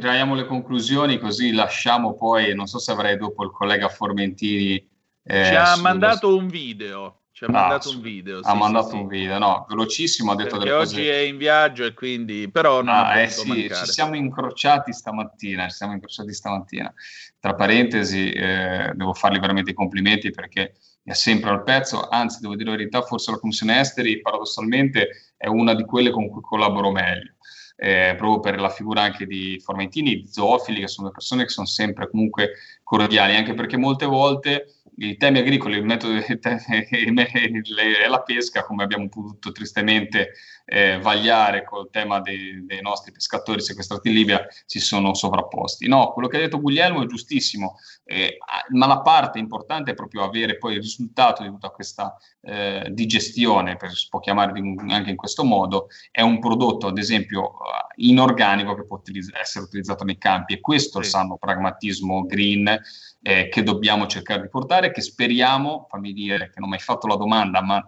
Traiamo 0.00 0.34
le 0.34 0.44
conclusioni 0.44 1.20
così 1.20 1.52
lasciamo 1.52 2.14
poi, 2.14 2.52
non 2.52 2.66
so 2.66 2.80
se 2.80 2.90
avrei 2.90 3.16
dopo 3.16 3.44
il 3.44 3.52
collega 3.52 3.88
Formentini. 3.88 4.90
Eh, 5.22 5.44
Ci 5.44 5.54
ha 5.54 5.76
mandato 5.76 6.36
un 6.36 6.48
video. 6.48 7.20
Ci 7.30 7.44
ha 7.44 7.46
no, 7.46 7.58
mandato 7.58 7.90
un 7.90 8.00
video. 8.00 8.40
Ha 8.40 8.50
sì, 8.50 8.58
mandato 8.58 8.88
sì, 8.88 8.96
un 8.96 9.06
video, 9.06 9.38
no, 9.38 9.66
velocissimo, 9.68 10.32
ha 10.32 10.34
detto 10.34 10.58
delle 10.58 10.72
oggi 10.72 10.96
cose... 10.96 11.12
è 11.12 11.18
in 11.18 11.36
viaggio 11.36 11.84
e 11.84 11.94
quindi, 11.94 12.50
però 12.50 12.82
non 12.82 12.92
ah, 12.92 13.08
ha 13.10 13.20
eh 13.20 13.28
sì, 13.28 13.46
mancare. 13.46 13.86
ci 13.86 13.92
siamo 13.92 14.16
incrociati 14.16 14.92
stamattina, 14.92 15.68
ci 15.68 15.76
siamo 15.76 15.92
incrociati 15.92 16.32
stamattina. 16.32 16.92
Tra 17.38 17.54
parentesi, 17.54 18.32
eh, 18.32 18.90
devo 18.94 19.12
fargli 19.14 19.38
veramente 19.38 19.70
i 19.70 19.74
complimenti 19.74 20.32
perché 20.32 20.74
è 21.04 21.12
sempre 21.12 21.50
al 21.50 21.62
pezzo, 21.62 22.08
anzi, 22.08 22.40
devo 22.40 22.56
dire 22.56 22.70
la 22.70 22.76
verità, 22.76 23.02
forse 23.02 23.30
la 23.30 23.38
Commissione 23.38 23.78
Esteri, 23.78 24.20
paradossalmente, 24.20 25.34
è 25.36 25.46
una 25.46 25.72
di 25.74 25.84
quelle 25.84 26.10
con 26.10 26.28
cui 26.28 26.40
collaboro 26.42 26.90
meglio. 26.90 27.33
Eh, 27.76 28.14
proprio 28.16 28.38
per 28.38 28.60
la 28.60 28.68
figura 28.68 29.02
anche 29.02 29.26
di 29.26 29.60
Formentini, 29.62 30.14
di 30.14 30.28
Zoofili, 30.28 30.80
che 30.80 30.88
sono 30.88 31.10
persone 31.10 31.42
che 31.42 31.48
sono 31.48 31.66
sempre 31.66 32.08
comunque 32.08 32.52
cordiali, 32.82 33.34
anche 33.34 33.54
perché 33.54 33.76
molte 33.76 34.06
volte 34.06 34.76
i 34.96 35.16
temi 35.16 35.38
agricoli, 35.38 35.76
il 35.76 35.84
metodo 35.84 36.14
è 36.24 38.08
la 38.08 38.22
pesca, 38.22 38.64
come 38.64 38.84
abbiamo 38.84 39.08
potuto 39.08 39.50
tristemente 39.50 40.34
eh, 40.64 40.98
vagliare 40.98 41.64
col 41.64 41.90
tema 41.90 42.20
dei, 42.20 42.64
dei, 42.64 42.80
nostri 42.80 43.12
pescatori 43.12 43.60
sequestrati 43.60 44.08
in 44.08 44.14
Libia, 44.14 44.46
si 44.64 44.80
sono 44.80 45.14
sovrapposti. 45.14 45.86
No, 45.88 46.12
quello 46.12 46.28
che 46.28 46.36
ha 46.36 46.40
detto 46.40 46.60
Guglielmo 46.60 47.02
è 47.02 47.06
giustissimo, 47.06 47.76
eh, 48.04 48.38
ma 48.70 48.86
la 48.86 49.00
parte 49.00 49.38
importante 49.38 49.90
è 49.90 49.94
proprio 49.94 50.22
avere 50.22 50.56
poi 50.56 50.74
il 50.74 50.80
risultato 50.80 51.42
di 51.42 51.48
tutta 51.48 51.70
questa 51.70 52.16
eh, 52.40 52.88
digestione, 52.90 53.76
per, 53.76 53.92
si 53.92 54.08
può 54.08 54.20
chiamare 54.20 54.52
anche 54.88 55.10
in 55.10 55.16
questo 55.16 55.44
modo, 55.44 55.88
è 56.10 56.22
un 56.22 56.38
prodotto, 56.38 56.86
ad 56.86 56.98
esempio, 56.98 57.52
inorganico 57.96 58.74
che 58.74 58.86
può 58.86 58.96
utilizz- 58.96 59.34
essere 59.34 59.64
utilizzato 59.64 60.04
nei 60.04 60.18
campi 60.18 60.54
e 60.54 60.60
questo 60.60 60.98
è 60.98 61.02
il 61.02 61.06
sano 61.06 61.36
pragmatismo 61.36 62.24
green 62.24 62.80
eh, 63.22 63.48
che 63.48 63.62
dobbiamo 63.62 64.06
cercare 64.06 64.42
di 64.42 64.48
portare, 64.48 64.90
che 64.90 65.00
speriamo, 65.00 65.86
fammi 65.88 66.12
dire 66.12 66.50
che 66.50 66.60
non 66.60 66.68
mi 66.68 66.76
hai 66.76 66.80
fatto 66.80 67.06
la 67.06 67.16
domanda, 67.16 67.62
ma 67.62 67.86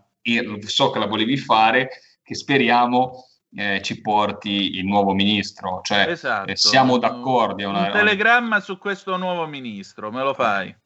so 0.67 0.91
che 0.91 0.99
la 0.99 1.07
volevi 1.07 1.37
fare, 1.37 1.89
che 2.27 2.35
speriamo 2.35 3.25
eh, 3.55 3.81
ci 3.83 4.01
porti 4.01 4.77
il 4.79 4.85
nuovo 4.85 5.15
ministro. 5.15 5.81
Cioè, 5.81 6.09
esatto. 6.09 6.51
eh, 6.51 6.57
siamo 6.57 6.99
d'accordo. 6.99 7.63
Un, 7.63 7.71
una, 7.71 7.87
un 7.87 7.93
telegramma 7.93 8.59
su 8.59 8.79
questo 8.79 9.17
nuovo 9.17 9.47
ministro, 9.47 10.11
me 10.11 10.25
lo 10.25 10.35
fai? 10.35 10.77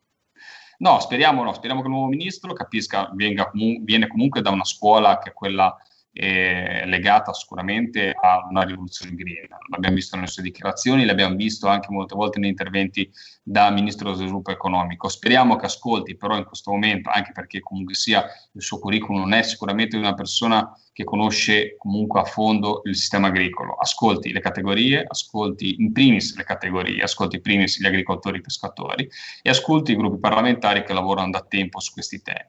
No, 0.81 1.01
speriamo, 1.01 1.43
no, 1.43 1.55
speriamo 1.55 1.81
che 1.81 1.87
il 1.87 1.95
nuovo 1.95 2.09
ministro 2.09 2.53
capisca, 2.53 3.11
venga 3.15 3.51
viene 3.53 4.07
comunque 4.07 4.43
da 4.43 4.51
una 4.51 4.65
scuola 4.65 5.19
che 5.19 5.31
è 5.31 5.33
quella 5.33 5.75
eh, 6.13 6.85
legata 6.87 7.33
sicuramente 7.33 8.15
a 8.21 8.47
una 8.49 8.63
rivoluzione 8.63 9.15
green. 9.15 9.49
L'abbiamo 9.71 9.95
visto 9.95 10.17
nelle 10.17 10.29
sue 10.29 10.43
dichiarazioni, 10.43 11.05
l'abbiamo 11.05 11.37
visto 11.37 11.69
anche 11.69 11.91
molte 11.91 12.15
volte 12.15 12.39
nei 12.39 12.51
interventi 12.51 13.11
da 13.43 13.71
Ministro 13.71 14.11
dello 14.11 14.23
Sviluppo 14.23 14.51
Economico. 14.51 15.09
Speriamo 15.09 15.57
che 15.57 15.67
ascolti 15.67 16.17
però 16.17 16.37
in 16.37 16.45
questo 16.45 16.71
momento, 16.73 17.11
anche 17.11 17.33
perché 17.33 17.61
comunque 17.61 17.95
sia 17.95 18.25
il 18.53 18.63
suo 18.63 18.79
curriculum 18.79 19.21
non 19.21 19.33
è 19.33 19.43
sicuramente 19.43 19.97
una 19.97 20.15
persona 20.15 20.73
che 20.93 21.05
conosce 21.05 21.77
comunque 21.77 22.21
a 22.21 22.25
fondo 22.25 22.83
il 22.85 22.97
sistema 22.97 23.29
agricolo, 23.29 23.75
ascolti 23.75 24.33
le 24.33 24.41
categorie, 24.41 25.05
ascolti 25.07 25.77
in 25.79 25.93
primis 25.93 26.37
le 26.37 26.45
categorie, 26.45 27.03
ascolti 27.03 27.37
in 27.37 27.43
primis 27.43 27.81
gli 27.81 27.87
agricoltori 27.87 28.37
e 28.37 28.39
i 28.41 28.43
pescatori 28.43 29.09
e 29.43 29.51
ascolti 29.51 29.93
i 29.93 29.97
gruppi 29.97 30.19
parlamentari 30.19 30.83
che 30.83 30.93
lavorano 30.93 31.31
da 31.31 31.41
tempo 31.41 31.81
su 31.81 31.93
questi 31.93 32.21
temi 32.21 32.49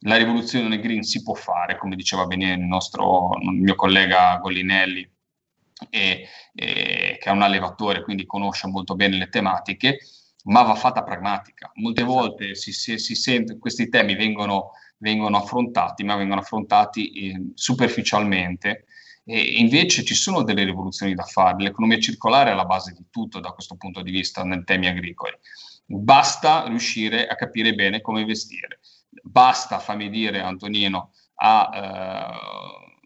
la 0.00 0.16
rivoluzione 0.16 0.78
green 0.78 1.02
si 1.02 1.22
può 1.22 1.34
fare, 1.34 1.78
come 1.78 1.96
diceva 1.96 2.26
bene 2.26 2.52
il, 2.52 2.60
nostro, 2.60 3.30
il 3.40 3.60
mio 3.60 3.74
collega 3.74 4.36
Gollinelli, 4.36 5.08
e, 5.90 6.28
e, 6.54 7.18
che 7.20 7.28
è 7.28 7.30
un 7.30 7.42
allevatore, 7.42 8.02
quindi 8.02 8.26
conosce 8.26 8.66
molto 8.66 8.94
bene 8.94 9.16
le 9.16 9.28
tematiche, 9.28 9.98
ma 10.44 10.62
va 10.62 10.74
fatta 10.74 11.02
pragmatica. 11.02 11.70
Molte 11.76 12.02
esatto. 12.02 12.14
volte 12.14 12.54
si, 12.54 12.72
si, 12.72 12.98
si 12.98 13.14
sente, 13.14 13.58
questi 13.58 13.88
temi 13.88 14.14
vengono, 14.14 14.72
vengono, 14.98 15.36
affrontati, 15.38 16.04
ma 16.04 16.16
vengono 16.16 16.40
affrontati 16.40 17.10
eh, 17.10 17.50
superficialmente. 17.54 18.84
E 19.28 19.40
invece 19.58 20.04
ci 20.04 20.14
sono 20.14 20.42
delle 20.44 20.62
rivoluzioni 20.62 21.14
da 21.14 21.24
fare. 21.24 21.60
L'economia 21.60 21.98
circolare 21.98 22.52
è 22.52 22.54
la 22.54 22.64
base 22.64 22.92
di 22.92 23.06
tutto 23.10 23.40
da 23.40 23.50
questo 23.50 23.76
punto 23.76 24.00
di 24.02 24.12
vista 24.12 24.44
nei 24.44 24.62
temi 24.62 24.86
agricoli. 24.86 25.32
Basta 25.84 26.66
riuscire 26.68 27.26
a 27.26 27.34
capire 27.34 27.74
bene 27.74 28.00
come 28.00 28.20
investire 28.20 28.78
basta, 29.26 29.78
fammi 29.78 30.08
dire 30.08 30.40
Antonino, 30.40 31.10
a, 31.36 31.70
eh, 31.74 32.96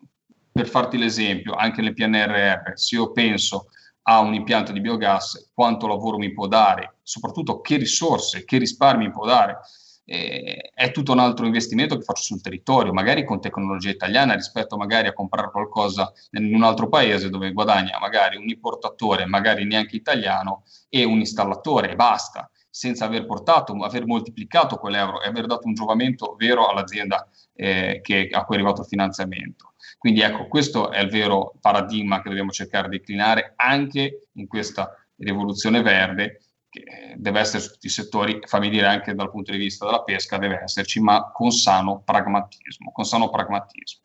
per 0.53 0.69
farti 0.69 0.99
l'esempio, 0.99 1.55
anche 1.55 1.81
nel 1.81 1.95
PNRR, 1.95 2.73
se 2.75 2.97
io 2.97 3.13
penso 3.13 3.69
a 4.03 4.21
un 4.21 4.35
impianto 4.35 4.73
di 4.73 4.81
biogas, 4.81 5.51
quanto 5.55 5.87
lavoro 5.87 6.19
mi 6.19 6.33
può 6.33 6.47
dare, 6.47 6.99
soprattutto 7.03 7.61
che 7.61 7.77
risorse, 7.77 8.45
che 8.45 8.59
risparmi 8.59 9.07
mi 9.07 9.13
può 9.13 9.25
dare, 9.27 9.61
eh, 10.05 10.73
è 10.75 10.91
tutto 10.91 11.13
un 11.13 11.21
altro 11.21 11.47
investimento 11.47 11.97
che 11.97 12.03
faccio 12.03 12.23
sul 12.23 12.41
territorio, 12.41 12.93
magari 12.93 13.25
con 13.25 13.41
tecnologia 13.41 13.91
italiana 13.91 14.35
rispetto 14.35 14.77
magari 14.77 15.07
a 15.07 15.13
comprare 15.13 15.51
qualcosa 15.51 16.13
in 16.33 16.53
un 16.53 16.65
altro 16.65 16.89
paese 16.89 17.31
dove 17.31 17.53
guadagna 17.53 17.99
magari 18.01 18.37
un 18.37 18.49
importatore, 18.49 19.27
magari 19.27 19.65
neanche 19.65 19.97
italiano, 19.97 20.65
e 20.89 21.05
un 21.05 21.19
installatore 21.19 21.93
e 21.93 21.95
basta 21.95 22.51
senza 22.71 23.05
aver 23.05 23.27
portato, 23.27 23.73
aver 23.73 24.07
moltiplicato 24.07 24.77
quell'euro 24.77 25.21
e 25.21 25.29
aver 25.29 25.47
dato 25.47 25.67
un 25.67 25.75
giovamento 25.75 26.37
vero 26.39 26.69
all'azienda 26.69 27.29
eh, 27.55 28.01
che, 28.03 28.29
a 28.31 28.45
cui 28.45 28.55
è 28.55 28.59
arrivato 28.59 28.83
il 28.83 28.87
finanziamento. 28.87 29.75
Quindi 29.99 30.21
ecco, 30.21 30.47
questo 30.47 30.91
è 30.91 31.01
il 31.01 31.11
vero 31.11 31.55
paradigma 31.61 32.23
che 32.23 32.29
dobbiamo 32.29 32.51
cercare 32.51 32.89
di 32.89 32.99
declinare 32.99 33.53
anche 33.57 34.29
in 34.35 34.47
questa 34.47 34.95
rivoluzione 35.17 35.83
verde, 35.83 36.41
che 36.71 36.81
eh, 36.81 37.15
deve 37.17 37.41
essere 37.41 37.63
su 37.63 37.73
tutti 37.73 37.87
i 37.87 37.91
settori, 37.91 38.41
fammi 38.47 38.71
dire 38.71 38.87
anche 38.87 39.15
dal 39.15 39.31
punto 39.31 39.51
di 39.51 39.59
vista 39.59 39.85
della 39.85 40.03
pesca, 40.03 40.39
deve 40.39 40.61
esserci, 40.63 41.01
ma 41.01 41.31
con 41.33 41.51
sano 41.51 42.03
pragmatismo, 42.05 42.93
con 42.93 43.05
sano 43.05 43.29
pragmatismo. 43.29 44.05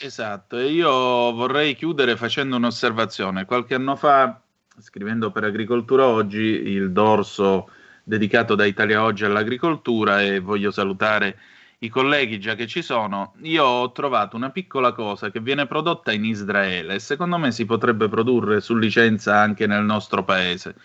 Esatto, 0.00 0.58
e 0.58 0.66
io 0.66 0.90
vorrei 1.32 1.74
chiudere 1.74 2.16
facendo 2.16 2.56
un'osservazione. 2.56 3.44
Qualche 3.44 3.74
anno 3.74 3.96
fa, 3.96 4.40
scrivendo 4.80 5.30
per 5.30 5.44
Agricoltura 5.44 6.06
Oggi, 6.06 6.40
il 6.40 6.92
dorso 6.92 7.70
dedicato 8.08 8.54
da 8.54 8.64
Italia 8.64 9.02
Oggi 9.02 9.24
all'agricoltura 9.24 10.22
e 10.22 10.38
voglio 10.38 10.70
salutare 10.70 11.38
i 11.78 11.88
colleghi 11.88 12.38
già 12.38 12.54
che 12.54 12.68
ci 12.68 12.80
sono. 12.80 13.34
Io 13.42 13.64
ho 13.64 13.90
trovato 13.90 14.36
una 14.36 14.50
piccola 14.50 14.92
cosa 14.92 15.32
che 15.32 15.40
viene 15.40 15.66
prodotta 15.66 16.12
in 16.12 16.24
Israele 16.24 16.94
e 16.94 16.98
secondo 17.00 17.36
me 17.36 17.50
si 17.50 17.64
potrebbe 17.64 18.08
produrre 18.08 18.60
su 18.60 18.76
licenza 18.76 19.36
anche 19.36 19.66
nel 19.66 19.82
nostro 19.82 20.22
paese. 20.22 20.76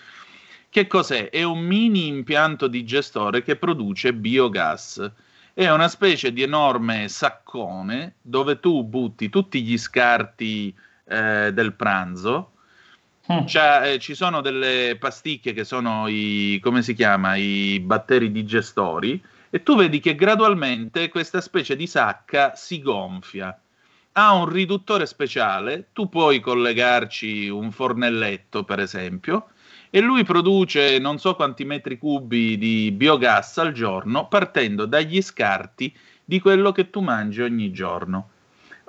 Che 0.67 0.87
cos'è? 0.87 1.29
È 1.29 1.43
un 1.43 1.59
mini 1.59 2.07
impianto 2.07 2.65
digestore 2.65 3.43
che 3.43 3.55
produce 3.55 4.13
biogas. 4.13 5.11
È 5.53 5.69
una 5.69 5.89
specie 5.89 6.33
di 6.33 6.41
enorme 6.41 7.07
saccone 7.07 8.15
dove 8.19 8.59
tu 8.59 8.83
butti 8.83 9.29
tutti 9.29 9.61
gli 9.61 9.77
scarti 9.77 10.75
eh, 11.05 11.51
del 11.53 11.73
pranzo 11.73 12.53
Mm. 13.31 13.45
Eh, 13.83 13.99
ci 13.99 14.13
sono 14.13 14.41
delle 14.41 14.97
pasticche 14.99 15.53
che 15.53 15.63
sono 15.63 16.07
i, 16.07 16.59
come 16.61 16.81
si 16.81 16.93
chiama, 16.93 17.35
i 17.35 17.79
batteri 17.79 18.31
digestori 18.31 19.21
e 19.49 19.63
tu 19.63 19.75
vedi 19.75 19.99
che 19.99 20.15
gradualmente 20.15 21.09
questa 21.09 21.41
specie 21.41 21.75
di 21.75 21.87
sacca 21.87 22.55
si 22.55 22.81
gonfia. 22.81 23.57
Ha 24.13 24.33
un 24.33 24.49
riduttore 24.49 25.05
speciale, 25.05 25.87
tu 25.93 26.09
puoi 26.09 26.39
collegarci 26.39 27.47
un 27.47 27.71
fornelletto 27.71 28.63
per 28.63 28.79
esempio 28.79 29.47
e 29.89 29.99
lui 30.01 30.23
produce 30.23 30.99
non 30.99 31.19
so 31.19 31.35
quanti 31.35 31.65
metri 31.65 31.97
cubi 31.97 32.57
di 32.57 32.91
biogas 32.91 33.57
al 33.57 33.73
giorno 33.73 34.27
partendo 34.27 34.85
dagli 34.85 35.21
scarti 35.21 35.93
di 36.23 36.39
quello 36.39 36.71
che 36.71 36.89
tu 36.89 37.01
mangi 37.01 37.41
ogni 37.41 37.71
giorno. 37.71 38.30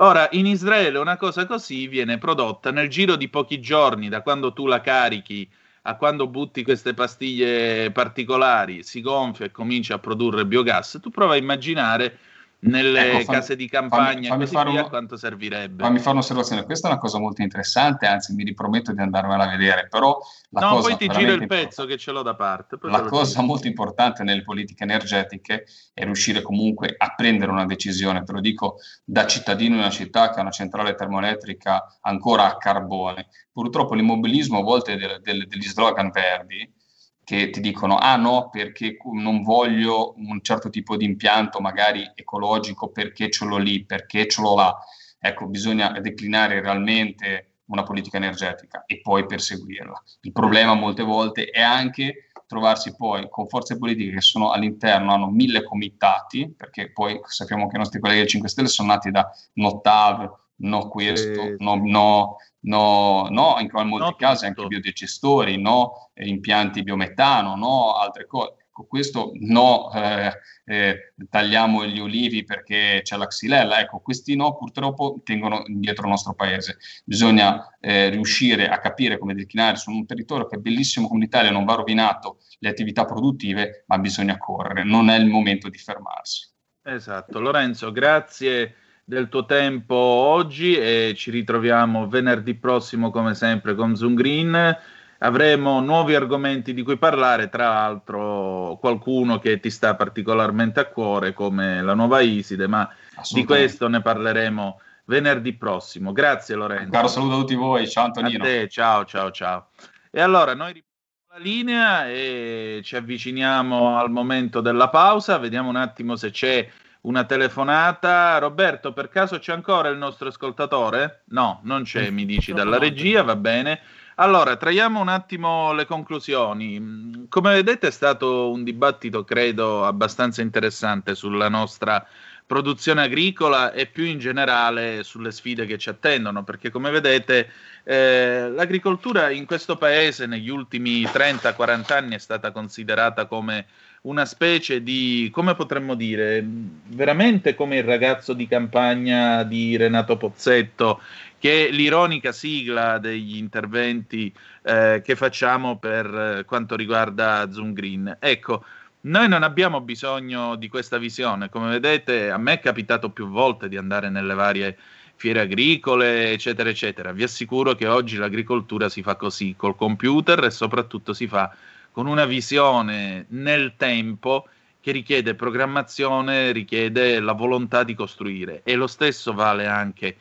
Ora, 0.02 0.28
in 0.32 0.46
Israele 0.46 0.98
una 0.98 1.16
cosa 1.16 1.46
così 1.46 1.86
viene 1.86 2.18
prodotta 2.18 2.72
nel 2.72 2.88
giro 2.88 3.14
di 3.14 3.28
pochi 3.28 3.60
giorni, 3.60 4.08
da 4.08 4.20
quando 4.20 4.52
tu 4.52 4.66
la 4.66 4.80
carichi 4.80 5.48
a 5.82 5.96
quando 5.96 6.26
butti 6.26 6.64
queste 6.64 6.92
pastiglie 6.92 7.92
particolari, 7.92 8.82
si 8.82 9.00
gonfia 9.00 9.46
e 9.46 9.52
comincia 9.52 9.94
a 9.94 9.98
produrre 10.00 10.44
biogas. 10.44 10.98
Tu 11.00 11.10
prova 11.10 11.34
a 11.34 11.36
immaginare 11.36 12.18
nelle 12.64 13.20
ecco, 13.20 13.32
case 13.32 13.56
di 13.56 13.68
campagna 13.68 14.28
fammi, 14.28 14.46
fammi 14.46 14.70
via, 14.72 14.80
uno, 14.80 14.88
quanto 14.88 15.16
servirebbe. 15.16 15.82
Fammi 15.82 15.98
fare 15.98 16.10
un'osservazione, 16.10 16.64
questa 16.64 16.88
è 16.88 16.90
una 16.92 17.00
cosa 17.00 17.18
molto 17.18 17.42
interessante, 17.42 18.06
anzi 18.06 18.34
mi 18.34 18.44
riprometto 18.44 18.92
di 18.92 19.00
andarmela 19.00 19.44
a 19.44 19.48
vedere, 19.48 19.88
però 19.88 20.18
la 20.50 20.60
no, 20.60 20.68
cosa 20.74 20.88
poi 20.88 20.96
ti 20.96 21.08
giro 21.08 21.32
il 21.32 21.46
pezzo 21.46 21.86
che 21.86 21.96
ce 21.96 22.12
l'ho 22.12 22.22
da 22.22 22.36
parte. 22.36 22.78
La 22.82 23.02
cosa 23.02 23.40
dico. 23.40 23.42
molto 23.42 23.66
importante 23.66 24.22
nelle 24.22 24.42
politiche 24.42 24.84
energetiche 24.84 25.64
è 25.92 26.04
riuscire 26.04 26.40
comunque 26.42 26.94
a 26.96 27.14
prendere 27.14 27.50
una 27.50 27.66
decisione, 27.66 28.22
te 28.22 28.32
lo 28.32 28.40
dico 28.40 28.76
da 29.04 29.26
cittadino 29.26 29.74
in 29.74 29.80
una 29.80 29.90
città 29.90 30.30
che 30.30 30.38
ha 30.38 30.42
una 30.42 30.50
centrale 30.50 30.94
termoelettrica 30.94 31.98
ancora 32.02 32.46
a 32.46 32.56
carbone. 32.58 33.28
Purtroppo 33.50 33.94
l'immobilismo 33.94 34.58
a 34.58 34.62
volte 34.62 34.96
del, 34.96 35.20
del, 35.20 35.46
degli 35.48 35.66
slogan 35.66 36.10
verdi 36.10 36.80
che 37.24 37.50
ti 37.50 37.60
dicono 37.60 37.96
ah 37.96 38.16
no 38.16 38.48
perché 38.50 38.96
non 39.12 39.42
voglio 39.42 40.14
un 40.16 40.40
certo 40.42 40.70
tipo 40.70 40.96
di 40.96 41.04
impianto 41.04 41.60
magari 41.60 42.10
ecologico 42.14 42.88
perché 42.88 43.30
ce 43.30 43.44
l'ho 43.44 43.58
lì, 43.58 43.84
perché 43.84 44.26
ce 44.26 44.40
l'ho 44.42 44.56
là. 44.56 44.76
Ecco, 45.18 45.46
bisogna 45.46 45.90
declinare 46.00 46.60
realmente 46.60 47.52
una 47.66 47.84
politica 47.84 48.16
energetica 48.16 48.84
e 48.86 49.00
poi 49.00 49.24
perseguirla. 49.24 50.02
Il 50.22 50.32
problema 50.32 50.74
molte 50.74 51.02
volte 51.02 51.44
è 51.46 51.62
anche 51.62 52.26
trovarsi 52.46 52.94
poi 52.94 53.28
con 53.30 53.48
forze 53.48 53.78
politiche 53.78 54.12
che 54.12 54.20
sono 54.20 54.50
all'interno, 54.50 55.14
hanno 55.14 55.30
mille 55.30 55.62
comitati, 55.62 56.52
perché 56.54 56.92
poi 56.92 57.18
sappiamo 57.24 57.66
che 57.66 57.76
i 57.76 57.78
nostri 57.78 57.98
colleghi 57.98 58.20
del 58.20 58.28
5 58.28 58.48
Stelle 58.48 58.68
sono 58.68 58.88
nati 58.88 59.10
da 59.10 59.30
Notav, 59.54 60.40
no 60.62 60.88
questo, 60.88 61.42
eh, 61.42 61.56
no, 61.58 61.76
no, 61.76 62.36
no, 62.60 63.28
no, 63.30 63.56
in 63.60 63.68
molti 63.72 63.98
no 63.98 64.14
casi 64.16 64.46
tutto. 64.46 64.62
anche 64.62 64.66
biodigestori, 64.66 65.60
no 65.60 66.10
impianti 66.14 66.82
biometano, 66.82 67.56
no 67.56 67.94
altre 67.94 68.26
cose. 68.26 68.56
Con 68.72 68.86
questo 68.86 69.32
no, 69.34 69.92
eh, 69.92 70.32
eh, 70.64 71.12
tagliamo 71.28 71.84
gli 71.84 71.98
ulivi 71.98 72.42
perché 72.42 73.00
c'è 73.02 73.18
la 73.18 73.26
xylella. 73.26 73.80
Ecco, 73.80 74.00
questi 74.00 74.34
no 74.34 74.56
purtroppo 74.56 75.20
tengono 75.22 75.62
indietro 75.66 76.04
il 76.04 76.10
nostro 76.10 76.32
paese. 76.32 76.78
Bisogna 77.04 77.76
eh, 77.80 78.08
riuscire 78.08 78.68
a 78.68 78.78
capire 78.78 79.18
come 79.18 79.34
declinare 79.34 79.76
su 79.76 79.90
un 79.90 80.06
territorio 80.06 80.46
che 80.46 80.56
è 80.56 80.58
bellissimo 80.58 81.06
come 81.06 81.20
l'Italia, 81.20 81.50
non 81.50 81.66
va 81.66 81.74
rovinato 81.74 82.38
le 82.60 82.70
attività 82.70 83.04
produttive, 83.04 83.84
ma 83.88 83.98
bisogna 83.98 84.38
correre, 84.38 84.84
non 84.84 85.10
è 85.10 85.18
il 85.18 85.26
momento 85.26 85.68
di 85.68 85.76
fermarsi. 85.76 86.50
Esatto, 86.82 87.40
Lorenzo, 87.40 87.92
grazie 87.92 88.74
del 89.12 89.28
tuo 89.28 89.44
tempo 89.44 89.94
oggi 89.94 90.74
e 90.74 91.12
ci 91.14 91.30
ritroviamo 91.30 92.08
venerdì 92.08 92.54
prossimo 92.54 93.10
come 93.10 93.34
sempre 93.34 93.74
con 93.74 93.94
Zoom 93.94 94.14
Green. 94.14 94.78
Avremo 95.18 95.80
nuovi 95.80 96.14
argomenti 96.14 96.72
di 96.72 96.82
cui 96.82 96.96
parlare, 96.96 97.50
tra 97.50 97.68
l'altro 97.68 98.78
qualcuno 98.80 99.38
che 99.38 99.60
ti 99.60 99.68
sta 99.68 99.94
particolarmente 99.96 100.80
a 100.80 100.86
cuore 100.86 101.34
come 101.34 101.82
la 101.82 101.92
nuova 101.92 102.20
Iside, 102.20 102.66
ma 102.66 102.88
di 103.30 103.44
questo 103.44 103.86
ne 103.86 104.00
parleremo 104.00 104.80
venerdì 105.04 105.52
prossimo. 105.52 106.12
Grazie 106.12 106.54
Lorenzo. 106.54 106.84
Un 106.84 106.90
caro 106.90 107.08
saluto 107.08 107.34
a 107.34 107.38
tutti 107.40 107.54
voi, 107.54 107.86
ciao 107.86 108.06
Antonino. 108.06 108.42
A 108.42 108.46
te, 108.46 108.68
ciao 108.68 109.04
ciao 109.04 109.30
ciao. 109.30 109.68
E 110.10 110.22
allora 110.22 110.54
noi 110.54 110.72
riprendiamo 110.72 110.90
la 111.34 111.38
linea 111.38 112.08
e 112.08 112.80
ci 112.82 112.96
avviciniamo 112.96 113.98
al 113.98 114.10
momento 114.10 114.62
della 114.62 114.88
pausa, 114.88 115.36
vediamo 115.36 115.68
un 115.68 115.76
attimo 115.76 116.16
se 116.16 116.30
c'è 116.30 116.66
una 117.02 117.24
telefonata. 117.24 118.38
Roberto, 118.38 118.92
per 118.92 119.08
caso 119.08 119.38
c'è 119.38 119.52
ancora 119.52 119.88
il 119.88 119.96
nostro 119.96 120.28
ascoltatore? 120.28 121.22
No, 121.26 121.60
non 121.64 121.84
c'è, 121.84 122.10
mi 122.10 122.26
dici 122.26 122.52
dalla 122.52 122.78
regia, 122.78 123.22
va 123.22 123.36
bene. 123.36 123.80
Allora, 124.16 124.56
traiamo 124.56 125.00
un 125.00 125.08
attimo 125.08 125.72
le 125.72 125.86
conclusioni. 125.86 127.26
Come 127.28 127.54
vedete 127.54 127.88
è 127.88 127.90
stato 127.90 128.50
un 128.50 128.62
dibattito, 128.62 129.24
credo, 129.24 129.84
abbastanza 129.84 130.42
interessante 130.42 131.14
sulla 131.14 131.48
nostra 131.48 132.06
produzione 132.44 133.02
agricola 133.02 133.72
e 133.72 133.86
più 133.86 134.04
in 134.04 134.18
generale 134.18 135.02
sulle 135.04 135.30
sfide 135.30 135.64
che 135.64 135.78
ci 135.78 135.88
attendono, 135.88 136.44
perché 136.44 136.70
come 136.70 136.90
vedete 136.90 137.50
eh, 137.84 138.50
l'agricoltura 138.50 139.30
in 139.30 139.46
questo 139.46 139.76
paese 139.78 140.26
negli 140.26 140.50
ultimi 140.50 141.02
30-40 141.04 141.92
anni 141.94 142.14
è 142.14 142.18
stata 142.18 142.52
considerata 142.52 143.24
come 143.24 143.66
una 144.02 144.24
specie 144.24 144.82
di, 144.82 145.30
come 145.32 145.54
potremmo 145.54 145.94
dire, 145.94 146.44
veramente 146.88 147.54
come 147.54 147.76
il 147.76 147.84
ragazzo 147.84 148.32
di 148.32 148.48
campagna 148.48 149.44
di 149.44 149.76
Renato 149.76 150.16
Pozzetto, 150.16 151.00
che 151.38 151.68
è 151.68 151.70
l'ironica 151.70 152.32
sigla 152.32 152.98
degli 152.98 153.36
interventi 153.36 154.32
eh, 154.62 155.02
che 155.04 155.14
facciamo 155.14 155.78
per 155.78 156.06
eh, 156.06 156.44
quanto 156.44 156.74
riguarda 156.74 157.48
Zoom 157.52 157.72
Green. 157.72 158.16
Ecco, 158.18 158.64
noi 159.02 159.28
non 159.28 159.44
abbiamo 159.44 159.80
bisogno 159.80 160.56
di 160.56 160.68
questa 160.68 160.98
visione, 160.98 161.48
come 161.48 161.68
vedete 161.68 162.30
a 162.30 162.38
me 162.38 162.54
è 162.54 162.60
capitato 162.60 163.10
più 163.10 163.28
volte 163.28 163.68
di 163.68 163.76
andare 163.76 164.10
nelle 164.10 164.34
varie 164.34 164.76
fiere 165.14 165.40
agricole, 165.40 166.32
eccetera, 166.32 166.68
eccetera. 166.68 167.12
Vi 167.12 167.22
assicuro 167.22 167.74
che 167.74 167.86
oggi 167.86 168.16
l'agricoltura 168.16 168.88
si 168.88 169.02
fa 169.02 169.14
così, 169.14 169.54
col 169.56 169.76
computer 169.76 170.42
e 170.44 170.50
soprattutto 170.50 171.12
si 171.12 171.28
fa 171.28 171.54
con 171.92 172.06
una 172.06 172.24
visione 172.24 173.26
nel 173.28 173.74
tempo 173.76 174.48
che 174.80 174.90
richiede 174.90 175.36
programmazione, 175.36 176.50
richiede 176.50 177.20
la 177.20 177.32
volontà 177.32 177.84
di 177.84 177.94
costruire 177.94 178.62
e 178.64 178.74
lo 178.74 178.88
stesso 178.88 179.32
vale 179.32 179.66
anche 179.66 180.16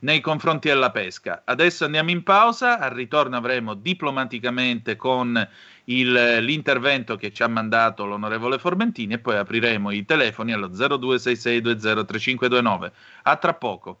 nei 0.00 0.20
confronti 0.20 0.68
della 0.68 0.90
pesca. 0.90 1.42
Adesso 1.44 1.84
andiamo 1.84 2.10
in 2.10 2.22
pausa, 2.22 2.78
al 2.78 2.90
ritorno 2.90 3.36
avremo 3.36 3.74
diplomaticamente 3.74 4.96
con 4.96 5.48
il, 5.84 6.38
l'intervento 6.40 7.16
che 7.16 7.32
ci 7.32 7.42
ha 7.42 7.48
mandato 7.48 8.06
l'onorevole 8.06 8.58
Formentini 8.58 9.14
e 9.14 9.18
poi 9.18 9.36
apriremo 9.36 9.90
i 9.90 10.04
telefoni 10.04 10.52
allo 10.52 10.68
0266203529. 10.68 12.90
A 13.22 13.36
tra 13.36 13.54
poco. 13.54 14.00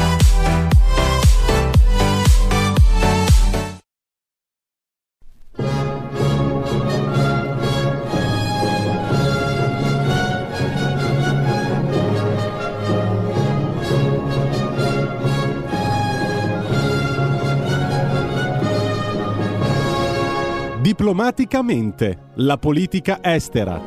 Diplomaticamente, 20.91 22.17
la 22.33 22.57
politica 22.57 23.19
estera. 23.23 23.79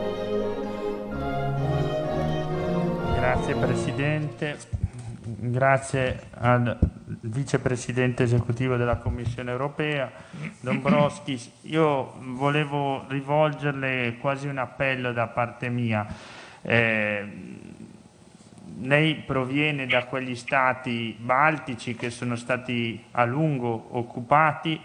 Grazie 3.15 3.55
Presidente, 3.57 4.57
grazie 5.23 6.23
al 6.31 6.79
Vicepresidente 7.21 8.23
esecutivo 8.23 8.77
della 8.77 8.97
Commissione 8.97 9.51
europea, 9.51 10.11
Dombrovskis. 10.61 11.51
Io 11.65 12.15
volevo 12.21 13.05
rivolgerle 13.07 14.17
quasi 14.19 14.47
un 14.47 14.57
appello 14.57 15.13
da 15.13 15.27
parte 15.27 15.69
mia. 15.69 16.07
Eh, 16.63 17.33
lei 18.81 19.17
proviene 19.17 19.87
da 19.87 20.07
quegli 20.07 20.35
stati 20.35 21.15
baltici 21.21 21.97
che 21.97 22.09
sono 22.09 22.35
stati 22.35 23.05
a 23.11 23.27
lungo 23.27 23.89
occupati 23.91 24.81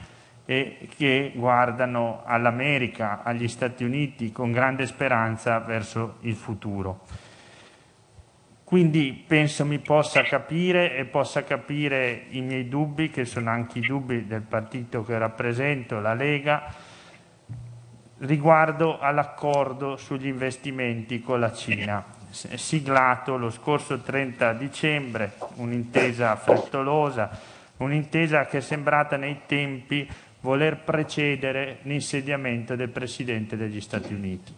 e 0.49 0.89
che 0.97 1.31
guardano 1.35 2.23
all'America, 2.25 3.21
agli 3.21 3.47
Stati 3.47 3.83
Uniti 3.83 4.31
con 4.31 4.51
grande 4.51 4.87
speranza 4.87 5.59
verso 5.59 6.15
il 6.21 6.33
futuro. 6.33 7.01
Quindi 8.63 9.25
penso 9.27 9.63
mi 9.63 9.77
possa 9.77 10.23
capire 10.23 10.95
e 10.95 11.05
possa 11.05 11.43
capire 11.43 12.23
i 12.29 12.41
miei 12.41 12.67
dubbi, 12.67 13.11
che 13.11 13.25
sono 13.25 13.51
anche 13.51 13.77
i 13.77 13.81
dubbi 13.83 14.25
del 14.25 14.41
partito 14.41 15.03
che 15.03 15.19
rappresento, 15.19 15.99
la 15.99 16.15
Lega, 16.15 16.73
riguardo 18.17 18.97
all'accordo 18.97 19.97
sugli 19.97 20.25
investimenti 20.25 21.21
con 21.21 21.39
la 21.39 21.53
Cina, 21.53 22.03
siglato 22.31 23.37
lo 23.37 23.51
scorso 23.51 23.99
30 23.99 24.53
dicembre, 24.53 25.33
un'intesa 25.57 26.35
frettolosa, 26.37 27.57
un'intesa 27.77 28.47
che 28.47 28.57
è 28.57 28.61
sembrata 28.61 29.15
nei 29.15 29.41
tempi 29.45 30.09
voler 30.41 30.77
precedere 30.77 31.79
l'insediamento 31.83 32.75
del 32.75 32.89
Presidente 32.89 33.57
degli 33.57 33.81
Stati 33.81 34.13
Uniti. 34.13 34.55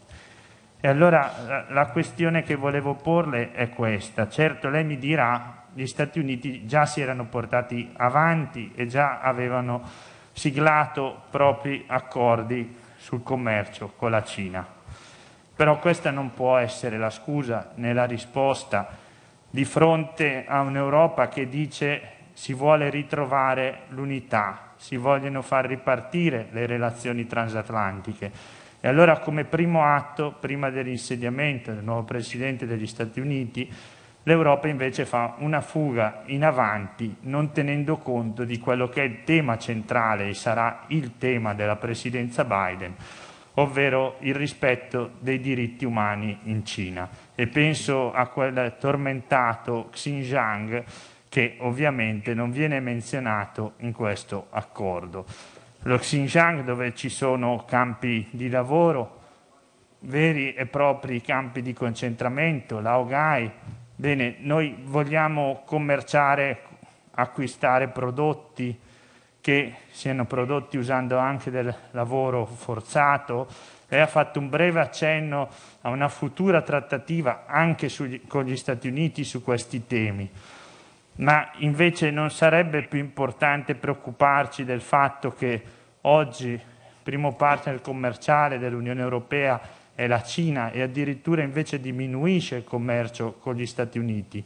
E 0.79 0.87
allora 0.87 1.65
la, 1.69 1.87
questione 1.87 2.41
che 2.41 2.55
volevo 2.55 2.95
porle 2.95 3.51
è 3.51 3.69
questa. 3.69 4.27
Certo, 4.27 4.69
lei 4.69 4.83
mi 4.83 4.97
dirà, 4.97 5.65
gli 5.73 5.85
Stati 5.85 6.19
Uniti 6.19 6.65
già 6.65 6.85
si 6.85 7.01
erano 7.01 7.25
portati 7.25 7.91
avanti 7.97 8.71
e 8.75 8.87
già 8.87 9.19
avevano 9.19 9.81
siglato 10.31 11.23
propri 11.29 11.83
accordi 11.87 12.75
sul 12.97 13.21
commercio 13.21 13.93
con 13.95 14.11
la 14.11 14.23
Cina. 14.23 14.65
Però 15.55 15.77
questa 15.77 16.09
non 16.09 16.33
può 16.33 16.57
essere 16.57 16.97
la 16.97 17.11
scusa 17.11 17.73
né 17.75 17.93
la 17.93 18.05
risposta 18.05 18.97
di 19.49 19.65
fronte 19.65 20.45
a 20.47 20.61
un'Europa 20.61 21.27
che 21.27 21.47
dice 21.47 22.01
si 22.33 22.53
vuole 22.53 22.89
ritrovare 22.89 23.81
l'unità, 23.89 24.70
si 24.81 24.97
vogliono 24.97 25.43
far 25.43 25.67
ripartire 25.67 26.47
le 26.49 26.65
relazioni 26.65 27.27
transatlantiche. 27.27 28.31
E 28.81 28.87
allora 28.87 29.19
come 29.19 29.43
primo 29.43 29.85
atto, 29.85 30.35
prima 30.39 30.71
dell'insediamento 30.71 31.71
del 31.71 31.83
nuovo 31.83 32.01
Presidente 32.01 32.65
degli 32.65 32.87
Stati 32.87 33.19
Uniti, 33.19 33.71
l'Europa 34.23 34.67
invece 34.67 35.05
fa 35.05 35.35
una 35.37 35.61
fuga 35.61 36.23
in 36.25 36.43
avanti, 36.43 37.15
non 37.21 37.51
tenendo 37.51 37.97
conto 37.97 38.43
di 38.43 38.57
quello 38.57 38.89
che 38.89 39.03
è 39.03 39.05
il 39.05 39.23
tema 39.23 39.55
centrale 39.59 40.29
e 40.29 40.33
sarà 40.33 40.85
il 40.87 41.15
tema 41.19 41.53
della 41.53 41.75
presidenza 41.75 42.43
Biden, 42.43 42.95
ovvero 43.55 44.15
il 44.21 44.33
rispetto 44.33 45.11
dei 45.19 45.39
diritti 45.39 45.85
umani 45.85 46.39
in 46.45 46.65
Cina. 46.65 47.07
E 47.35 47.45
penso 47.45 48.11
a 48.11 48.25
quel 48.25 48.77
tormentato 48.79 49.89
Xinjiang 49.91 50.83
che 51.31 51.55
ovviamente 51.59 52.33
non 52.33 52.51
viene 52.51 52.81
menzionato 52.81 53.75
in 53.77 53.93
questo 53.93 54.47
accordo. 54.49 55.25
Lo 55.83 55.97
Xinjiang 55.97 56.65
dove 56.65 56.93
ci 56.93 57.07
sono 57.07 57.63
campi 57.65 58.27
di 58.31 58.49
lavoro, 58.49 59.19
veri 59.99 60.53
e 60.53 60.65
propri 60.65 61.21
campi 61.21 61.61
di 61.61 61.71
concentramento, 61.71 62.81
Laogai, 62.81 63.49
bene, 63.95 64.35
noi 64.39 64.75
vogliamo 64.83 65.61
commerciare, 65.63 66.63
acquistare 67.11 67.87
prodotti 67.87 68.77
che 69.39 69.75
siano 69.89 70.25
prodotti 70.25 70.75
usando 70.75 71.17
anche 71.17 71.49
del 71.49 71.73
lavoro 71.91 72.45
forzato. 72.45 73.47
Lei 73.87 74.01
ha 74.01 74.07
fatto 74.07 74.37
un 74.37 74.49
breve 74.49 74.81
accenno 74.81 75.47
a 75.79 75.91
una 75.91 76.09
futura 76.09 76.61
trattativa 76.61 77.45
anche 77.45 77.87
sugli, 77.87 78.19
con 78.27 78.43
gli 78.43 78.57
Stati 78.57 78.89
Uniti 78.89 79.23
su 79.23 79.41
questi 79.41 79.87
temi 79.87 80.29
ma 81.15 81.51
invece 81.57 82.09
non 82.11 82.31
sarebbe 82.31 82.83
più 82.83 82.99
importante 82.99 83.75
preoccuparci 83.75 84.63
del 84.63 84.81
fatto 84.81 85.31
che 85.31 85.61
oggi 86.01 86.49
il 86.49 86.61
primo 87.03 87.35
partner 87.35 87.81
commerciale 87.81 88.57
dell'Unione 88.57 89.01
Europea 89.01 89.59
è 89.93 90.07
la 90.07 90.23
Cina 90.23 90.71
e 90.71 90.81
addirittura 90.81 91.43
invece 91.43 91.79
diminuisce 91.79 92.55
il 92.55 92.63
commercio 92.63 93.33
con 93.33 93.55
gli 93.55 93.65
Stati 93.65 93.99
Uniti. 93.99 94.45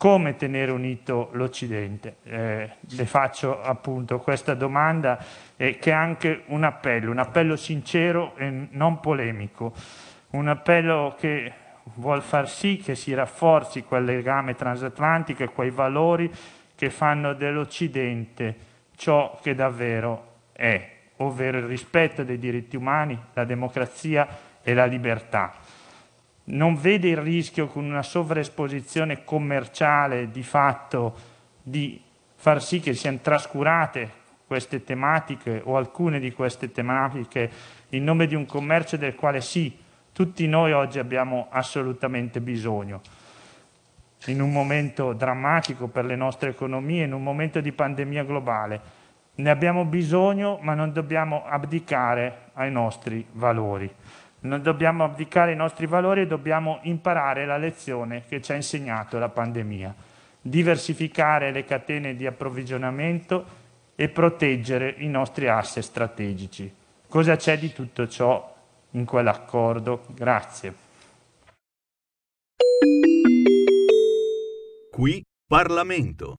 come 0.00 0.34
tenere 0.36 0.70
unito 0.70 1.28
l'Occidente. 1.32 2.16
Eh, 2.22 2.70
le 2.78 3.04
faccio 3.04 3.60
appunto 3.60 4.18
questa 4.20 4.54
domanda 4.54 5.22
eh, 5.58 5.76
che 5.76 5.90
è 5.90 5.92
anche 5.92 6.44
un 6.46 6.64
appello, 6.64 7.10
un 7.10 7.18
appello 7.18 7.54
sincero 7.54 8.34
e 8.36 8.68
non 8.70 8.98
polemico, 9.00 9.74
un 10.30 10.48
appello 10.48 11.14
che 11.18 11.52
vuol 11.94 12.22
far 12.22 12.48
sì 12.48 12.76
che 12.78 12.94
si 12.94 13.14
rafforzi 13.14 13.82
quel 13.82 14.04
legame 14.04 14.54
transatlantico 14.54 15.42
e 15.42 15.48
quei 15.50 15.70
valori 15.70 16.30
che 16.74 16.90
fanno 16.90 17.34
dell'Occidente 17.34 18.56
ciò 18.96 19.38
che 19.42 19.54
davvero 19.54 20.26
è, 20.52 20.88
ovvero 21.16 21.58
il 21.58 21.64
rispetto 21.64 22.24
dei 22.24 22.38
diritti 22.38 22.76
umani, 22.76 23.18
la 23.34 23.44
democrazia 23.44 24.26
e 24.62 24.74
la 24.74 24.84
libertà. 24.84 25.54
Non 26.44 26.80
vede 26.80 27.08
il 27.08 27.16
rischio 27.16 27.66
con 27.66 27.84
una 27.84 28.02
sovraesposizione 28.02 29.24
commerciale 29.24 30.30
di 30.30 30.42
fatto 30.42 31.14
di 31.62 32.02
far 32.34 32.62
sì 32.62 32.80
che 32.80 32.94
siano 32.94 33.18
trascurate 33.20 34.18
queste 34.46 34.82
tematiche 34.82 35.60
o 35.64 35.76
alcune 35.76 36.18
di 36.18 36.32
queste 36.32 36.72
tematiche 36.72 37.50
in 37.90 38.02
nome 38.02 38.26
di 38.26 38.34
un 38.34 38.46
commercio 38.46 38.96
del 38.96 39.14
quale 39.14 39.40
sì, 39.40 39.76
tutti 40.20 40.46
noi 40.46 40.72
oggi 40.72 40.98
abbiamo 40.98 41.46
assolutamente 41.48 42.42
bisogno. 42.42 43.00
In 44.26 44.42
un 44.42 44.52
momento 44.52 45.14
drammatico 45.14 45.86
per 45.86 46.04
le 46.04 46.14
nostre 46.14 46.50
economie, 46.50 47.04
in 47.04 47.14
un 47.14 47.22
momento 47.22 47.62
di 47.62 47.72
pandemia 47.72 48.24
globale, 48.24 48.80
ne 49.36 49.48
abbiamo 49.48 49.86
bisogno, 49.86 50.58
ma 50.60 50.74
non 50.74 50.92
dobbiamo 50.92 51.46
abdicare 51.46 52.50
ai 52.52 52.70
nostri 52.70 53.24
valori. 53.32 53.90
Non 54.40 54.60
dobbiamo 54.60 55.04
abdicare 55.04 55.52
ai 55.52 55.56
nostri 55.56 55.86
valori 55.86 56.20
e 56.20 56.26
dobbiamo 56.26 56.80
imparare 56.82 57.46
la 57.46 57.56
lezione 57.56 58.24
che 58.28 58.42
ci 58.42 58.52
ha 58.52 58.56
insegnato 58.56 59.18
la 59.18 59.30
pandemia. 59.30 59.94
Diversificare 60.42 61.50
le 61.50 61.64
catene 61.64 62.14
di 62.14 62.26
approvvigionamento 62.26 63.46
e 63.94 64.10
proteggere 64.10 64.96
i 64.98 65.08
nostri 65.08 65.48
asset 65.48 65.82
strategici. 65.82 66.70
Cosa 67.08 67.36
c'è 67.36 67.56
di 67.58 67.72
tutto 67.72 68.06
ciò 68.06 68.58
in 68.92 69.04
quell'accordo? 69.04 70.06
Grazie. 70.14 70.74
Qui 74.90 75.24
Parlamento. 75.46 76.36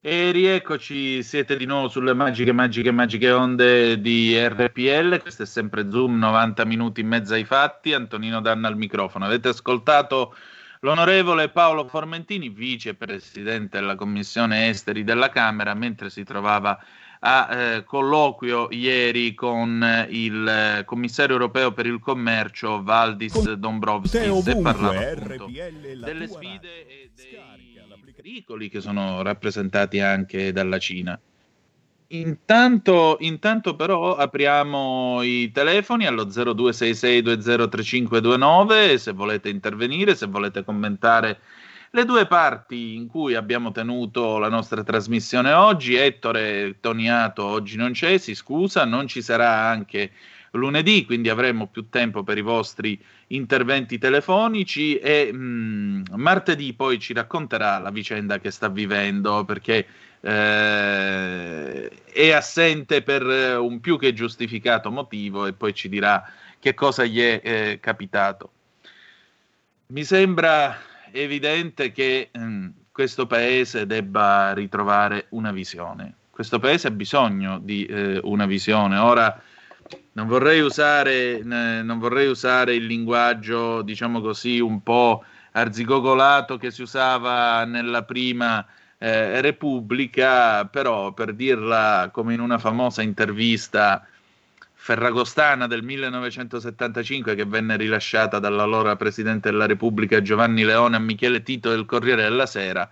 E 0.00 0.30
rieccoci, 0.30 1.22
siete 1.22 1.56
di 1.56 1.64
nuovo 1.66 1.88
sulle 1.88 2.14
magiche, 2.14 2.52
magiche, 2.52 2.92
magiche 2.92 3.30
onde 3.32 4.00
di 4.00 4.38
RPL. 4.38 5.20
Questo 5.20 5.42
è 5.42 5.46
sempre 5.46 5.90
Zoom, 5.90 6.18
90 6.18 6.64
minuti 6.64 7.00
in 7.00 7.08
mezzo 7.08 7.34
ai 7.34 7.44
fatti. 7.44 7.92
Antonino 7.92 8.40
Danna 8.40 8.68
al 8.68 8.76
microfono. 8.76 9.24
Avete 9.24 9.48
ascoltato 9.48 10.36
l'onorevole 10.80 11.48
Paolo 11.48 11.88
Formentini, 11.88 12.48
vicepresidente 12.48 13.80
della 13.80 13.96
Commissione 13.96 14.68
Esteri 14.68 15.02
della 15.02 15.30
Camera, 15.30 15.74
mentre 15.74 16.10
si 16.10 16.22
trovava 16.22 16.78
a 17.20 17.48
eh, 17.50 17.84
colloquio 17.84 18.68
ieri 18.70 19.34
con 19.34 20.06
il 20.08 20.46
eh, 20.46 20.84
commissario 20.84 21.34
europeo 21.34 21.72
per 21.72 21.86
il 21.86 21.98
commercio 21.98 22.82
Valdis 22.82 23.54
Dombrovskis 23.54 24.46
e 24.46 24.60
parlava 24.60 25.00
appunto 25.00 25.46
delle 25.46 26.28
sfide 26.28 26.86
e 26.86 27.10
dei 27.14 28.12
pericoli 28.14 28.68
che 28.68 28.80
sono 28.80 29.22
rappresentati 29.22 29.98
anche 30.00 30.52
dalla 30.52 30.78
Cina. 30.78 31.18
Intanto, 32.10 33.18
intanto 33.20 33.76
però 33.76 34.16
apriamo 34.16 35.20
i 35.22 35.50
telefoni 35.52 36.06
allo 36.06 36.24
0266203529 36.24 38.94
se 38.94 39.12
volete 39.12 39.50
intervenire, 39.50 40.14
se 40.14 40.24
volete 40.26 40.64
commentare 40.64 41.38
le 41.90 42.04
due 42.04 42.26
parti 42.26 42.94
in 42.94 43.06
cui 43.06 43.34
abbiamo 43.34 43.72
tenuto 43.72 44.38
la 44.38 44.48
nostra 44.48 44.82
trasmissione 44.82 45.52
oggi. 45.52 45.94
Ettore 45.94 46.76
Toniato 46.80 47.44
oggi 47.44 47.76
non 47.76 47.92
c'è, 47.92 48.18
si 48.18 48.34
scusa, 48.34 48.84
non 48.84 49.06
ci 49.06 49.22
sarà 49.22 49.66
anche 49.66 50.12
lunedì, 50.52 51.04
quindi 51.04 51.28
avremo 51.28 51.66
più 51.66 51.88
tempo 51.88 52.22
per 52.22 52.38
i 52.38 52.42
vostri 52.42 52.98
interventi 53.28 53.98
telefonici 53.98 54.98
e 54.98 55.32
mh, 55.32 56.04
martedì 56.14 56.72
poi 56.72 56.98
ci 56.98 57.12
racconterà 57.12 57.78
la 57.78 57.90
vicenda 57.90 58.38
che 58.38 58.50
sta 58.50 58.68
vivendo 58.68 59.44
perché 59.44 59.86
eh, 60.20 61.88
è 61.88 62.32
assente 62.32 63.02
per 63.02 63.22
un 63.58 63.80
più 63.80 63.98
che 63.98 64.12
giustificato 64.12 64.90
motivo 64.90 65.46
e 65.46 65.52
poi 65.52 65.74
ci 65.74 65.88
dirà 65.88 66.24
che 66.58 66.74
cosa 66.74 67.04
gli 67.04 67.20
è 67.20 67.40
eh, 67.42 67.78
capitato. 67.80 68.50
Mi 69.88 70.04
sembra 70.04 70.76
evidente 71.22 71.92
che 71.92 72.30
mh, 72.32 72.68
questo 72.92 73.26
paese 73.26 73.86
debba 73.86 74.52
ritrovare 74.52 75.26
una 75.30 75.52
visione. 75.52 76.14
Questo 76.30 76.58
paese 76.58 76.88
ha 76.88 76.92
bisogno 76.92 77.58
di 77.58 77.84
eh, 77.86 78.20
una 78.22 78.46
visione. 78.46 78.96
Ora 78.96 79.40
non 80.12 80.26
vorrei, 80.26 80.60
usare, 80.60 81.42
non 81.42 81.98
vorrei 81.98 82.26
usare 82.26 82.74
il 82.74 82.86
linguaggio, 82.86 83.82
diciamo 83.82 84.20
così, 84.20 84.60
un 84.60 84.82
po' 84.82 85.24
arzigogolato 85.52 86.56
che 86.56 86.70
si 86.70 86.82
usava 86.82 87.64
nella 87.64 88.02
prima 88.02 88.64
eh, 88.98 89.40
Repubblica, 89.40 90.66
però 90.66 91.12
per 91.12 91.34
dirla 91.34 92.10
come 92.12 92.34
in 92.34 92.40
una 92.40 92.58
famosa 92.58 93.02
intervista 93.02 94.06
ferragostana 94.88 95.66
del 95.66 95.82
1975 95.82 97.34
che 97.34 97.44
venne 97.44 97.76
rilasciata 97.76 98.38
dall'allora 98.38 98.96
Presidente 98.96 99.50
della 99.50 99.66
Repubblica 99.66 100.22
Giovanni 100.22 100.64
Leone 100.64 100.96
a 100.96 100.98
Michele 100.98 101.42
Tito 101.42 101.68
del 101.68 101.84
Corriere 101.84 102.22
della 102.22 102.46
Sera, 102.46 102.88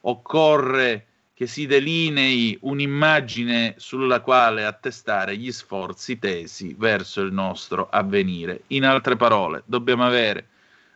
occorre 0.00 1.04
che 1.34 1.46
si 1.46 1.66
delinei 1.66 2.56
un'immagine 2.62 3.74
sulla 3.76 4.20
quale 4.20 4.64
attestare 4.64 5.36
gli 5.36 5.52
sforzi 5.52 6.18
tesi 6.18 6.74
verso 6.78 7.20
il 7.20 7.34
nostro 7.34 7.90
avvenire. 7.90 8.62
In 8.68 8.86
altre 8.86 9.16
parole, 9.16 9.62
dobbiamo 9.66 10.06
avere 10.06 10.46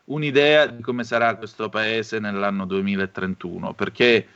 un'idea 0.04 0.64
di 0.68 0.80
come 0.80 1.04
sarà 1.04 1.36
questo 1.36 1.68
paese 1.68 2.18
nell'anno 2.18 2.64
2031, 2.64 3.74
perché 3.74 4.26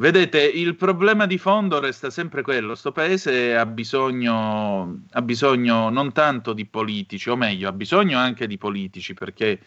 vedete, 0.00 0.42
il 0.42 0.74
problema 0.76 1.26
di 1.26 1.38
fondo 1.38 1.78
resta 1.78 2.10
sempre 2.10 2.42
quello, 2.42 2.68
questo 2.68 2.90
paese 2.90 3.56
ha 3.56 3.66
bisogno, 3.66 5.02
ha 5.10 5.22
bisogno 5.22 5.90
non 5.90 6.12
tanto 6.12 6.52
di 6.52 6.64
politici, 6.64 7.30
o 7.30 7.36
meglio, 7.36 7.68
ha 7.68 7.72
bisogno 7.72 8.18
anche 8.18 8.46
di 8.46 8.58
politici, 8.58 9.14
perché 9.14 9.60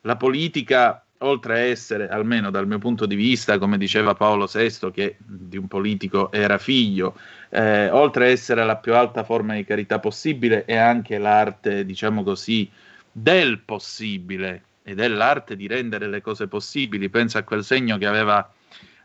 la 0.00 0.16
politica 0.16 1.00
oltre 1.20 1.54
a 1.54 1.58
essere, 1.58 2.08
almeno 2.08 2.50
dal 2.50 2.66
mio 2.66 2.78
punto 2.78 3.06
di 3.06 3.14
vista, 3.14 3.58
come 3.58 3.78
diceva 3.78 4.14
Paolo 4.14 4.46
VI, 4.52 4.90
che 4.92 5.16
di 5.18 5.56
un 5.56 5.66
politico 5.66 6.30
era 6.32 6.58
figlio, 6.58 7.16
eh, 7.50 7.88
oltre 7.90 8.26
a 8.26 8.28
essere 8.28 8.64
la 8.64 8.76
più 8.76 8.94
alta 8.94 9.24
forma 9.24 9.54
di 9.54 9.64
carità 9.64 9.98
possibile, 9.98 10.64
è 10.64 10.76
anche 10.76 11.18
l'arte, 11.18 11.84
diciamo 11.84 12.22
così, 12.22 12.70
del 13.10 13.60
possibile 13.60 14.62
ed 14.82 15.00
è 15.00 15.08
l'arte 15.08 15.56
di 15.56 15.66
rendere 15.66 16.06
le 16.06 16.20
cose 16.20 16.48
possibili. 16.48 17.08
Pensa 17.08 17.40
a 17.40 17.42
quel 17.42 17.64
segno 17.64 17.98
che 17.98 18.06
aveva, 18.06 18.48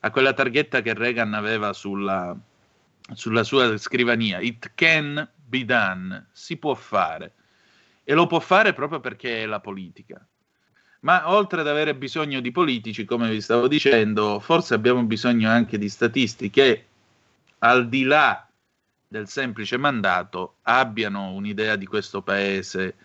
a 0.01 0.11
quella 0.11 0.33
targhetta 0.33 0.81
che 0.81 0.93
Reagan 0.93 1.33
aveva 1.33 1.73
sulla, 1.73 2.37
sulla 3.13 3.43
sua 3.43 3.77
scrivania. 3.77 4.39
It 4.39 4.73
can 4.75 5.27
be 5.35 5.65
done, 5.65 6.27
si 6.31 6.57
può 6.57 6.75
fare. 6.75 7.33
E 8.03 8.13
lo 8.13 8.27
può 8.27 8.39
fare 8.39 8.73
proprio 8.73 8.99
perché 8.99 9.43
è 9.43 9.45
la 9.45 9.59
politica 9.59 10.23
ma 11.01 11.31
oltre 11.31 11.61
ad 11.61 11.67
avere 11.67 11.95
bisogno 11.95 12.39
di 12.41 12.51
politici, 12.51 13.05
come 13.05 13.29
vi 13.29 13.41
stavo 13.41 13.67
dicendo, 13.67 14.39
forse 14.39 14.73
abbiamo 14.73 15.03
bisogno 15.03 15.49
anche 15.49 15.77
di 15.77 15.89
statisti 15.89 16.49
che, 16.49 16.85
al 17.59 17.89
di 17.89 18.03
là 18.03 18.47
del 19.07 19.27
semplice 19.27 19.77
mandato, 19.77 20.57
abbiano 20.63 21.31
un'idea 21.31 21.75
di 21.75 21.85
questo 21.85 22.21
paese 22.21 22.95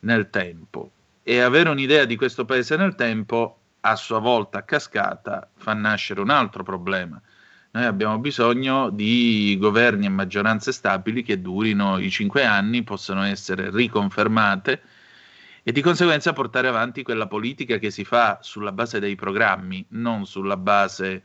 nel 0.00 0.28
tempo. 0.30 0.90
E 1.22 1.40
avere 1.40 1.70
un'idea 1.70 2.04
di 2.04 2.16
questo 2.16 2.44
paese 2.44 2.76
nel 2.76 2.94
tempo, 2.94 3.55
a 3.86 3.96
sua 3.96 4.18
volta 4.18 4.58
a 4.58 4.62
cascata, 4.62 5.48
fa 5.56 5.72
nascere 5.72 6.20
un 6.20 6.30
altro 6.30 6.62
problema. 6.62 7.20
Noi 7.70 7.84
abbiamo 7.84 8.18
bisogno 8.18 8.90
di 8.90 9.56
governi 9.60 10.06
e 10.06 10.08
maggioranze 10.08 10.72
stabili 10.72 11.22
che 11.22 11.40
durino 11.40 11.98
i 11.98 12.10
cinque 12.10 12.44
anni, 12.44 12.82
possano 12.82 13.22
essere 13.22 13.70
riconfermate 13.70 14.82
e 15.62 15.72
di 15.72 15.82
conseguenza 15.82 16.32
portare 16.32 16.68
avanti 16.68 17.02
quella 17.02 17.26
politica 17.26 17.78
che 17.78 17.90
si 17.90 18.04
fa 18.04 18.38
sulla 18.40 18.72
base 18.72 18.98
dei 18.98 19.14
programmi, 19.14 19.84
non 19.90 20.24
sulla 20.26 20.56
base 20.56 21.22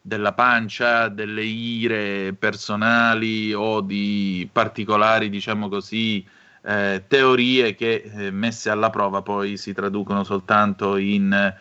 della 0.00 0.32
pancia, 0.32 1.08
delle 1.08 1.44
ire 1.44 2.34
personali 2.34 3.54
o 3.54 3.80
di 3.80 4.48
particolari, 4.52 5.30
diciamo 5.30 5.68
così, 5.68 6.26
eh, 6.62 7.04
teorie 7.06 7.74
che 7.74 8.02
eh, 8.04 8.30
messe 8.30 8.68
alla 8.68 8.90
prova 8.90 9.22
poi 9.22 9.56
si 9.56 9.72
traducono 9.72 10.24
soltanto 10.24 10.96
in 10.96 11.54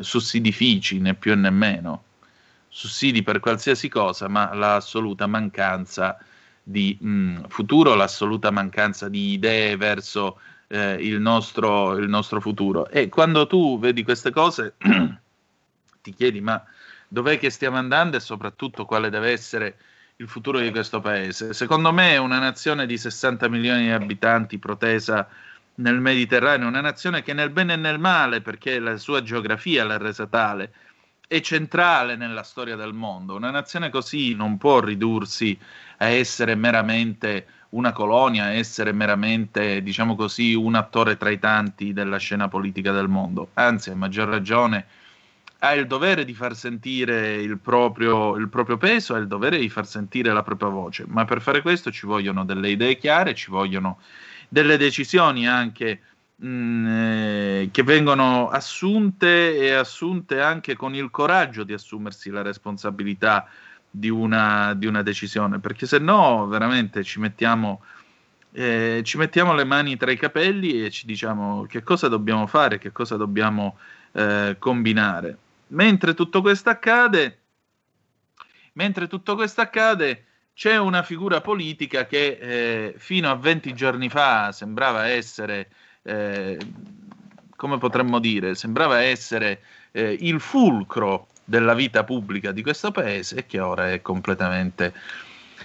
sussidifici, 0.00 0.98
né 0.98 1.14
più 1.14 1.36
né 1.36 1.50
meno. 1.50 2.04
Sussidi 2.68 3.22
per 3.22 3.40
qualsiasi 3.40 3.88
cosa, 3.88 4.28
ma 4.28 4.54
l'assoluta 4.54 5.26
mancanza 5.26 6.18
di 6.62 6.96
mh, 7.00 7.48
futuro, 7.48 7.94
l'assoluta 7.94 8.50
mancanza 8.50 9.08
di 9.08 9.32
idee 9.32 9.76
verso 9.76 10.38
eh, 10.68 10.94
il, 10.94 11.20
nostro, 11.20 11.96
il 11.98 12.08
nostro 12.08 12.40
futuro. 12.40 12.88
E 12.88 13.08
quando 13.08 13.46
tu 13.46 13.78
vedi 13.78 14.02
queste 14.02 14.30
cose 14.30 14.74
ti 16.02 16.14
chiedi 16.14 16.40
ma 16.40 16.62
dov'è 17.08 17.38
che 17.38 17.50
stiamo 17.50 17.76
andando 17.76 18.16
e 18.16 18.20
soprattutto 18.20 18.86
quale 18.86 19.10
deve 19.10 19.32
essere 19.32 19.76
il 20.16 20.28
futuro 20.28 20.58
di 20.60 20.70
questo 20.70 21.00
paese. 21.00 21.52
Secondo 21.52 21.92
me 21.92 22.16
una 22.16 22.38
nazione 22.38 22.86
di 22.86 22.96
60 22.96 23.48
milioni 23.48 23.84
di 23.84 23.90
abitanti 23.90 24.58
protesa 24.58 25.28
nel 25.82 26.00
Mediterraneo, 26.00 26.68
una 26.68 26.80
nazione 26.80 27.22
che 27.22 27.34
nel 27.34 27.50
bene 27.50 27.74
e 27.74 27.76
nel 27.76 27.98
male, 27.98 28.40
perché 28.40 28.78
la 28.78 28.96
sua 28.96 29.22
geografia 29.22 29.84
l'ha 29.84 29.98
resa 29.98 30.26
tale, 30.26 30.72
è 31.26 31.40
centrale 31.40 32.16
nella 32.16 32.42
storia 32.42 32.76
del 32.76 32.92
mondo. 32.92 33.34
Una 33.34 33.50
nazione 33.50 33.90
così 33.90 34.34
non 34.34 34.58
può 34.58 34.80
ridursi 34.80 35.58
a 35.98 36.06
essere 36.06 36.54
meramente 36.54 37.46
una 37.70 37.92
colonia, 37.92 38.44
a 38.44 38.52
essere 38.52 38.92
meramente, 38.92 39.82
diciamo 39.82 40.14
così, 40.14 40.54
un 40.54 40.74
attore 40.74 41.16
tra 41.16 41.30
i 41.30 41.38
tanti 41.38 41.92
della 41.92 42.18
scena 42.18 42.48
politica 42.48 42.92
del 42.92 43.08
mondo. 43.08 43.48
Anzi, 43.54 43.90
a 43.90 43.96
maggior 43.96 44.28
ragione, 44.28 44.86
ha 45.60 45.72
il 45.74 45.86
dovere 45.86 46.24
di 46.24 46.34
far 46.34 46.54
sentire 46.54 47.34
il 47.40 47.58
proprio, 47.58 48.36
il 48.36 48.48
proprio 48.48 48.76
peso, 48.76 49.14
ha 49.14 49.18
il 49.18 49.26
dovere 49.26 49.58
di 49.58 49.68
far 49.68 49.86
sentire 49.86 50.32
la 50.32 50.42
propria 50.42 50.68
voce. 50.68 51.04
Ma 51.06 51.24
per 51.24 51.40
fare 51.40 51.62
questo 51.62 51.90
ci 51.90 52.04
vogliono 52.04 52.44
delle 52.44 52.68
idee 52.68 52.98
chiare, 52.98 53.34
ci 53.34 53.50
vogliono 53.50 54.00
delle 54.52 54.76
decisioni 54.76 55.48
anche 55.48 56.00
mh, 56.36 56.86
eh, 56.86 57.68
che 57.72 57.82
vengono 57.82 58.50
assunte 58.50 59.56
e 59.56 59.72
assunte 59.72 60.42
anche 60.42 60.76
con 60.76 60.94
il 60.94 61.10
coraggio 61.10 61.64
di 61.64 61.72
assumersi 61.72 62.28
la 62.28 62.42
responsabilità 62.42 63.48
di 63.90 64.10
una, 64.10 64.74
di 64.74 64.84
una 64.84 65.00
decisione, 65.00 65.58
perché 65.58 65.86
se 65.86 65.98
no 65.98 66.46
veramente 66.48 67.02
ci 67.02 67.18
mettiamo, 67.18 67.82
eh, 68.52 69.00
ci 69.02 69.16
mettiamo 69.16 69.54
le 69.54 69.64
mani 69.64 69.96
tra 69.96 70.10
i 70.10 70.18
capelli 70.18 70.84
e 70.84 70.90
ci 70.90 71.06
diciamo 71.06 71.64
che 71.64 71.82
cosa 71.82 72.08
dobbiamo 72.08 72.46
fare, 72.46 72.76
che 72.76 72.92
cosa 72.92 73.16
dobbiamo 73.16 73.78
eh, 74.12 74.56
combinare. 74.58 75.38
Mentre 75.68 76.12
tutto 76.12 76.42
questo 76.42 76.68
accade, 76.68 77.38
mentre 78.74 79.06
tutto 79.08 79.34
questo 79.34 79.62
accade, 79.62 80.26
c'è 80.54 80.76
una 80.76 81.02
figura 81.02 81.40
politica 81.40 82.06
che 82.06 82.38
eh, 82.40 82.94
fino 82.96 83.30
a 83.30 83.34
20 83.34 83.74
giorni 83.74 84.08
fa 84.08 84.52
sembrava 84.52 85.08
essere, 85.08 85.70
eh, 86.02 86.58
come 87.56 87.78
potremmo 87.78 88.18
dire, 88.18 88.54
sembrava 88.54 89.00
essere 89.00 89.62
eh, 89.92 90.16
il 90.20 90.40
fulcro 90.40 91.28
della 91.44 91.74
vita 91.74 92.04
pubblica 92.04 92.52
di 92.52 92.62
questo 92.62 92.90
paese 92.90 93.36
e 93.36 93.46
che 93.46 93.60
ora 93.60 93.90
è 93.90 94.02
completamente 94.02 94.92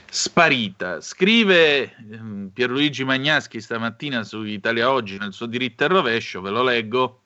sparita. 0.10 1.02
Scrive 1.02 1.96
ehm, 2.12 2.50
Pierluigi 2.54 3.04
Magnaschi 3.04 3.62
stamattina 3.62 4.24
su 4.24 4.44
Italia 4.44 4.92
Oggi 4.92 5.18
nel 5.18 5.34
suo 5.34 5.46
diritto 5.46 5.84
e 5.84 5.88
rovescio, 5.88 6.42
ve 6.42 6.50
lo 6.50 6.64
leggo. 6.64 7.22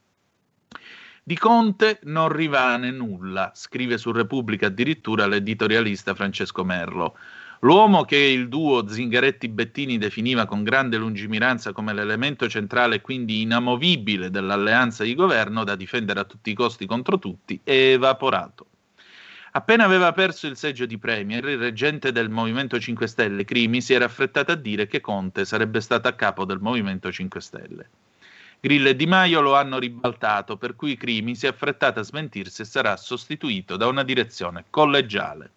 Di 1.24 1.38
Conte 1.38 2.00
non 2.04 2.30
rimane 2.30 2.90
nulla, 2.90 3.52
scrive 3.54 3.98
su 4.00 4.12
Repubblica 4.12 4.66
addirittura 4.66 5.28
l'editorialista 5.28 6.16
Francesco 6.16 6.64
Merlo. 6.64 7.16
L'uomo 7.64 8.06
che 8.06 8.18
il 8.18 8.50
duo 8.50 8.88
Zingaretti-Bettini 8.88 10.00
definiva 10.00 10.48
con 10.48 10.64
grande 10.64 10.98
lungimiranza 10.98 11.74
come 11.74 11.94
l'elemento 11.94 12.50
centrale 12.50 12.96
e 12.96 13.02
quindi 13.02 13.42
inamovibile 13.42 14.32
dell'alleanza 14.32 15.04
di 15.04 15.14
governo 15.14 15.64
da 15.64 15.76
difendere 15.76 16.22
a 16.22 16.24
tutti 16.24 16.50
i 16.50 16.56
costi 16.56 16.88
contro 16.88 17.20
tutti 17.20 17.60
è 17.64 17.92
evaporato. 17.94 18.66
Appena 19.52 19.84
aveva 19.84 20.12
perso 20.12 20.48
il 20.48 20.58
seggio 20.58 20.88
di 20.88 20.98
Premier, 20.98 21.46
il 21.50 21.60
reggente 21.60 22.12
del 22.12 22.32
Movimento 22.32 22.80
5 22.80 23.06
Stelle, 23.06 23.46
Crimi, 23.46 23.80
si 23.80 23.94
era 23.94 24.06
affrettato 24.06 24.52
a 24.54 24.56
dire 24.56 24.88
che 24.88 25.00
Conte 25.00 25.46
sarebbe 25.46 25.82
stato 25.82 26.08
a 26.08 26.14
capo 26.14 26.46
del 26.46 26.60
Movimento 26.60 27.12
5 27.12 27.42
Stelle. 27.42 27.90
Grillo 28.60 28.90
e 28.90 28.96
Di 28.96 29.06
Maio 29.06 29.40
lo 29.40 29.56
hanno 29.56 29.78
ribaltato, 29.78 30.58
per 30.58 30.76
cui 30.76 30.98
Crimi 30.98 31.36
si 31.36 31.46
è 31.46 31.50
affrettato 31.50 32.00
a 32.00 32.04
smentirsi 32.04 32.64
e 32.64 32.66
sarà 32.66 32.98
sostituito 32.98 33.78
da 33.78 33.86
una 33.86 34.02
direzione 34.02 34.66
collegiale. 34.72 35.52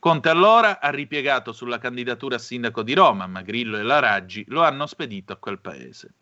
Conte 0.00 0.30
allora 0.30 0.80
ha 0.80 0.88
ripiegato 0.88 1.52
sulla 1.52 1.76
candidatura 1.76 2.36
a 2.36 2.38
sindaco 2.38 2.82
di 2.82 2.94
Roma, 2.94 3.26
ma 3.26 3.42
Grillo 3.42 3.76
e 3.76 3.82
la 3.82 3.98
Raggi 3.98 4.42
lo 4.48 4.62
hanno 4.62 4.86
spedito 4.86 5.34
a 5.34 5.36
quel 5.36 5.58
paese. 5.58 6.14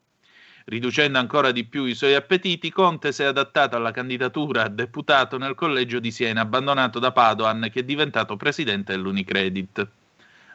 Riducendo 0.64 1.16
ancora 1.16 1.52
di 1.52 1.64
più 1.64 1.84
i 1.84 1.94
suoi 1.94 2.16
appetiti, 2.16 2.72
Conte 2.72 3.12
si 3.12 3.22
è 3.22 3.26
adattato 3.26 3.76
alla 3.76 3.92
candidatura 3.92 4.64
a 4.64 4.68
deputato 4.68 5.38
nel 5.38 5.54
collegio 5.54 6.00
di 6.00 6.10
Siena, 6.10 6.40
abbandonato 6.40 6.98
da 6.98 7.12
Padoan, 7.12 7.68
che 7.72 7.80
è 7.80 7.84
diventato 7.84 8.36
presidente 8.36 8.90
dell'Unicredit. 8.94 9.88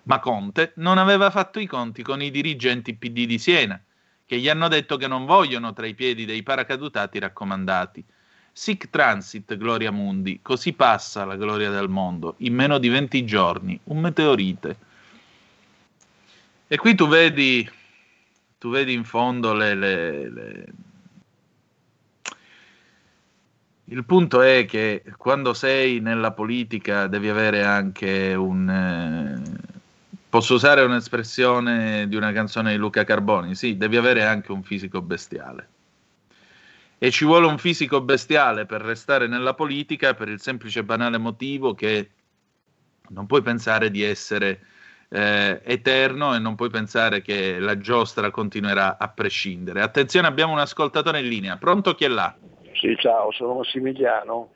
Ma 0.03 0.19
Conte 0.19 0.74
non 0.76 0.97
aveva 0.97 1.32
fatto 1.32 1.61
i 1.61 1.65
conti 1.65 2.03
con 2.03 2.21
i 2.21 2.30
dirigenti 2.30 2.93
PD 2.93 3.26
di 3.26 3.39
Siena, 3.39 3.82
che 4.26 4.38
gli 4.38 4.49
hanno 4.49 4.67
detto 4.67 4.97
che 4.97 5.07
non 5.07 5.26
vogliono 5.26 5.71
tra 5.71 5.88
i 5.88 5.93
piedi 5.93 6.26
dei 6.26 6.43
paracadutati 6.43 7.19
raccomandati 7.19 8.03
Sic 8.56 8.91
transit 8.91 9.58
gloria 9.58 9.91
mundi, 9.91 10.39
così 10.43 10.74
passa 10.74 11.26
la 11.26 11.36
gloria 11.36 11.72
del 11.72 11.89
mondo, 11.89 12.36
in 12.38 12.54
meno 12.54 12.78
di 12.78 12.88
20 12.88 13.26
giorni, 13.26 13.80
un 13.86 13.99
meteorite. 13.99 14.78
E 16.68 16.78
qui 16.78 16.93
tu 16.93 17.08
vedi, 17.08 17.68
tu 18.60 18.70
vedi 18.70 18.93
in 18.93 19.06
fondo 19.06 19.56
le, 19.56 19.74
le, 19.74 20.30
le... 20.30 20.66
Il 23.86 24.06
punto 24.06 24.41
è 24.43 24.66
che 24.66 25.04
quando 25.18 25.56
sei 25.56 25.99
nella 25.99 26.32
politica 26.32 27.08
devi 27.08 27.30
avere 27.30 27.64
anche 27.64 28.36
un... 28.36 28.70
Eh, 28.70 29.72
posso 30.30 30.54
usare 30.54 30.84
un'espressione 30.84 32.08
di 32.08 32.16
una 32.16 32.32
canzone 32.32 32.72
di 32.72 32.78
Luca 32.78 33.04
Carboni, 33.04 33.56
sì, 33.56 33.78
devi 33.78 33.97
avere 33.97 34.24
anche 34.24 34.51
un 34.51 34.62
fisico 34.62 35.01
bestiale 35.01 35.70
e 37.04 37.12
ci 37.12 37.26
vuole 37.26 37.47
un 37.47 37.58
fisico 37.58 37.99
bestiale 37.99 38.66
per 38.66 38.80
restare 38.80 39.28
nella 39.28 39.54
politica 39.54 40.14
per 40.14 40.30
il 40.30 40.39
semplice 40.39 40.80
e 40.80 40.84
banale 40.86 41.18
motivo 41.18 41.74
che 41.74 42.12
non 43.10 43.26
puoi 43.26 43.41
pensare 43.41 43.91
di 43.91 44.01
essere 44.01 44.62
eh, 45.10 45.60
eterno 45.66 46.34
e 46.34 46.39
non 46.39 46.56
puoi 46.56 46.70
pensare 46.70 47.22
che 47.22 47.60
la 47.60 47.78
giostra 47.78 48.32
continuerà 48.32 48.97
a 48.97 49.10
prescindere. 49.10 49.82
Attenzione, 49.82 50.28
abbiamo 50.28 50.54
un 50.54 50.60
ascoltatore 50.60 51.20
in 51.20 51.28
linea. 51.28 51.58
Pronto 51.58 51.93
chi 51.93 52.06
è 52.06 52.08
là? 52.08 52.34
Sì, 52.72 52.95
ciao, 52.97 53.34
sono 53.34 53.56
Massimiliano. 53.56 54.54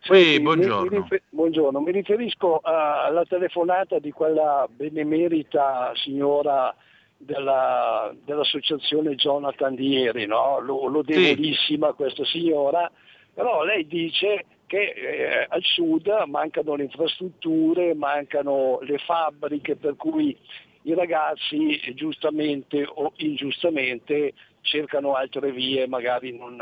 Sì, 0.00 0.40
buongiorno. 0.40 0.84
Mi, 0.84 0.88
mi 0.88 1.02
rifer- 1.02 1.22
buongiorno. 1.28 1.80
mi 1.80 1.92
riferisco 1.92 2.60
alla 2.62 3.26
telefonata 3.26 3.98
di 3.98 4.10
quella 4.10 4.66
benemerita 4.70 5.92
signora 5.96 6.74
della, 7.22 8.14
dell'associazione 8.24 9.14
Jonathan 9.14 9.74
di 9.74 9.88
ieri, 9.88 10.26
no? 10.26 10.58
lodevolissima 10.60 11.88
sì. 11.88 11.94
questa 11.94 12.24
signora, 12.24 12.90
però 13.34 13.62
lei 13.62 13.86
dice 13.86 14.46
che 14.66 14.92
eh, 14.96 15.46
al 15.48 15.62
sud 15.62 16.08
mancano 16.26 16.76
le 16.76 16.84
infrastrutture, 16.84 17.94
mancano 17.94 18.78
le 18.82 18.98
fabbriche, 18.98 19.76
per 19.76 19.96
cui 19.96 20.36
i 20.82 20.94
ragazzi 20.94 21.78
giustamente 21.94 22.84
o 22.86 23.12
ingiustamente 23.16 24.32
cercano 24.62 25.14
altre 25.14 25.52
vie 25.52 25.86
magari 25.86 26.36
non, 26.36 26.56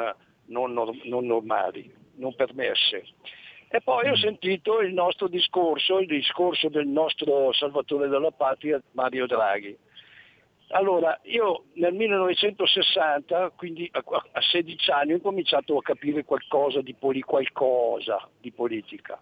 non, 0.46 0.72
non 1.04 1.26
normali, 1.26 1.92
non 2.16 2.34
permesse. 2.34 3.04
E 3.70 3.80
poi 3.82 4.08
ho 4.08 4.16
sentito 4.16 4.80
il 4.80 4.94
nostro 4.94 5.28
discorso, 5.28 5.98
il 5.98 6.06
discorso 6.06 6.68
del 6.68 6.86
nostro 6.86 7.52
salvatore 7.52 8.08
della 8.08 8.30
patria 8.30 8.82
Mario 8.92 9.26
Draghi. 9.26 9.76
Allora, 10.70 11.18
io 11.22 11.64
nel 11.74 11.94
1960, 11.94 13.52
quindi 13.56 13.88
a, 13.90 14.02
16 14.40 14.90
anni, 14.90 15.14
ho 15.14 15.20
cominciato 15.20 15.78
a 15.78 15.82
capire 15.82 16.24
qualcosa 16.24 16.82
di, 16.82 16.94
qualcosa 17.24 18.28
di 18.38 18.52
politica. 18.52 19.18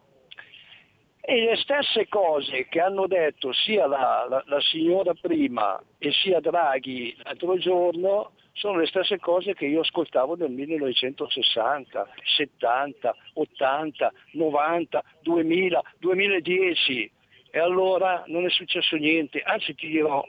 E 1.21 1.45
le 1.45 1.57
stesse 1.57 2.09
cose 2.09 2.67
che 2.69 2.81
hanno 2.81 3.07
detto 3.07 3.53
sia 3.53 3.87
la, 3.87 4.27
la, 4.29 4.43
la, 4.47 4.61
signora 4.61 5.13
prima 5.15 5.81
e 5.99 6.13
sia 6.13 6.39
Draghi 6.39 7.17
l'altro 7.25 7.59
giorno 7.59 8.31
sono 8.53 8.79
le 8.79 8.87
stesse 8.87 9.19
cose 9.19 9.55
che 9.55 9.67
io 9.67 9.81
ascoltavo 9.81 10.37
nel 10.37 10.51
1960, 10.51 12.09
70, 12.37 13.17
80, 13.35 14.13
90, 14.33 15.05
2000, 15.23 15.83
2010. 15.99 17.11
E 17.51 17.59
allora 17.59 18.23
non 18.27 18.45
è 18.45 18.51
successo 18.51 18.97
niente, 18.97 19.43
anzi 19.43 19.75
ti 19.75 19.89
dirò, 19.89 20.25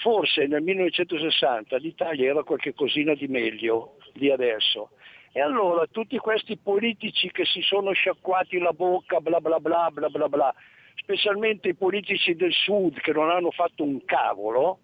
forse 0.00 0.46
nel 0.46 0.62
1960 0.62 1.76
l'Italia 1.76 2.30
era 2.30 2.42
qualche 2.42 2.74
cosina 2.74 3.14
di 3.14 3.28
meglio 3.28 3.96
di 4.12 4.30
adesso. 4.30 4.90
E 5.32 5.40
allora 5.40 5.86
tutti 5.86 6.16
questi 6.18 6.56
politici 6.56 7.30
che 7.30 7.44
si 7.44 7.60
sono 7.60 7.92
sciacquati 7.92 8.58
la 8.58 8.72
bocca, 8.72 9.20
bla 9.20 9.40
bla 9.40 9.60
bla 9.60 9.90
bla 9.92 10.08
bla 10.08 10.28
bla, 10.28 10.54
specialmente 10.96 11.68
i 11.68 11.74
politici 11.74 12.34
del 12.34 12.52
sud 12.52 12.98
che 12.98 13.12
non 13.12 13.30
hanno 13.30 13.50
fatto 13.50 13.84
un 13.84 14.04
cavolo, 14.04 14.80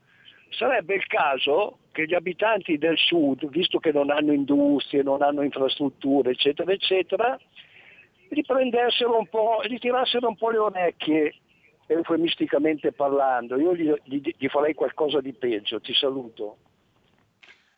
sarebbe 0.51 0.95
il 0.95 1.07
caso 1.07 1.79
che 1.91 2.05
gli 2.05 2.15
abitanti 2.15 2.79
del 2.79 2.97
sud, 2.97 3.49
visto 3.49 3.79
che 3.79 3.91
non 3.91 4.11
hanno 4.11 4.33
industrie, 4.33 5.03
non 5.03 5.23
hanno 5.23 5.43
infrastrutture, 5.43 6.31
eccetera, 6.31 6.71
eccetera, 6.71 7.39
riprendessero 8.29 9.19
un 9.19 9.27
po', 9.29 9.63
gli 9.67 9.79
tirassero 9.79 10.29
un 10.29 10.37
po' 10.37 10.51
le 10.51 10.59
orecchie 10.59 11.35
eufemisticamente 11.87 12.93
parlando, 12.93 13.59
io 13.59 13.75
gli, 13.75 13.93
gli, 14.05 14.35
gli 14.37 14.49
farei 14.49 14.75
qualcosa 14.75 15.21
di 15.21 15.33
peggio, 15.33 15.81
ti 15.81 15.95
saluto. 15.95 16.59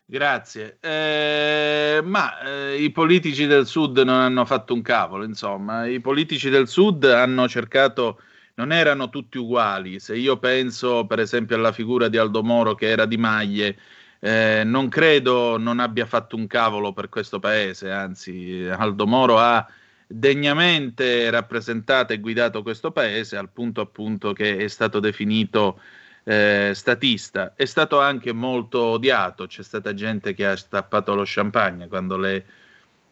Grazie. 0.05 0.79
Eh, 0.81 2.01
ma 2.03 2.39
eh, 2.41 2.81
i 2.81 2.89
politici 2.89 3.45
del 3.45 3.67
Sud 3.67 3.99
non 3.99 4.19
hanno 4.19 4.43
fatto 4.43 4.73
un 4.73 4.81
cavolo, 4.81 5.23
insomma. 5.23 5.85
I 5.85 5.99
politici 5.99 6.49
del 6.49 6.67
Sud 6.67 7.03
hanno 7.03 7.47
cercato, 7.47 8.19
non 8.55 8.71
erano 8.71 9.09
tutti 9.09 9.37
uguali. 9.37 9.99
Se 9.99 10.15
io 10.15 10.37
penso, 10.37 11.05
per 11.05 11.19
esempio, 11.19 11.55
alla 11.55 11.71
figura 11.71 12.07
di 12.07 12.17
Aldo 12.17 12.41
Moro 12.41 12.73
che 12.73 12.87
era 12.87 13.05
di 13.05 13.17
Maglie, 13.17 13.77
eh, 14.19 14.63
non 14.65 14.89
credo 14.89 15.57
non 15.57 15.79
abbia 15.79 16.07
fatto 16.07 16.35
un 16.35 16.47
cavolo 16.47 16.91
per 16.91 17.09
questo 17.09 17.39
paese, 17.39 17.91
anzi, 17.91 18.67
Aldo 18.67 19.05
Moro 19.05 19.37
ha 19.37 19.65
degnamente 20.11 21.29
rappresentato 21.29 22.13
e 22.13 22.19
guidato 22.19 22.63
questo 22.63 22.91
paese 22.91 23.37
al 23.37 23.49
punto 23.49 23.79
appunto 23.81 24.33
che 24.33 24.57
è 24.57 24.67
stato 24.67 24.99
definito 24.99 25.79
eh, 26.23 26.71
statista. 26.73 27.53
È 27.55 27.65
stato 27.65 27.99
anche 27.99 28.33
molto 28.33 28.81
odiato, 28.81 29.45
c'è 29.45 29.61
stata 29.61 29.93
gente 29.93 30.33
che 30.33 30.47
ha 30.47 30.55
stappato 30.55 31.13
lo 31.13 31.23
champagne 31.25 31.87
quando 31.87 32.17
le 32.17 32.45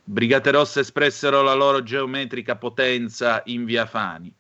Brigate 0.04 0.52
Rosse 0.52 0.80
espressero 0.80 1.44
la 1.44 1.54
loro 1.54 1.84
geometrica 1.84 2.56
potenza 2.56 3.44
in 3.46 3.66
via 3.66 3.86
Fani. 3.86 4.34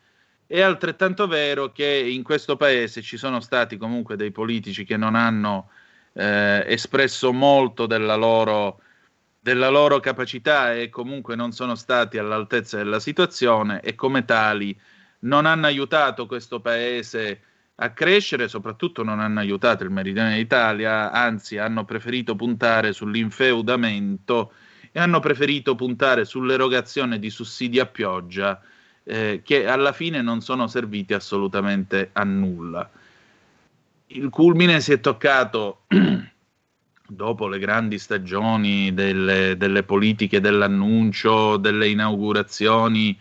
È 0.48 0.62
altrettanto 0.62 1.28
vero 1.28 1.72
che 1.72 1.86
in 1.86 2.24
questo 2.24 2.56
paese 2.56 3.02
ci 3.02 3.18
sono 3.18 3.40
stati 3.40 3.78
comunque 3.78 4.16
dei 4.16 4.32
politici 4.32 4.84
che 4.86 4.98
non 4.98 5.14
hanno 5.14 5.70
eh, 6.14 6.64
espresso 6.66 7.34
molto 7.34 7.86
della 7.86 8.16
loro, 8.16 8.80
della 9.48 9.70
loro 9.70 10.02
capacità 10.02 10.74
e 10.74 10.90
comunque 10.90 11.38
non 11.38 11.54
sono 11.54 11.76
stati 11.76 12.18
all'altezza 12.18 12.76
della 12.76 13.00
situazione 13.00 13.80
e 13.80 13.96
come 13.96 14.26
tali 14.26 14.78
non 15.20 15.46
hanno 15.46 15.68
aiutato 15.68 16.26
questo 16.26 16.60
paese 16.60 17.42
a 17.76 17.92
crescere, 17.92 18.50
soprattutto 18.50 19.04
non 19.04 19.22
hanno 19.22 19.40
aiutato 19.40 19.86
il 19.86 19.90
meridione 19.90 20.36
d'Italia, 20.36 21.14
anzi 21.14 21.58
hanno 21.58 21.86
preferito 21.86 22.36
puntare 22.36 22.92
sull'infeudamento 22.92 24.52
e 24.92 25.00
hanno 25.00 25.22
preferito 25.22 25.76
puntare 25.76 26.26
sull'erogazione 26.26 27.18
di 27.18 27.30
sussidi 27.30 27.80
a 27.80 27.86
pioggia 27.86 28.62
eh, 29.06 29.40
che 29.46 29.66
alla 29.66 29.94
fine 29.94 30.22
non 30.22 30.42
sono 30.42 30.68
serviti 30.68 31.14
assolutamente 31.14 32.10
a 32.12 32.26
nulla. 32.26 32.90
Il 34.08 34.28
culmine 34.28 34.82
si 34.82 34.92
è 34.92 35.00
toccato 35.00 35.84
dopo 37.08 37.48
le 37.48 37.60
grandi 37.60 38.00
stagioni 38.00 38.94
delle, 38.94 39.56
delle 39.58 39.84
politiche 39.84 40.40
dell'annuncio, 40.40 41.58
delle 41.58 41.88
inaugurazioni 41.88 43.18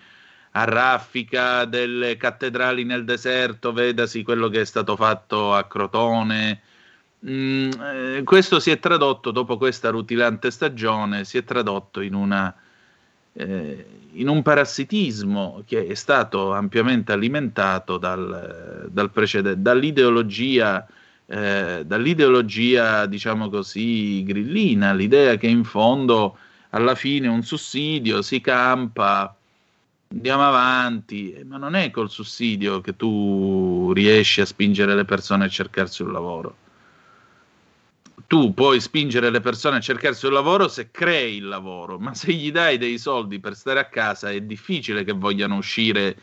a 0.53 0.64
raffica 0.64 1.66
delle 1.66 2.16
cattedrali 2.16 2.84
nel 2.84 3.05
deserto, 3.05 3.72
vedasi 3.72 4.22
quello 4.22 4.49
che 4.49 4.62
è 4.62 4.64
stato 4.64 4.97
fatto 4.97 5.55
a 5.55 5.64
Crotone. 5.64 6.61
Mm, 7.28 7.70
eh, 7.70 8.22
questo 8.24 8.59
si 8.59 8.70
è 8.70 8.78
tradotto, 8.78 9.30
dopo 9.30 9.59
questa 9.59 9.91
rutilante 9.91 10.51
stagione, 10.51 11.24
si 11.24 11.37
è 11.37 11.45
tradotto 11.45 12.01
in, 12.01 12.14
una, 12.14 12.55
eh, 13.34 13.87
in 14.12 14.28
un 14.28 14.41
parassitismo 14.43 15.62
che 15.66 15.87
è 15.87 15.95
stato 15.95 16.55
ampiamente 16.55 17.12
alimentato 17.12 17.99
dal, 17.99 18.89
dal 18.91 19.11
precedente, 19.11 19.61
dall'ideologia, 19.61 20.87
eh, 21.27 21.83
dall'ideologia, 21.85 23.07
diciamo 23.07 23.49
così, 23.49 24.22
grillina, 24.22 24.93
l'idea 24.93 25.37
che 25.37 25.49
in 25.49 25.64
fondo 25.64 26.39
alla 26.70 26.95
fine 26.95 27.29
un 27.29 27.43
sussidio 27.43 28.22
si 28.22 28.41
campa 28.41 29.37
andiamo 30.09 30.47
avanti, 30.47 31.33
eh, 31.33 31.45
ma 31.45 31.57
non 31.57 31.74
è 31.74 31.91
col 31.91 32.11
sussidio 32.11 32.81
che 32.81 32.97
tu 32.97 33.93
riesci 33.93 34.41
a 34.41 34.47
spingere 34.47 34.95
le 34.95 35.05
persone 35.05 35.45
a 35.45 35.49
cercarsi 35.49 36.03
un 36.03 36.12
lavoro. 36.12 36.57
Tu 38.29 38.55
puoi 38.55 38.81
spingere 38.81 39.31
le 39.31 39.41
persone 39.41 39.77
a 39.77 39.81
cercarsi 39.81 40.27
un 40.27 40.33
lavoro 40.33 40.68
se 40.68 40.91
crei 40.91 41.37
il 41.37 41.47
lavoro, 41.47 41.99
ma 41.99 42.14
se 42.14 42.33
gli 42.33 42.51
dai 42.51 42.77
dei 42.77 42.99
soldi 42.99 43.39
per 43.39 43.55
stare 43.55 43.79
a 43.79 43.87
casa 43.87 44.31
è 44.31 44.41
difficile 44.41 45.05
che 45.05 45.12
vogliano 45.12 45.57
uscire 45.57 46.16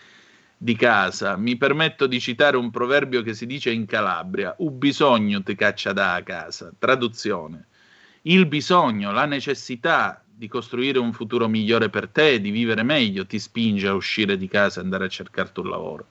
di 0.63 0.77
casa. 0.77 1.35
Mi 1.35 1.57
permetto 1.57 2.07
di 2.07 2.21
citare 2.21 2.55
un 2.55 2.71
proverbio 2.71 3.21
che 3.21 3.33
si 3.33 3.45
dice 3.45 3.69
in 3.69 3.85
Calabria: 3.85 4.55
Un 4.59 4.77
bisogno 4.77 5.43
ti 5.43 5.55
caccia 5.55 5.91
da 5.91 6.21
casa. 6.23 6.71
Traduzione. 6.79 7.67
Il 8.21 8.45
bisogno, 8.45 9.11
la 9.11 9.25
necessità 9.25 10.23
di 10.25 10.47
costruire 10.47 10.99
un 10.99 11.11
futuro 11.11 11.49
migliore 11.49 11.89
per 11.89 12.07
te, 12.07 12.39
di 12.39 12.49
vivere 12.49 12.81
meglio, 12.81 13.25
ti 13.25 13.39
spinge 13.39 13.87
a 13.89 13.93
uscire 13.93 14.37
di 14.37 14.47
casa 14.47 14.79
e 14.79 14.83
andare 14.83 15.05
a 15.05 15.09
cercarti 15.09 15.59
un 15.59 15.69
lavoro. 15.69 16.07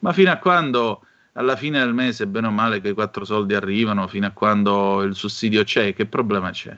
Ma 0.00 0.12
fino 0.12 0.32
a 0.32 0.38
quando 0.38 1.02
alla 1.34 1.54
fine 1.54 1.78
del 1.78 1.94
mese, 1.94 2.26
bene 2.26 2.48
o 2.48 2.50
male, 2.50 2.80
che 2.80 2.88
i 2.88 2.94
quattro 2.94 3.24
soldi 3.24 3.54
arrivano, 3.54 4.08
fino 4.08 4.26
a 4.26 4.30
quando 4.30 5.02
il 5.02 5.14
sussidio 5.14 5.62
c'è, 5.62 5.94
che 5.94 6.06
problema 6.06 6.50
c'è? 6.50 6.76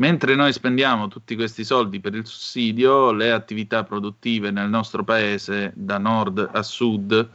Mentre 0.00 0.34
noi 0.34 0.50
spendiamo 0.50 1.08
tutti 1.08 1.34
questi 1.34 1.62
soldi 1.62 2.00
per 2.00 2.14
il 2.14 2.24
sussidio, 2.24 3.12
le 3.12 3.32
attività 3.32 3.84
produttive 3.84 4.50
nel 4.50 4.70
nostro 4.70 5.04
paese, 5.04 5.72
da 5.74 5.98
nord 5.98 6.48
a 6.54 6.62
sud, 6.62 7.28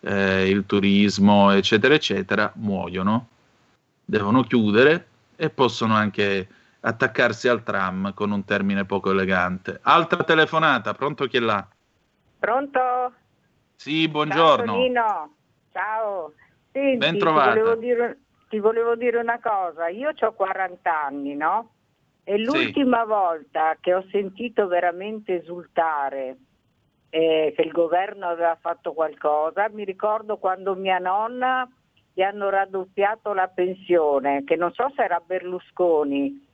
eh, 0.00 0.48
il 0.48 0.66
turismo, 0.66 1.52
eccetera, 1.52 1.94
eccetera, 1.94 2.50
muoiono, 2.56 3.28
devono 4.04 4.42
chiudere 4.42 5.06
e 5.36 5.50
possono 5.50 5.94
anche 5.94 6.48
attaccarsi 6.80 7.46
al 7.46 7.62
tram 7.62 8.12
con 8.12 8.32
un 8.32 8.44
termine 8.44 8.84
poco 8.84 9.12
elegante. 9.12 9.78
Altra 9.80 10.24
telefonata, 10.24 10.92
pronto 10.94 11.26
chi 11.26 11.36
è 11.36 11.40
là? 11.40 11.64
Pronto? 12.40 13.12
Sì, 13.76 14.08
buongiorno. 14.08 14.74
Ciao. 14.92 15.30
Ciao. 15.72 16.32
Senti, 16.72 16.96
Ben 16.96 17.18
ti 17.18 17.24
volevo, 17.24 17.76
dire, 17.76 18.18
ti 18.48 18.58
volevo 18.58 18.96
dire 18.96 19.18
una 19.18 19.38
cosa. 19.40 19.86
Io 19.86 20.10
ho 20.18 20.32
40 20.32 21.04
anni, 21.04 21.36
no? 21.36 21.70
E 22.24 22.38
l'ultima 22.38 23.04
volta 23.04 23.76
che 23.80 23.94
ho 23.94 24.04
sentito 24.10 24.66
veramente 24.68 25.40
esultare 25.40 26.36
eh, 27.10 27.52
che 27.56 27.62
il 27.62 27.72
governo 27.72 28.28
aveva 28.28 28.56
fatto 28.60 28.92
qualcosa, 28.92 29.68
mi 29.70 29.84
ricordo 29.84 30.36
quando 30.36 30.74
mia 30.74 30.98
nonna 30.98 31.68
gli 32.12 32.22
hanno 32.22 32.48
raddoppiato 32.50 33.32
la 33.32 33.48
pensione, 33.48 34.44
che 34.44 34.56
non 34.56 34.72
so 34.72 34.92
se 34.94 35.02
era 35.02 35.20
Berlusconi, 35.24 36.46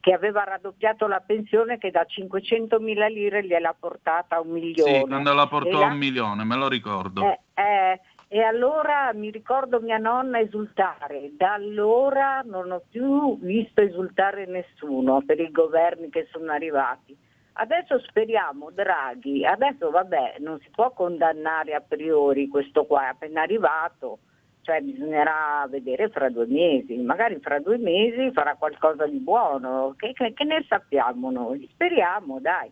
che 0.00 0.12
aveva 0.12 0.44
raddoppiato 0.44 1.06
la 1.06 1.20
pensione 1.20 1.78
che 1.78 1.90
da 1.90 2.06
500.000 2.08 3.12
lire 3.12 3.44
gliel'ha 3.44 3.74
portata 3.78 4.36
a 4.36 4.40
un 4.40 4.50
milione. 4.50 5.00
Sì, 5.00 5.06
quando 5.06 5.32
la 5.34 5.46
portò 5.46 5.80
E 5.80 5.84
a 5.84 5.88
un 5.88 5.98
milione, 5.98 6.44
me 6.44 6.56
lo 6.56 6.68
ricordo. 6.68 7.22
eh, 7.22 7.38
eh, 7.54 8.00
e 8.32 8.42
allora 8.42 9.12
mi 9.12 9.28
ricordo 9.32 9.80
mia 9.80 9.98
nonna 9.98 10.38
esultare, 10.38 11.32
da 11.36 11.54
allora 11.54 12.42
non 12.44 12.70
ho 12.70 12.80
più 12.88 13.36
visto 13.40 13.80
esultare 13.80 14.46
nessuno 14.46 15.20
per 15.26 15.40
i 15.40 15.50
governi 15.50 16.10
che 16.10 16.28
sono 16.30 16.52
arrivati. 16.52 17.18
Adesso 17.54 17.98
speriamo, 17.98 18.70
Draghi, 18.70 19.44
adesso 19.44 19.90
vabbè, 19.90 20.36
non 20.38 20.60
si 20.60 20.70
può 20.70 20.92
condannare 20.92 21.74
a 21.74 21.80
priori 21.80 22.46
questo 22.46 22.84
qua, 22.86 23.06
è 23.06 23.08
appena 23.08 23.42
arrivato, 23.42 24.20
cioè 24.62 24.80
bisognerà 24.80 25.66
vedere 25.68 26.08
fra 26.10 26.28
due 26.30 26.46
mesi, 26.46 26.96
magari 26.98 27.40
fra 27.40 27.58
due 27.58 27.78
mesi 27.78 28.30
farà 28.30 28.54
qualcosa 28.54 29.08
di 29.08 29.18
buono, 29.18 29.94
che, 29.96 30.12
che- 30.12 30.34
che 30.34 30.44
ne 30.44 30.64
sappiamo 30.68 31.32
noi? 31.32 31.68
Speriamo, 31.72 32.38
dai. 32.38 32.70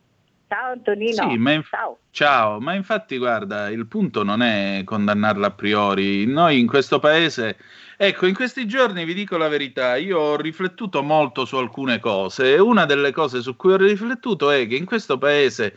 Ciao 0.48 0.72
Antonino, 0.72 1.28
Sì, 1.28 1.36
ma 1.36 1.52
inf- 1.52 1.68
ciao. 1.68 1.98
Ciao, 2.10 2.58
ma 2.58 2.72
infatti 2.72 3.18
guarda, 3.18 3.68
il 3.68 3.86
punto 3.86 4.22
non 4.22 4.40
è 4.40 4.80
condannarla 4.82 5.48
a 5.48 5.50
priori. 5.52 6.24
Noi 6.26 6.58
in 6.58 6.66
questo 6.66 6.98
paese, 6.98 7.58
ecco, 7.98 8.26
in 8.26 8.34
questi 8.34 8.66
giorni 8.66 9.04
vi 9.04 9.12
dico 9.12 9.36
la 9.36 9.48
verità, 9.48 9.96
io 9.96 10.18
ho 10.18 10.36
riflettuto 10.36 11.02
molto 11.02 11.44
su 11.44 11.56
alcune 11.56 11.98
cose 11.98 12.54
e 12.54 12.58
una 12.58 12.86
delle 12.86 13.12
cose 13.12 13.42
su 13.42 13.56
cui 13.56 13.74
ho 13.74 13.76
riflettuto 13.76 14.50
è 14.50 14.66
che 14.66 14.76
in 14.76 14.86
questo 14.86 15.18
paese 15.18 15.76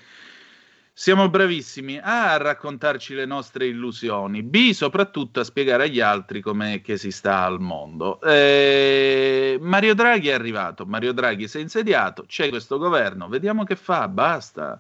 siamo 1.02 1.30
bravissimi 1.30 1.98
A 1.98 2.34
a 2.34 2.38
raccontarci 2.38 3.16
le 3.16 3.26
nostre 3.26 3.66
illusioni, 3.66 4.44
B 4.44 4.70
soprattutto 4.70 5.40
a 5.40 5.44
spiegare 5.44 5.86
agli 5.86 6.00
altri 6.00 6.42
com'è 6.42 6.82
che 6.82 6.96
si 6.96 7.10
sta 7.10 7.44
al 7.44 7.60
mondo. 7.60 8.22
Eh, 8.22 9.58
Mario 9.60 9.96
Draghi 9.96 10.28
è 10.28 10.34
arrivato, 10.34 10.86
Mario 10.86 11.12
Draghi 11.12 11.48
si 11.48 11.58
è 11.58 11.62
insediato, 11.62 12.26
c'è 12.28 12.50
questo 12.50 12.78
governo, 12.78 13.28
vediamo 13.30 13.64
che 13.64 13.76
fa, 13.76 14.08
basta. 14.08 14.80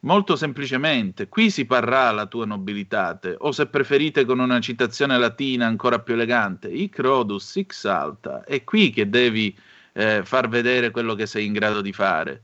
Molto 0.00 0.36
semplicemente, 0.36 1.26
qui 1.28 1.48
si 1.48 1.64
parrà 1.64 2.10
la 2.10 2.26
tua 2.26 2.44
nobilitate, 2.44 3.34
o 3.38 3.50
se 3.50 3.64
preferite 3.64 4.26
con 4.26 4.40
una 4.40 4.60
citazione 4.60 5.16
latina 5.16 5.64
ancora 5.64 6.00
più 6.00 6.12
elegante, 6.12 6.68
hic 6.68 6.98
rodus, 6.98 7.54
hic 7.54 7.72
salta, 7.72 8.44
è 8.44 8.62
qui 8.62 8.90
che 8.90 9.08
devi 9.08 9.58
eh, 9.94 10.20
far 10.22 10.50
vedere 10.50 10.90
quello 10.90 11.14
che 11.14 11.24
sei 11.24 11.46
in 11.46 11.54
grado 11.54 11.80
di 11.80 11.94
fare. 11.94 12.42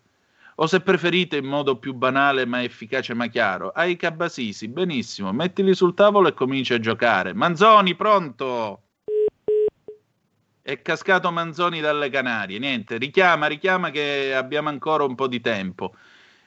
O 0.57 0.67
se 0.67 0.81
preferite 0.81 1.37
in 1.37 1.47
modo 1.47 1.79
più 1.79 1.95
banale 1.95 2.47
ma 2.47 2.63
efficace 2.63 3.13
ma 3.15 3.27
chiaro, 3.27 3.71
hai 3.71 3.97
cabasisi, 3.97 4.69
benissimo, 4.69 5.33
mettili 5.33 5.75
sul 5.75 5.95
tavolo 5.95 6.29
e 6.29 6.35
cominci 6.35 6.75
a 6.75 6.79
giocare. 6.79 7.35
Manzoni, 7.35 7.97
pronto? 7.97 8.83
È 10.63 10.81
cascato 10.81 11.31
Manzoni 11.33 11.81
dalle 11.81 12.09
Canarie, 12.09 12.59
niente, 12.59 12.99
richiama, 12.99 13.47
richiama 13.47 13.91
che 13.91 14.33
abbiamo 14.35 14.69
ancora 14.69 15.05
un 15.05 15.15
po' 15.15 15.27
di 15.27 15.41
tempo. 15.41 15.95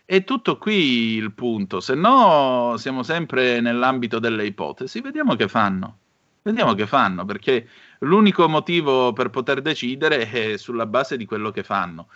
È 0.05 0.23
tutto 0.23 0.57
qui 0.57 1.15
il 1.15 1.33
punto, 1.33 1.81
se 1.81 1.93
no 1.93 2.75
siamo 2.77 3.03
sempre 3.03 3.59
nell'ambito 3.59 4.19
delle 4.19 4.45
ipotesi, 4.45 5.01
vediamo 5.01 5.35
che 5.35 5.49
fanno. 5.49 5.97
Vediamo 6.43 6.73
che 6.75 6.87
fanno, 6.87 7.25
perché 7.25 7.67
L'unico 7.99 8.47
motivo 8.47 9.11
per 9.13 9.29
poter 9.29 9.61
decidere 9.61 10.29
è 10.29 10.57
sulla 10.57 10.85
base 10.85 11.17
di 11.17 11.25
quello 11.25 11.49
che 11.51 11.63
fanno. 11.63 12.09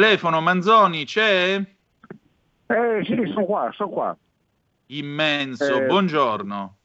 Telefono 0.00 0.40
Manzoni, 0.40 1.04
c'è? 1.04 1.60
Eh 2.66 3.04
sì, 3.04 3.16
sono 3.34 3.44
qua, 3.44 3.72
sono 3.72 3.88
qua. 3.88 4.16
Immenso, 4.86 5.78
Eh, 5.82 5.86
buongiorno. 5.86 6.76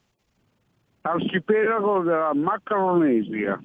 Arcipelago 1.02 2.02
della 2.02 2.34
Macaronesia. 2.34 3.61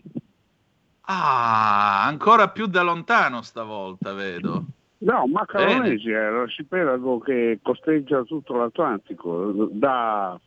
Ah, 1.06 2.04
ancora 2.04 2.50
più 2.50 2.66
da 2.66 2.82
lontano 2.82 3.40
stavolta, 3.40 4.12
vedo. 4.12 4.62
No, 4.98 5.26
Macaronesia 5.26 6.18
è 6.26 6.30
l'arcipelago 6.30 7.20
che 7.20 7.60
costeggia 7.62 8.22
tutto 8.24 8.58
l'Atlantico, 8.58 9.52
da, 9.70 10.38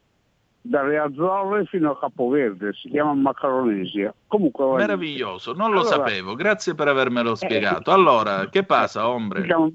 dalle 0.65 0.97
Azzorre 0.97 1.65
fino 1.65 1.91
a 1.91 1.99
Capoverde, 1.99 2.71
si 2.73 2.89
chiama 2.89 3.13
Macaronesia. 3.13 4.13
Comunque. 4.27 4.65
Meraviglioso, 4.75 5.51
non 5.53 5.71
lo 5.71 5.81
Allora, 5.81 5.95
sapevo, 5.95 6.35
grazie 6.35 6.73
per 6.73 6.87
avermelo 6.87 7.35
spiegato. 7.35 7.91
Allora, 7.91 8.47
che 8.47 8.63
passa, 8.63 9.09
ombre? 9.09 9.41
diciamo- 9.41 9.71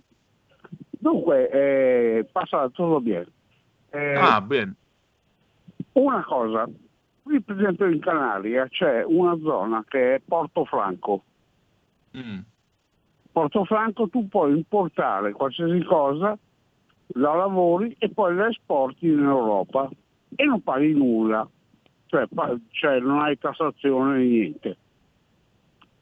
dunque, 0.90 1.50
eh, 1.50 2.26
passa 2.32 2.68
tutto 2.70 3.00
bene. 3.00 3.26
Eh, 3.90 4.14
Ah, 4.14 4.40
bene. 4.40 4.74
Una 5.92 6.24
cosa, 6.24 6.66
qui 7.22 7.40
per 7.42 7.56
esempio 7.58 7.86
in 7.86 8.00
Canaria 8.00 8.66
c'è 8.68 9.04
una 9.04 9.36
zona 9.42 9.84
che 9.86 10.14
è 10.16 10.20
Portofranco. 10.26 11.22
Mm. 12.16 12.38
Portofranco 13.30 14.08
tu 14.08 14.26
puoi 14.28 14.52
importare 14.52 15.32
qualsiasi 15.32 15.82
cosa, 15.84 16.36
la 17.14 17.34
lavori 17.34 17.94
e 17.98 18.08
poi 18.10 18.34
la 18.34 18.48
esporti 18.48 19.06
in 19.06 19.20
Europa 19.22 19.88
e 20.34 20.44
non 20.44 20.62
paghi 20.62 20.92
nulla, 20.92 21.48
cioè, 22.06 22.26
cioè 22.70 23.00
non 23.00 23.20
hai 23.20 23.38
tassazione 23.38 24.18
niente. 24.24 24.76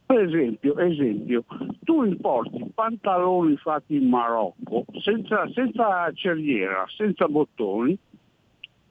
Per 0.06 0.20
esempio, 0.20 0.78
esempio, 0.78 1.44
tu 1.80 2.04
importi 2.04 2.64
pantaloni 2.72 3.56
fatti 3.56 3.96
in 3.96 4.08
Marocco 4.08 4.84
senza, 5.00 5.50
senza 5.52 6.12
cerniera, 6.12 6.84
senza 6.96 7.26
bottoni, 7.26 7.98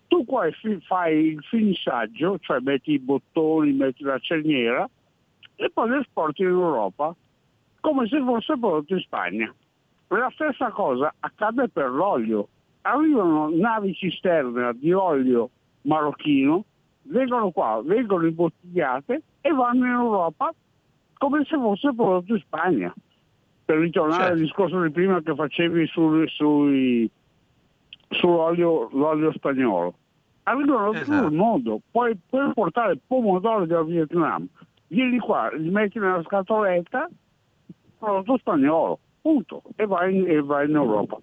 tu 0.07 0.25
qua 0.25 0.47
fai 0.87 1.27
il 1.27 1.43
finissaggio, 1.43 2.37
cioè 2.39 2.59
metti 2.59 2.91
i 2.91 2.99
bottoni, 2.99 3.71
metti 3.71 4.03
la 4.03 4.19
cerniera 4.19 4.89
e 5.55 5.69
poi 5.73 5.89
li 5.89 5.97
esporti 5.99 6.41
in 6.41 6.49
Europa 6.49 7.15
come 7.79 8.07
se 8.07 8.19
fosse 8.19 8.57
prodotto 8.57 8.93
in 8.93 8.99
Spagna. 8.99 9.53
La 10.07 10.31
stessa 10.33 10.69
cosa 10.69 11.13
accade 11.19 11.69
per 11.69 11.89
l'olio. 11.89 12.47
Arrivano 12.85 13.49
navi 13.49 13.95
cisterna 13.95 14.71
di 14.73 14.93
olio 14.93 15.49
marocchino, 15.81 16.63
vengono 17.03 17.49
qua, 17.49 17.81
vengono 17.83 18.27
imbottigliate 18.27 19.21
e 19.41 19.51
vanno 19.51 19.85
in 19.85 19.91
Europa 19.91 20.53
come 21.17 21.43
se 21.45 21.55
fosse 21.57 21.91
prodotto 21.95 22.33
in 22.33 22.39
Spagna. 22.41 22.93
Per 23.65 23.77
ritornare 23.79 24.33
al 24.33 24.37
discorso 24.37 24.79
di 24.83 24.91
prima 24.91 25.19
che 25.21 25.33
facevi 25.33 25.87
sul- 25.87 26.29
sui- 26.29 27.09
sull'olio 28.09 28.89
l'olio 28.91 29.31
spagnolo. 29.31 29.95
Arrivano 30.43 30.91
da 30.91 30.99
tutto 30.99 31.25
il 31.25 31.33
mondo, 31.33 31.79
puoi, 31.89 32.15
puoi 32.29 32.53
portare 32.53 32.99
pomodori 33.07 33.65
dal 33.65 33.87
Vietnam, 33.87 34.47
vieni 34.89 35.17
qua, 35.17 35.49
li 35.55 35.71
metti 35.71 35.97
nella 35.97 36.21
scatoletta, 36.21 37.09
prodotto 37.97 38.37
spagnolo, 38.37 38.99
punto, 39.21 39.63
e 39.75 39.87
vai 39.87 40.15
in, 40.15 40.29
e 40.29 40.39
vai 40.43 40.69
in 40.69 40.75
Europa. 40.75 41.17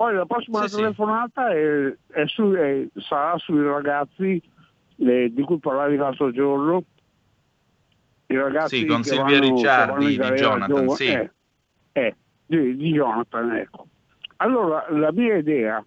Poi 0.00 0.14
la 0.14 0.24
prossima 0.24 0.62
Sì, 0.62 0.68
sì. 0.68 0.76
telefonata 0.76 1.50
è- 1.52 1.94
è 2.06 2.26
su- 2.26 2.52
è- 2.54 2.86
sarà 3.00 3.36
sui 3.36 3.62
ragazzi 3.62 4.40
eh, 4.96 5.30
di 5.30 5.42
cui 5.42 5.58
parlavi 5.58 5.96
l'altro 5.96 6.30
giorno, 6.30 6.84
i 8.28 8.34
ragazzi 8.34 8.78
Sì, 8.78 8.86
con 8.86 9.02
Silvia 9.02 9.38
vanno- 9.40 9.40
Ricciardi, 9.56 10.06
di 10.06 10.14
Jonathan, 10.16 10.68
giovane- 10.68 10.88
sì. 10.94 11.06
eh, 11.12 11.30
eh, 11.92 12.16
di, 12.46 12.76
di 12.76 12.92
Jonathan, 12.92 13.50
ecco. 13.56 13.88
Allora, 14.36 14.86
la 14.90 15.12
mia 15.12 15.36
idea, 15.36 15.84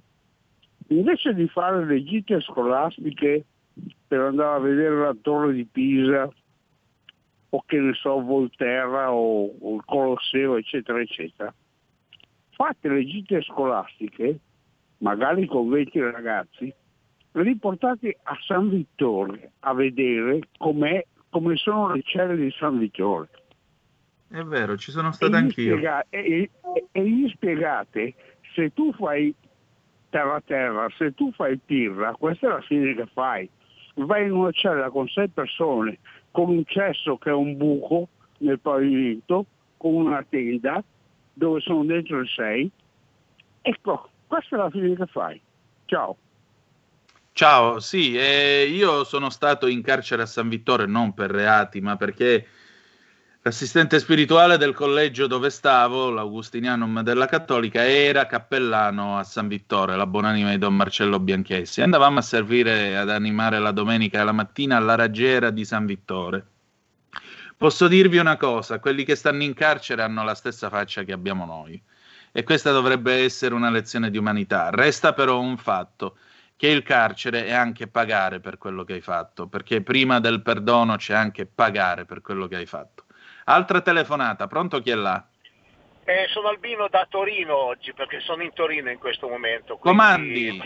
invece 0.89 1.33
di 1.33 1.47
fare 1.47 1.83
le 1.83 2.03
gite 2.03 2.39
scolastiche 2.41 3.45
per 4.07 4.19
andare 4.19 4.55
a 4.57 4.59
vedere 4.59 4.95
la 4.95 5.15
torre 5.19 5.53
di 5.53 5.65
Pisa, 5.65 6.29
o 7.49 7.63
che 7.65 7.79
ne 7.79 7.93
so, 7.93 8.21
Volterra 8.21 9.11
o, 9.11 9.55
o 9.59 9.75
il 9.75 9.83
Colosseo, 9.85 10.55
eccetera, 10.57 10.99
eccetera, 11.01 11.51
fate 12.55 12.87
le 12.87 13.05
gite 13.05 13.41
scolastiche, 13.41 14.39
magari 14.99 15.45
con 15.45 15.69
20 15.69 15.99
ragazzi, 15.99 16.73
riportate 17.33 18.17
a 18.23 18.37
San 18.45 18.69
Vittore 18.69 19.51
a 19.61 19.73
vedere 19.73 20.39
come 20.57 21.05
sono 21.55 21.93
le 21.93 22.01
celle 22.03 22.35
di 22.35 22.51
San 22.57 22.77
Vittore. 22.77 23.29
È 24.29 24.41
vero, 24.43 24.77
ci 24.77 24.91
sono 24.91 25.09
E 25.09 25.13
stato 25.13 25.31
gli, 25.31 25.35
anch'io. 25.35 25.75
spiega- 25.75 26.05
e- 26.09 26.49
e- 26.75 26.85
e 26.91 27.07
gli 27.09 27.27
spiegate 27.29 28.13
se 28.55 28.71
tu 28.73 28.91
fai 28.93 29.33
terra 30.09 30.41
terra, 30.41 30.87
se 30.97 31.13
tu 31.13 31.31
fai 31.31 31.57
pirra, 31.57 32.13
questa 32.17 32.47
è 32.47 32.49
la 32.51 32.61
fine 32.61 32.93
che 32.95 33.05
fai. 33.13 33.49
Vai 33.95 34.25
in 34.25 34.31
una 34.31 34.51
cella 34.51 34.89
con 34.89 35.07
sei 35.07 35.27
persone, 35.27 35.99
con 36.31 36.49
un 36.49 36.63
cesso 36.65 37.17
che 37.17 37.29
è 37.29 37.33
un 37.33 37.57
buco 37.57 38.07
nel 38.39 38.59
pavimento, 38.59 39.45
con 39.77 39.93
una 39.93 40.23
tenda 40.27 40.83
dove 41.33 41.59
sono 41.61 41.83
dentro 41.83 42.21
i 42.21 42.27
sei. 42.27 42.71
Ecco, 43.61 44.09
questa 44.27 44.55
è 44.55 44.59
la 44.59 44.69
fine 44.69 44.95
che 44.95 45.05
fai. 45.07 45.41
Ciao. 45.85 46.17
Ciao, 47.35 47.79
sì, 47.79 48.15
eh, 48.15 48.67
io 48.71 49.03
sono 49.03 49.31
stato 49.31 49.65
in 49.65 49.81
carcere 49.81 50.21
a 50.21 50.27
San 50.27 50.49
Vittore 50.49 50.85
non 50.85 51.15
per 51.15 51.31
reati, 51.31 51.81
ma 51.81 51.97
perché 51.97 52.45
l'assistente 53.41 53.97
spirituale 53.97 54.57
del 54.57 54.75
collegio 54.75 55.25
dove 55.25 55.49
stavo, 55.49 56.11
l'Augustinianum 56.11 57.01
della 57.01 57.25
Cattolica, 57.25 57.83
era 57.83 58.27
cappellano 58.27 59.17
a 59.17 59.23
San 59.23 59.47
Vittore, 59.47 59.95
la 59.95 60.05
buonanima 60.05 60.51
di 60.51 60.59
Don 60.59 60.75
Marcello 60.75 61.19
Bianchessi. 61.19 61.81
Andavamo 61.81 62.19
a 62.19 62.21
servire 62.21 62.95
ad 62.97 63.09
animare 63.09 63.57
la 63.57 63.71
domenica 63.71 64.21
e 64.21 64.23
la 64.23 64.31
mattina 64.31 64.77
alla 64.77 64.93
raggiera 64.93 65.49
di 65.49 65.65
San 65.65 65.87
Vittore. 65.87 66.52
Posso 67.57 67.87
dirvi 67.87 68.17
una 68.17 68.37
cosa, 68.37 68.79
quelli 68.79 69.03
che 69.03 69.15
stanno 69.15 69.43
in 69.43 69.53
carcere 69.53 70.01
hanno 70.01 70.23
la 70.23 70.35
stessa 70.35 70.69
faccia 70.69 71.03
che 71.03 71.13
abbiamo 71.13 71.45
noi 71.45 71.81
e 72.31 72.43
questa 72.43 72.71
dovrebbe 72.71 73.23
essere 73.23 73.53
una 73.53 73.69
lezione 73.69 74.09
di 74.09 74.17
umanità. 74.17 74.69
Resta 74.71 75.13
però 75.13 75.39
un 75.39 75.57
fatto, 75.57 76.17
che 76.55 76.67
il 76.67 76.83
carcere 76.83 77.45
è 77.45 77.53
anche 77.53 77.87
pagare 77.87 78.39
per 78.39 78.57
quello 78.57 78.83
che 78.83 78.93
hai 78.93 79.01
fatto, 79.01 79.47
perché 79.47 79.81
prima 79.81 80.19
del 80.19 80.41
perdono 80.41 80.95
c'è 80.95 81.13
anche 81.13 81.45
pagare 81.45 82.05
per 82.05 82.21
quello 82.21 82.47
che 82.47 82.55
hai 82.55 82.65
fatto. 82.65 83.03
Altra 83.45 83.81
telefonata, 83.81 84.47
pronto 84.47 84.79
chi 84.81 84.91
è 84.91 84.95
là? 84.95 85.27
Eh, 86.05 86.27
sono 86.29 86.49
Albino 86.49 86.87
da 86.89 87.05
Torino 87.09 87.55
oggi 87.55 87.93
perché 87.93 88.19
sono 88.19 88.43
in 88.43 88.53
Torino 88.53 88.89
in 88.89 88.97
questo 88.97 89.27
momento. 89.27 89.77
quindi 89.77 89.97
Comandi. 89.97 90.61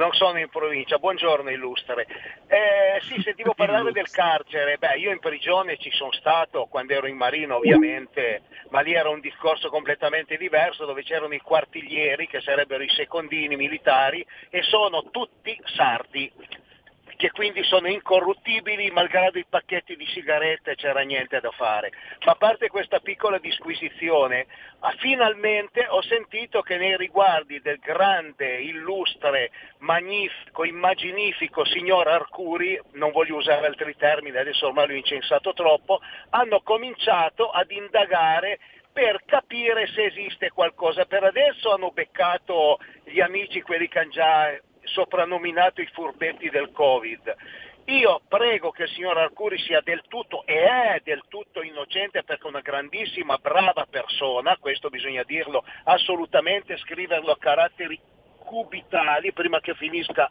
Non 0.00 0.14
sono 0.14 0.38
in 0.38 0.48
provincia. 0.48 0.96
Buongiorno 0.96 1.50
illustre. 1.50 2.06
Eh, 2.46 3.02
sì, 3.02 3.20
sentivo 3.20 3.52
parlare 3.52 3.92
del 3.92 4.08
carcere. 4.08 4.78
Beh, 4.78 4.96
io 4.96 5.10
in 5.10 5.18
prigione 5.18 5.76
ci 5.76 5.90
sono 5.90 6.10
stato 6.12 6.68
quando 6.70 6.94
ero 6.94 7.06
in 7.06 7.18
marina 7.18 7.54
ovviamente, 7.56 8.40
ma 8.70 8.80
lì 8.80 8.94
era 8.94 9.10
un 9.10 9.20
discorso 9.20 9.68
completamente 9.68 10.38
diverso 10.38 10.86
dove 10.86 11.02
c'erano 11.02 11.34
i 11.34 11.40
quartiglieri 11.40 12.28
che 12.28 12.40
sarebbero 12.40 12.82
i 12.82 12.88
secondini 12.88 13.56
militari 13.56 14.24
e 14.48 14.62
sono 14.62 15.10
tutti 15.10 15.54
sardi 15.66 16.32
che 17.20 17.30
quindi 17.32 17.62
sono 17.64 17.86
incorruttibili, 17.86 18.90
malgrado 18.90 19.38
i 19.38 19.44
pacchetti 19.46 19.94
di 19.94 20.06
sigarette 20.06 20.74
c'era 20.74 21.02
niente 21.02 21.38
da 21.38 21.50
fare. 21.50 21.92
Ma 22.24 22.32
a 22.32 22.34
parte 22.34 22.68
questa 22.68 22.98
piccola 23.00 23.36
disquisizione, 23.36 24.46
finalmente 24.96 25.86
ho 25.86 26.00
sentito 26.00 26.62
che 26.62 26.78
nei 26.78 26.96
riguardi 26.96 27.60
del 27.60 27.78
grande, 27.78 28.62
illustre, 28.62 29.50
magnifico, 29.80 30.64
immaginifico 30.64 31.62
signor 31.66 32.08
Arcuri, 32.08 32.80
non 32.92 33.12
voglio 33.12 33.36
usare 33.36 33.66
altri 33.66 33.94
termini, 33.96 34.38
adesso 34.38 34.68
ormai 34.68 34.86
l'ho 34.86 34.94
incensato 34.94 35.52
troppo, 35.52 36.00
hanno 36.30 36.62
cominciato 36.62 37.50
ad 37.50 37.70
indagare 37.70 38.60
per 38.90 39.24
capire 39.26 39.88
se 39.88 40.04
esiste 40.04 40.48
qualcosa. 40.48 41.04
Per 41.04 41.22
adesso 41.22 41.70
hanno 41.70 41.90
beccato 41.90 42.78
gli 43.04 43.20
amici, 43.20 43.60
quelli 43.60 43.88
che 43.88 43.98
hanno 43.98 44.10
già 44.10 44.58
soprannominato 44.92 45.80
i 45.80 45.88
furbetti 45.92 46.50
del 46.50 46.70
Covid. 46.72 47.34
Io 47.86 48.20
prego 48.28 48.70
che 48.70 48.84
il 48.84 48.88
signor 48.90 49.18
Arcuri 49.18 49.58
sia 49.58 49.80
del 49.80 50.02
tutto 50.06 50.44
e 50.46 50.62
è 50.62 51.00
del 51.02 51.24
tutto 51.28 51.62
innocente 51.62 52.22
perché 52.22 52.44
è 52.44 52.48
una 52.48 52.60
grandissima, 52.60 53.38
brava 53.38 53.86
persona, 53.88 54.56
questo 54.58 54.90
bisogna 54.90 55.24
dirlo 55.24 55.64
assolutamente, 55.84 56.76
scriverlo 56.76 57.32
a 57.32 57.38
caratteri 57.38 57.98
cubitali 58.38 59.32
prima 59.32 59.60
che 59.60 59.74
finisca 59.74 60.30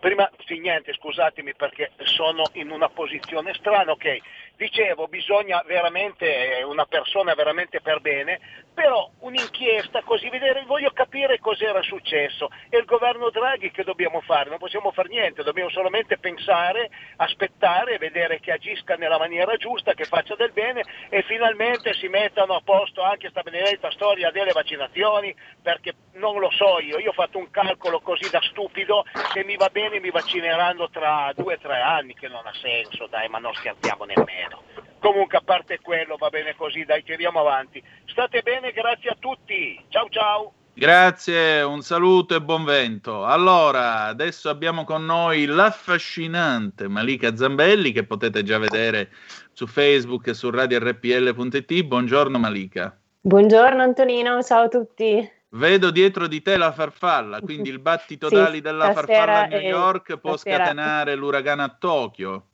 Prima, 0.00 0.30
sì, 0.46 0.58
niente, 0.58 0.94
scusatemi 0.94 1.54
perché 1.54 1.90
sono 2.04 2.44
in 2.54 2.70
una 2.70 2.88
posizione 2.88 3.52
strana, 3.52 3.92
ok. 3.92 4.18
Dicevo, 4.60 5.08
bisogna 5.08 5.62
veramente, 5.64 6.58
eh, 6.58 6.62
una 6.64 6.84
persona 6.84 7.32
veramente 7.32 7.80
per 7.80 8.00
bene, 8.00 8.38
però 8.74 9.10
un'inchiesta 9.20 10.02
così 10.02 10.28
vedere, 10.28 10.64
voglio 10.66 10.90
capire 10.90 11.38
cos'era 11.38 11.80
successo. 11.80 12.50
E 12.68 12.76
il 12.76 12.84
governo 12.84 13.30
Draghi 13.30 13.70
che 13.70 13.84
dobbiamo 13.84 14.20
fare? 14.20 14.50
Non 14.50 14.58
possiamo 14.58 14.92
fare 14.92 15.08
niente, 15.08 15.42
dobbiamo 15.44 15.70
solamente 15.70 16.18
pensare, 16.18 16.90
aspettare, 17.16 17.96
vedere 17.96 18.38
che 18.40 18.52
agisca 18.52 18.96
nella 18.96 19.16
maniera 19.16 19.56
giusta, 19.56 19.94
che 19.94 20.04
faccia 20.04 20.34
del 20.34 20.52
bene 20.52 20.82
e 21.08 21.22
finalmente 21.22 21.94
si 21.94 22.08
mettano 22.08 22.54
a 22.54 22.60
posto 22.62 23.00
anche 23.00 23.30
questa 23.30 23.40
benedetta 23.40 23.90
storia 23.92 24.30
delle 24.30 24.52
vaccinazioni, 24.52 25.34
perché 25.62 25.94
non 26.16 26.38
lo 26.38 26.50
so 26.50 26.80
io, 26.80 26.98
io 26.98 27.10
ho 27.10 27.14
fatto 27.14 27.38
un 27.38 27.50
calcolo 27.50 28.00
così 28.00 28.28
da 28.28 28.42
stupido 28.42 29.04
che 29.32 29.42
mi 29.42 29.56
va 29.56 29.70
bene 29.70 30.00
mi 30.00 30.10
vaccineranno 30.10 30.90
tra 30.90 31.32
due 31.34 31.54
o 31.54 31.58
tre 31.58 31.80
anni, 31.80 32.12
che 32.12 32.28
non 32.28 32.46
ha 32.46 32.52
senso, 32.60 33.06
dai, 33.06 33.28
ma 33.28 33.38
non 33.38 33.54
scherziamo 33.54 34.04
nemmeno. 34.04 34.49
Comunque 34.98 35.38
a 35.38 35.42
parte 35.42 35.78
quello 35.80 36.16
va 36.16 36.28
bene 36.28 36.54
così, 36.56 36.84
dai, 36.84 37.02
tiriamo 37.02 37.40
avanti. 37.40 37.82
State 38.04 38.42
bene, 38.42 38.70
grazie 38.72 39.10
a 39.10 39.16
tutti. 39.18 39.82
Ciao 39.88 40.08
ciao. 40.10 40.52
Grazie, 40.72 41.62
un 41.62 41.82
saluto 41.82 42.34
e 42.34 42.40
buon 42.40 42.64
vento. 42.64 43.24
Allora, 43.24 44.04
adesso 44.04 44.48
abbiamo 44.48 44.84
con 44.84 45.04
noi 45.04 45.44
l'affascinante 45.46 46.88
Malika 46.88 47.34
Zambelli 47.36 47.92
che 47.92 48.04
potete 48.04 48.42
già 48.42 48.58
vedere 48.58 49.10
su 49.52 49.66
Facebook 49.66 50.28
e 50.28 50.34
su 50.34 50.48
radiorpl.it. 50.50 51.82
Buongiorno 51.82 52.38
Malika. 52.38 52.96
Buongiorno 53.20 53.82
Antonino, 53.82 54.42
ciao 54.42 54.64
a 54.64 54.68
tutti. 54.68 55.30
Vedo 55.50 55.90
dietro 55.90 56.28
di 56.28 56.40
te 56.42 56.56
la 56.56 56.72
farfalla, 56.72 57.40
quindi 57.40 57.68
il 57.68 57.80
battito 57.80 58.28
Sì, 58.30 58.36
d'ali 58.36 58.60
della 58.60 58.92
farfalla 58.92 59.40
a 59.40 59.46
New 59.46 59.60
York 59.60 60.18
può 60.18 60.36
stasera. 60.36 60.64
scatenare 60.64 61.14
l'uragano 61.16 61.62
a 61.64 61.76
Tokyo. 61.76 62.44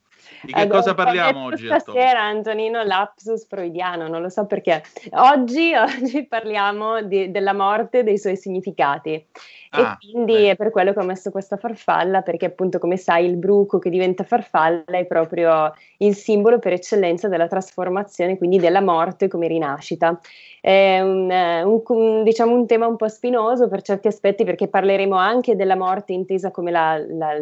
Di 0.41 0.53
che 0.53 0.61
Ecco, 0.61 0.75
cosa 0.75 0.93
parliamo 0.95 1.43
oggi? 1.45 1.65
Stasera 1.65 2.21
Antonino 2.21 2.83
lapsus 2.83 3.47
freudiano, 3.47 4.07
non 4.07 4.21
lo 4.21 4.29
so 4.29 4.45
perché. 4.45 4.83
Oggi, 5.11 5.73
oggi 5.75 6.25
parliamo 6.25 7.01
di- 7.01 7.31
della 7.31 7.53
morte 7.53 7.99
e 7.99 8.03
dei 8.03 8.17
suoi 8.17 8.37
significati. 8.37 9.25
Ah, 9.71 9.97
e 9.99 10.05
quindi 10.11 10.45
è 10.45 10.55
per 10.55 10.69
quello 10.69 10.93
che 10.93 10.99
ho 10.99 11.03
messo 11.03 11.31
questa 11.31 11.57
farfalla, 11.57 12.21
perché 12.21 12.45
appunto 12.45 12.79
come 12.79 12.97
sai 12.97 13.25
il 13.25 13.35
bruco 13.37 13.79
che 13.79 13.89
diventa 13.89 14.23
farfalla 14.23 14.83
è 14.85 15.05
proprio 15.05 15.73
il 15.97 16.15
simbolo 16.15 16.59
per 16.59 16.73
eccellenza 16.73 17.27
della 17.27 17.47
trasformazione, 17.47 18.37
quindi 18.37 18.57
della 18.57 18.81
morte 18.81 19.27
come 19.27 19.47
rinascita. 19.47 20.19
È 20.61 20.99
un, 21.01 21.29
eh, 21.31 21.63
un- 21.63 21.81
un- 21.87 22.23
diciamo 22.23 22.53
un 22.53 22.65
tema 22.65 22.87
un 22.87 22.95
po' 22.95 23.07
spinoso 23.07 23.67
per 23.67 23.81
certi 23.81 24.07
aspetti 24.07 24.43
perché 24.43 24.67
parleremo 24.67 25.15
anche 25.15 25.55
della 25.55 25.75
morte 25.75 26.13
intesa 26.13 26.51
come 26.51 26.71
la, 26.71 26.97
la- 26.97 27.37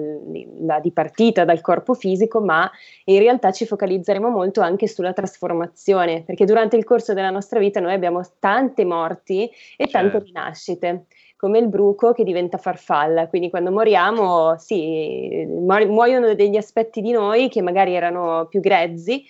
la 0.59 0.79
dipartita 0.79 1.45
dal 1.45 1.61
corpo 1.61 1.93
fisico, 1.93 2.41
ma 2.41 2.69
in 3.05 3.19
realtà 3.19 3.51
ci 3.51 3.65
focalizzeremo 3.65 4.29
molto 4.29 4.61
anche 4.61 4.87
sulla 4.87 5.13
trasformazione, 5.13 6.23
perché 6.23 6.45
durante 6.45 6.75
il 6.75 6.83
corso 6.83 7.13
della 7.13 7.29
nostra 7.29 7.59
vita 7.59 7.79
noi 7.79 7.93
abbiamo 7.93 8.21
tante 8.39 8.85
morti 8.85 9.49
e 9.77 9.87
tante 9.87 10.11
Certo. 10.11 10.25
rinascite 10.25 11.05
come 11.45 11.59
il 11.59 11.67
bruco 11.67 12.11
che 12.11 12.23
diventa 12.23 12.57
farfalla. 12.57 13.27
Quindi 13.27 13.51
quando 13.51 13.71
moriamo, 13.71 14.57
sì, 14.57 15.45
mu- 15.47 15.85
muoiono 15.91 16.33
degli 16.33 16.57
aspetti 16.57 17.01
di 17.01 17.11
noi 17.11 17.49
che 17.49 17.61
magari 17.61 17.93
erano 17.93 18.47
più 18.49 18.59
grezzi 18.61 19.23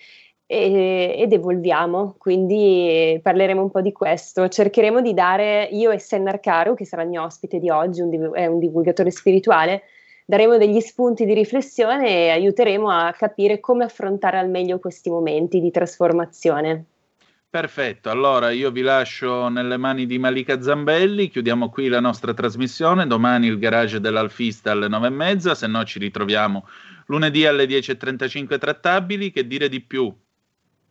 ed 0.46 1.30
evolviamo. 1.30 2.14
Quindi 2.16 3.20
parleremo 3.22 3.60
un 3.60 3.70
po' 3.70 3.82
di 3.82 3.92
questo. 3.92 4.48
Cercheremo 4.48 5.02
di 5.02 5.12
dare, 5.12 5.68
io 5.70 5.90
e 5.90 5.98
Sennar 5.98 6.40
Caro, 6.40 6.72
che 6.72 6.86
sarà 6.86 7.02
il 7.02 7.10
mio 7.10 7.22
ospite 7.22 7.58
di 7.58 7.68
oggi, 7.68 8.00
un 8.00 8.30
è 8.32 8.46
un 8.46 8.60
divulgatore 8.60 9.10
spirituale, 9.10 9.82
daremo 10.24 10.56
degli 10.56 10.80
spunti 10.80 11.26
di 11.26 11.34
riflessione 11.34 12.08
e 12.08 12.30
aiuteremo 12.30 12.88
a 12.88 13.12
capire 13.12 13.60
come 13.60 13.84
affrontare 13.84 14.38
al 14.38 14.48
meglio 14.48 14.78
questi 14.78 15.10
momenti 15.10 15.60
di 15.60 15.70
trasformazione. 15.70 16.86
Perfetto, 17.56 18.10
allora 18.10 18.50
io 18.50 18.70
vi 18.70 18.82
lascio 18.82 19.48
nelle 19.48 19.78
mani 19.78 20.04
di 20.04 20.18
Malika 20.18 20.60
Zambelli, 20.60 21.30
chiudiamo 21.30 21.70
qui 21.70 21.88
la 21.88 22.00
nostra 22.00 22.34
trasmissione, 22.34 23.06
domani 23.06 23.46
il 23.46 23.58
garage 23.58 23.98
dell'Alfista 23.98 24.72
alle 24.72 24.88
nove 24.88 25.06
e 25.06 25.10
mezza, 25.10 25.54
se 25.54 25.66
no 25.66 25.82
ci 25.82 25.98
ritroviamo 25.98 26.68
lunedì 27.06 27.46
alle 27.46 27.64
10.35 27.64 28.58
trattabili, 28.58 29.30
che 29.30 29.46
dire 29.46 29.70
di 29.70 29.80
più? 29.80 30.14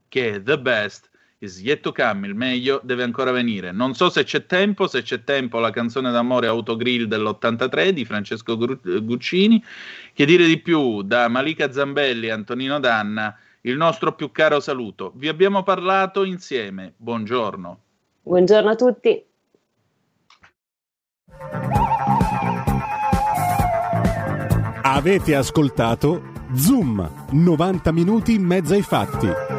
Che 0.08 0.42
the 0.42 0.58
best 0.58 1.12
is 1.38 1.62
yet 1.62 1.82
to 1.82 1.92
come, 1.92 2.26
il 2.26 2.34
meglio 2.34 2.82
deve 2.84 3.04
ancora 3.04 3.30
venire. 3.30 3.72
Non 3.72 3.94
so 3.94 4.10
se 4.10 4.24
c'è 4.24 4.48
tempo, 4.48 4.88
se 4.88 5.04
c'è 5.04 5.24
tempo 5.24 5.60
la 5.60 5.70
canzone 5.70 6.10
d'amore 6.10 6.48
Autogrill 6.48 7.04
dell'83 7.04 7.90
di 7.90 8.06
Francesco 8.06 8.58
Guccini, 8.58 9.64
che 10.16 10.26
dire 10.26 10.48
di 10.48 10.60
più? 10.60 11.04
Da 11.04 11.28
Malika 11.28 11.72
Zambelli 11.72 12.26
e 12.26 12.32
Antonino 12.32 12.80
Danna, 12.80 13.38
il 13.66 13.78
nostro 13.78 14.14
più 14.14 14.32
caro 14.32 14.60
saluto. 14.60 15.12
Vi 15.16 15.28
abbiamo 15.28 15.64
parlato 15.64 16.24
insieme. 16.24 16.94
Buongiorno. 16.98 17.80
Buongiorno 18.22 18.70
a 18.70 18.76
tutti. 18.76 19.26
Avete 24.82 25.36
ascoltato 25.36 26.34
Zoom, 26.54 27.28
90 27.32 27.92
minuti 27.92 28.34
in 28.34 28.44
mezzo 28.44 28.74
ai 28.74 28.84
fatti. 28.84 29.55